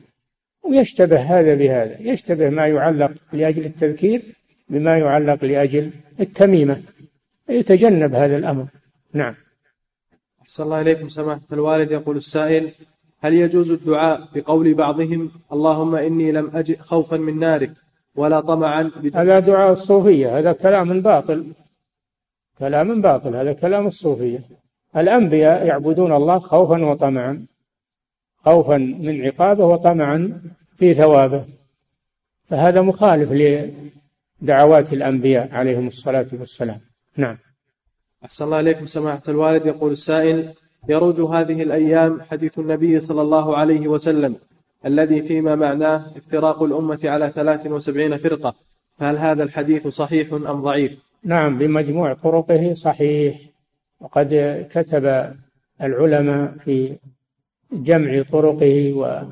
ويشتبه 0.64 1.20
هذا 1.20 1.56
بهذا 1.56 2.02
يشتبه 2.02 2.50
ما 2.50 2.68
يعلق 2.68 3.12
لأجل 3.34 3.66
التذكير 3.66 4.22
بما 4.70 4.98
يعلق 4.98 5.46
لأجل 5.46 5.92
التميمة. 6.20 6.82
يتجنب 7.52 8.14
هذا 8.14 8.38
الأمر. 8.38 8.66
نعم. 9.14 9.36
أحسن 10.42 10.64
الله 10.64 10.82
إليكم 10.82 11.10
سماحة 11.10 11.42
الوالد. 11.54 11.92
يقول 11.92 12.18
السائل 12.18 12.72
هل 13.24 13.34
يجوز 13.34 13.72
الدعاء 13.72 14.28
بقول 14.36 14.74
بعضهم 14.74 15.32
اللهم 15.54 15.96
إني 15.96 16.32
لم 16.32 16.52
أجئ 16.54 16.78
خوفا 16.78 17.18
من 17.18 17.40
نارك 17.40 17.72
ولا 18.16 18.40
طمعا 18.40 18.92
هذا 19.16 19.40
دعاء 19.40 19.72
الصوفية 19.72 20.40
هذا 20.40 20.52
كلام 20.54 21.02
باطل. 21.02 21.54
كلام 22.60 23.02
باطل 23.02 23.36
هذا 23.36 23.54
كلام 23.54 23.88
الصوفية. 23.88 24.40
الأنبياء 24.98 25.66
يعبدون 25.66 26.14
الله 26.14 26.40
خوفا 26.40 26.86
وطمعا. 26.86 27.46
خوفا 28.38 28.78
من 28.78 29.26
عقابه 29.26 29.66
وطمعا 29.66 30.42
في 30.76 30.94
ثوابه. 30.94 31.46
فهذا 32.50 32.82
مخالف 32.82 33.32
لدعوات 34.42 34.94
الأنبياء 34.94 35.52
عليهم 35.52 35.88
الصلاة 35.88 36.28
والسلام. 36.34 36.91
نعم. 37.18 37.38
أحسن 38.26 38.46
الله 38.46 38.60
إليكم 38.60 38.86
سماحة 38.86 39.22
الوالد. 39.28 39.66
يقول 39.66 39.92
السائل 39.92 40.54
يروج 40.90 41.22
هذه 41.22 41.64
الأيام 41.64 42.22
حديث 42.22 42.60
النبي 42.60 43.00
صلى 43.00 43.22
الله 43.22 43.58
عليه 43.58 43.88
وسلم 43.88 44.36
الذي 44.86 45.22
فيما 45.22 45.56
معناه 45.56 46.18
افتراق 46.18 46.64
الأمة 46.64 47.00
على 47.04 47.30
73 47.30 48.18
فرقة. 48.18 48.56
فهل 48.98 49.18
هذا 49.18 49.44
الحديث 49.44 49.88
صحيح 49.88 50.34
أم 50.34 50.62
ضعيف؟ 50.62 51.00
نعم 51.24 51.58
بمجموع 51.58 52.14
طرقه 52.14 52.74
صحيح. 52.74 53.42
وقد 54.00 54.68
كتب 54.72 55.34
العلماء 55.82 56.52
في 56.58 56.98
جمع 57.72 58.24
طرقه 58.32 58.94
و 58.94 59.24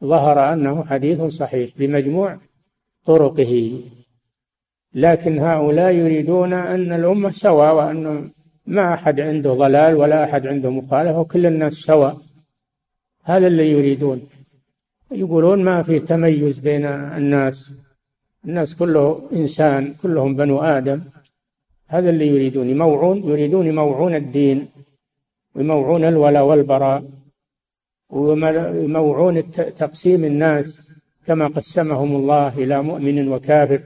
وظهر 0.00 0.52
أنه 0.52 0.84
حديث 0.84 1.22
صحيح 1.22 1.70
بمجموع 1.78 2.38
طرقه. 3.06 3.82
لكن 4.98 5.38
هؤلاء 5.38 5.92
يريدون 5.92 6.52
أن 6.52 6.92
الأمة 6.92 7.30
سواء 7.30 7.74
وأن 7.74 8.30
ما 8.66 8.94
أحد 8.94 9.20
عنده 9.20 9.54
ضلال 9.54 9.94
ولا 9.94 10.24
أحد 10.24 10.46
عنده 10.46 10.70
مخالفة 10.70 11.20
وكل 11.20 11.46
الناس 11.46 11.72
سواء 11.72 12.16
هذا 13.24 13.46
اللي 13.46 13.70
يريدون. 13.70 14.22
يقولون 15.10 15.64
ما 15.64 15.82
في 15.82 15.98
تميز 15.98 16.58
بين 16.58 16.84
الناس. 16.86 17.74
الناس 18.44 18.76
كله 18.76 19.28
إنسان 19.32 19.94
كلهم 20.02 20.36
بنو 20.36 20.60
آدم. 20.60 21.00
هذا 21.86 22.10
اللي 22.10 22.26
يريدون. 22.26 22.68
يموعون 22.68 23.18
يريدون 23.30 23.66
يموعون 23.66 24.14
الدين. 24.14 24.68
ويموعون 25.54 26.04
الولاء 26.04 26.44
والبراء. 26.44 27.04
ويموعون 28.10 29.50
تقسيم 29.52 30.24
الناس. 30.24 30.68
كما 31.26 31.46
قسمهم 31.46 32.16
الله 32.16 32.58
إلى 32.58 32.82
مؤمن 32.82 33.28
وكافر. 33.28 33.80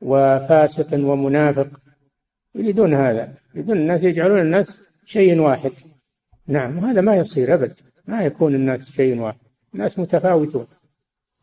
وفاسق 0.00 0.94
ومنافق. 0.94 1.68
يريدون 2.54 2.94
هذا. 2.94 3.34
يريدون 3.54 3.76
الناس 3.76 4.02
يجعلون 4.02 4.40
الناس 4.40 4.88
شيء 5.04 5.40
واحد. 5.40 5.72
نعم 6.46 6.78
وهذا 6.78 7.00
ما 7.00 7.16
يصير 7.16 7.54
أبد. 7.54 7.72
ما 8.06 8.22
يكون 8.22 8.54
الناس 8.54 8.90
شيء 8.90 9.18
واحد. 9.18 9.38
الناس 9.74 9.98
متفاوتون. 9.98 10.66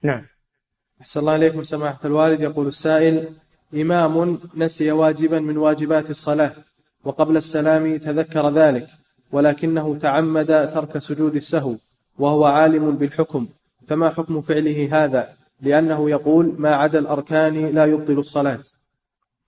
نعم. 0.04 0.26
أحسن 1.02 1.20
الله 1.20 1.36
إليكم 1.36 1.64
سماحة 1.64 2.00
الوالد. 2.06 2.42
يقول 2.42 2.68
السائل 2.68 3.30
إمام 3.74 4.40
نسي 4.56 4.92
واجبا 4.92 5.40
من 5.40 5.58
واجبات 5.58 6.10
الصلاة 6.10 6.52
وقبل 7.04 7.38
السلام 7.38 7.98
تذكر 7.98 8.50
ذلك 8.50 8.88
ولكنه 9.32 9.98
تعمد 9.98 10.48
ترك 10.48 10.98
سجود 10.98 11.36
السهو 11.36 11.76
وهو 12.20 12.46
عالم 12.46 12.92
بالحكم. 12.92 13.48
فما 13.88 14.10
حكم 14.10 14.42
فعله 14.42 15.06
هذا؟ 15.06 15.45
لأنه 15.62 16.10
يقول 16.10 16.56
ما 16.58 16.70
عدا 16.70 17.00
الأركان 17.00 17.66
لا 17.66 17.86
يبطل 17.86 18.20
الصلاة. 18.20 18.60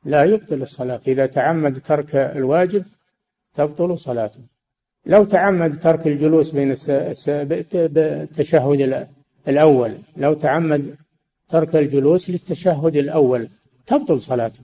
لا 0.05 0.23
يبطل 0.23 0.61
الصلاة. 0.61 1.01
إذا 1.07 1.25
تعمد 1.25 1.81
ترك 1.81 2.15
الواجب 2.15 2.85
تبطل 3.53 3.99
صلاته. 3.99 4.39
لو 5.05 5.23
تعمد 5.23 5.79
ترك 5.79 6.07
الجلوس 6.07 6.51
بين 6.51 6.75
التشهد 7.87 9.07
الأول 9.47 9.97
لو 10.17 10.33
تعمد 10.33 10.95
ترك 11.49 11.75
الجلوس 11.75 12.29
للتشهد 12.29 12.95
الأول 12.95 13.49
تبطل 13.85 14.21
صلاته. 14.21 14.59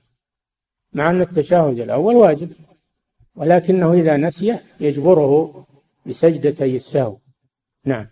مع 0.93 1.09
أن 1.09 1.21
التشهد 1.21 1.79
الأول 1.79 2.15
واجب 2.15 2.49
ولكنه 3.35 3.93
إذا 3.93 4.17
نسيه 4.17 4.61
يجبره 4.79 5.65
بسجدتي 6.05 6.75
السهو. 6.75 7.17
نعم. 7.85 8.07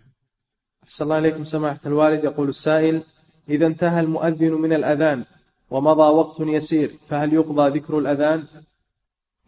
أحسن 0.84 1.04
الله 1.04 1.18
إليكم. 1.18 1.44
سماحة 1.44 1.80
الوالد 1.86 2.24
يقول 2.24 2.48
السائل 2.48 3.02
إذا 3.48 3.66
انتهى 3.66 4.00
المؤذن 4.00 4.52
من 4.52 4.72
الأذان 4.72 5.24
ومضى 5.70 6.02
وقت 6.02 6.40
يسير 6.40 6.90
فهل 7.08 7.34
يقضى 7.34 7.78
ذكر 7.78 7.98
الأذان؟ 7.98 8.44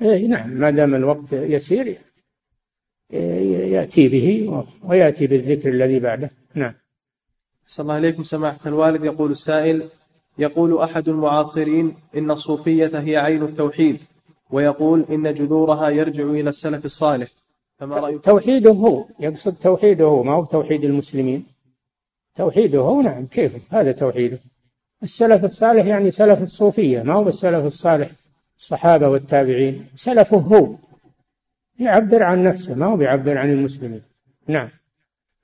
إيه 0.03 0.26
نعم 0.26 0.51
ما 0.51 0.70
دام 0.70 0.95
الوقت 0.95 1.32
يسير 1.32 1.99
يأتي 3.11 4.09
به 4.09 4.64
ويأتي 4.84 5.26
بالذكر 5.26 5.68
الذي 5.68 6.01
بعده. 6.01 6.30
نعم. 6.55 6.74
أحسن 7.64 7.82
الله 7.82 7.99
إليكم. 7.99 8.24
سماحة 8.24 8.61
الوالد 8.66 9.05
يقول 9.05 9.30
السائل 9.30 9.88
يقول 10.38 10.78
أحد 10.78 11.09
المعاصرين 11.09 11.95
إن 12.16 12.30
الصوفية 12.30 12.90
هي 12.95 13.16
عين 13.16 13.42
التوحيد 13.42 13.99
ويقول 14.51 15.05
إن 15.11 15.34
جذورها 15.34 15.88
يرجع 15.88 16.24
إلى 16.24 16.49
السلف 16.49 16.84
الصالح 16.84 17.28
فما 17.78 17.97
رأيك؟ 17.97 18.24
توحيده 18.24 18.70
هو 18.70 19.05
يقصد 19.20 19.55
توحيده 19.55 20.05
هو 20.05 20.22
ما 20.22 20.32
هو 20.32 20.45
توحيد 20.45 20.84
المسلمين؟ 20.84 21.47
توحيده. 22.35 22.78
هو 22.78 23.01
نعم 23.03 23.26
كيف؟ 23.26 23.74
هذا 23.74 23.93
توحيده. 23.93 24.39
السلف 25.03 25.45
الصالح 25.45 25.87
يعني 25.87 26.11
سلف 26.11 26.43
الصوفية 26.43 27.03
ما 27.03 27.14
هو 27.14 27.28
السلف 27.28 27.64
الصالح؟ 27.64 28.11
الصحابة 28.59 29.09
والتابعين. 29.09 29.87
سلفه 29.95 30.37
هو. 30.37 30.74
يعبر 31.78 32.22
عن 32.22 32.45
نفسه 32.45 32.74
ما 32.74 32.87
هو 32.87 32.97
بيعبر 32.97 33.39
عن 33.39 33.51
المسلمين. 33.51 34.03
نعم. 34.49 34.68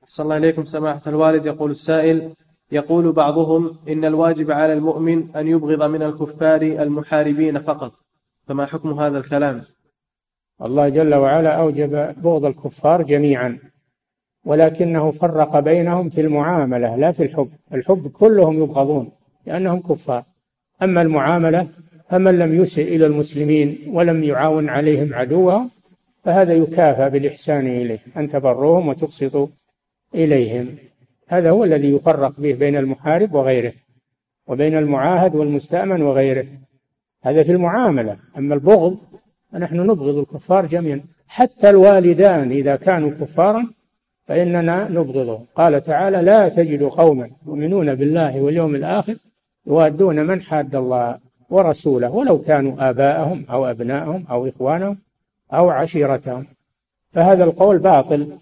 أحسن 0.05 0.23
الله 0.23 0.37
إليكم 0.37 0.65
سماحة 0.65 1.03
الوالد. 1.07 1.47
يقول 1.47 1.71
السائل 1.71 2.35
يقول 2.73 3.13
بعضهم 3.13 3.79
إن 3.89 4.05
الواجب 4.05 4.51
على 4.51 4.73
المؤمن 4.73 5.37
أن 5.37 5.49
يبغض 5.49 5.83
من 5.83 6.03
الكفار 6.03 6.63
المحاربين 6.63 7.59
فقط. 7.59 7.93
فما 8.47 8.67
حكم 8.67 9.01
هذا 9.01 9.19
الكلام؟ 9.19 9.63
الله 10.63 10.89
جل 10.89 11.15
وعلا 11.15 11.51
أوجب 11.51 12.15
بغض 12.23 12.45
الكفار 12.45 13.03
جميعا. 13.03 13.59
ولكنه 14.45 15.11
فرق 15.11 15.59
بينهم 15.59 16.09
في 16.09 16.21
المعاملة 16.21 16.97
لا 16.97 17.13
في 17.13 17.23
الحب. 17.23 17.51
الحب 17.75 18.09
كلهم 18.09 18.63
يبغضون 18.63 19.11
لأنهم 19.47 19.81
كفار. 19.81 20.25
أما 20.83 21.03
المعاملة 21.03 21.69
فمن 22.09 22.39
لم 22.39 22.55
يسئ 22.55 22.97
إلى 22.97 23.07
المسلمين 23.07 23.79
ولم 23.87 24.25
يعاون 24.25 24.69
عليهم 24.69 25.15
عدوهم 25.15 25.71
فهذا 26.25 26.55
يكافى 26.55 27.11
بالإحسان 27.11 27.67
إليه 27.67 27.99
أن 28.17 28.29
تبروهم 28.29 28.89
وتقسطوا 28.89 29.47
إليهم. 30.15 30.69
هذا 31.29 31.51
هو 31.51 31.65
الذي 31.65 31.95
يفرق 31.95 32.41
به 32.41 32.53
بين 32.53 32.77
المحارب 32.77 33.35
وغيره 33.35 33.73
وبين 34.47 34.77
المعاهد 34.77 35.35
والمستأمن 35.35 36.03
وغيره. 36.03 36.47
هذا 37.23 37.43
في 37.43 37.53
المعاملة. 37.53 38.17
أما 38.39 38.55
البغض 38.55 38.99
فنحن 39.53 39.77
نبغض 39.77 40.17
الكفار 40.17 40.67
جميعا. 40.67 41.01
حتى 41.29 41.71
الوالدان 41.71 42.51
إذا 42.51 42.77
كانوا 42.77 43.11
كفارا 43.11 43.71
فإننا 44.31 44.89
نبغضهم 44.89 45.47
قال 45.57 45.83
تعالى 45.83 46.23
لا 46.23 46.49
تجد 46.49 46.83
قوما 46.83 47.31
يؤمنون 47.47 47.95
بالله 47.95 48.41
واليوم 48.41 48.75
الآخر 48.75 49.17
يوادون 49.67 50.27
من 50.27 50.43
حاد 50.43 50.77
الله 50.77 51.19
ورسوله 51.49 52.11
ولو 52.11 52.39
كانوا 52.39 52.91
آباءهم 52.91 53.45
أو 53.51 53.67
أبناءهم 53.67 54.27
أو 54.31 54.49
إخوانهم 54.49 54.99
أو 55.53 55.71
عشيرتهم. 55.71 56.47
فهذا 57.13 57.45
القول 57.45 57.79
باطل. 57.79 58.39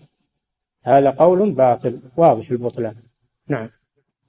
هذا 0.84 1.10
قول 1.10 1.52
باطل. 1.52 1.98
واضح 2.16 2.50
البطلان. 2.50 2.94
نعم. 3.48 3.68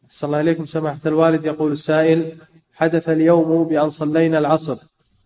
صلى 0.10 0.28
الله 0.28 0.38
عليكم 0.38 0.66
سماحة 0.66 1.00
الوالد. 1.06 1.46
يقول 1.46 1.72
السائل 1.72 2.26
حدث 2.74 3.10
اليوم 3.10 3.64
بأن 3.64 3.90
صلينا 3.90 4.38
العصر 4.38 4.78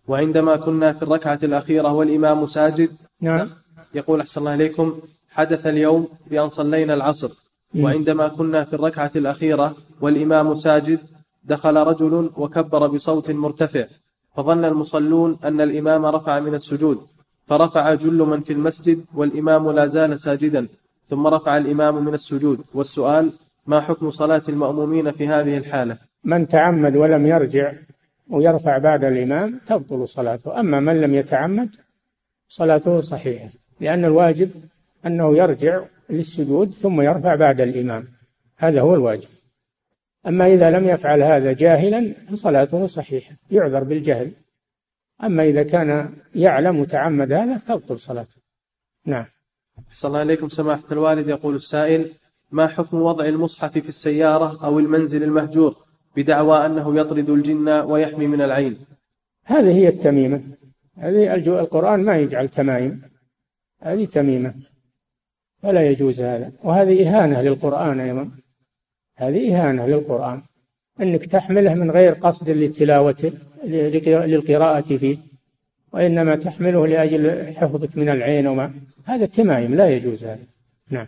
وعندما 0.08 0.56
كنا 0.56 0.92
في 0.92 1.02
الركعة 1.02 1.38
الأخيرة 1.42 1.92
والإمام 1.92 2.46
ساجد. 2.46 2.90
نعم. 3.20 3.48
يقول 3.94 4.20
أحسن 4.20 4.40
الله 4.40 4.50
عليكم. 4.50 5.00
حدث 5.34 5.66
اليوم 5.66 6.08
بأن 6.30 6.48
صلينا 6.48 6.94
العصر 6.94 7.30
وعندما 7.78 8.28
كنا 8.28 8.64
في 8.64 8.74
الركعة 8.74 9.10
الأخيرة 9.16 9.76
والإمام 10.00 10.54
ساجد 10.54 10.98
دخل 11.44 11.76
رجل 11.76 12.30
وكبر 12.36 12.86
بصوت 12.86 13.30
مرتفع 13.30 13.84
فظن 14.36 14.64
المصلون 14.64 15.38
أن 15.44 15.60
الإمام 15.60 16.06
رفع 16.06 16.40
من 16.40 16.54
السجود 16.54 16.98
فرفع 17.46 17.94
جل 17.94 18.18
من 18.18 18.40
في 18.40 18.52
المسجد 18.52 19.04
والإمام 19.14 19.70
لا 19.70 19.86
زال 19.86 20.20
ساجدا 20.20 20.68
ثم 21.06 21.26
رفع 21.26 21.56
الإمام 21.56 22.04
من 22.04 22.14
السجود. 22.14 22.60
والسؤال 22.74 23.32
ما 23.66 23.80
حكم 23.80 24.10
صلاة 24.10 24.42
المأمومين 24.48 25.10
في 25.10 25.28
هذه 25.28 25.58
الحالة؟ 25.58 25.96
من 26.24 26.48
تعمد 26.48 26.96
ولم 26.96 27.26
يرجع 27.26 27.72
ويرفع 28.30 28.78
بعد 28.78 29.04
الإمام 29.04 29.60
تبطل 29.66 30.08
صلاته. 30.08 30.60
أما 30.60 30.80
من 30.80 31.00
لم 31.00 31.14
يتعمد 31.14 31.70
صلاته 32.48 33.00
صحيحة 33.00 33.48
لأن 33.80 34.04
الواجب 34.04 34.50
أنه 35.06 35.36
يرجع 35.36 35.84
للسجود 36.10 36.70
ثم 36.70 37.00
يرفع 37.00 37.34
بعد 37.34 37.60
الإمام. 37.60 38.08
هذا 38.56 38.80
هو 38.80 38.94
الواجب. 38.94 39.28
أما 40.26 40.46
إذا 40.46 40.70
لم 40.70 40.88
يفعل 40.88 41.22
هذا 41.22 41.52
جاهلا 41.52 42.14
فصلاته 42.30 42.86
صحيحة 42.86 43.36
يعذر 43.50 43.84
بالجهل. 43.84 44.32
أما 45.22 45.44
إذا 45.44 45.62
كان 45.62 46.14
يعلم 46.34 46.78
وتعمد 46.78 47.32
هذا 47.32 47.58
تبطل 47.58 48.00
صلاته. 48.00 48.36
نعم. 49.06 49.26
أحسن 49.88 50.08
الله 50.08 50.22
إليكم. 50.22 50.48
سماحة 50.48 50.92
الوالد 50.92 51.28
يقول 51.28 51.54
السائل 51.54 52.10
ما 52.50 52.66
حكم 52.66 53.02
وضع 53.02 53.24
المصحف 53.24 53.78
في 53.78 53.88
السيارة 53.88 54.64
أو 54.64 54.78
المنزل 54.78 55.22
المهجور 55.22 55.76
بدعوى 56.16 56.66
أنه 56.66 57.00
يطرد 57.00 57.30
الجن 57.30 57.68
ويحمي 57.68 58.26
من 58.26 58.40
العين؟ 58.40 58.78
هذه 59.44 59.72
هي 59.76 59.88
التميمة. 59.88 60.42
هذه 60.98 61.34
القرآن 61.34 62.04
ما 62.04 62.16
يجعل 62.16 62.48
تمايم. 62.48 63.02
هذه 63.80 64.04
تميمة. 64.04 64.54
فلا 65.64 65.90
يجوز 65.90 66.20
هذا. 66.20 66.52
وهذه 66.64 67.08
إهانة 67.08 67.40
للقرآن 67.40 68.00
أيضا. 68.00 68.30
هذه 69.16 69.56
إهانة 69.56 69.86
للقرآن. 69.86 70.42
أنك 71.00 71.26
تحمله 71.26 71.74
من 71.74 71.90
غير 71.90 72.12
قصد 72.12 72.50
لتلاوته 72.50 73.32
للقراءة 74.26 74.96
فيه. 74.96 75.16
وإنما 75.92 76.36
تحمله 76.36 76.86
لأجل 76.86 77.54
حفظك 77.56 77.96
من 77.96 78.08
العين 78.08 78.46
وما. 78.46 78.74
هذا 79.04 79.26
تمايم 79.26 79.74
لا 79.74 79.88
يجوز 79.90 80.24
هذا. 80.24 80.46
نعم. 80.90 81.06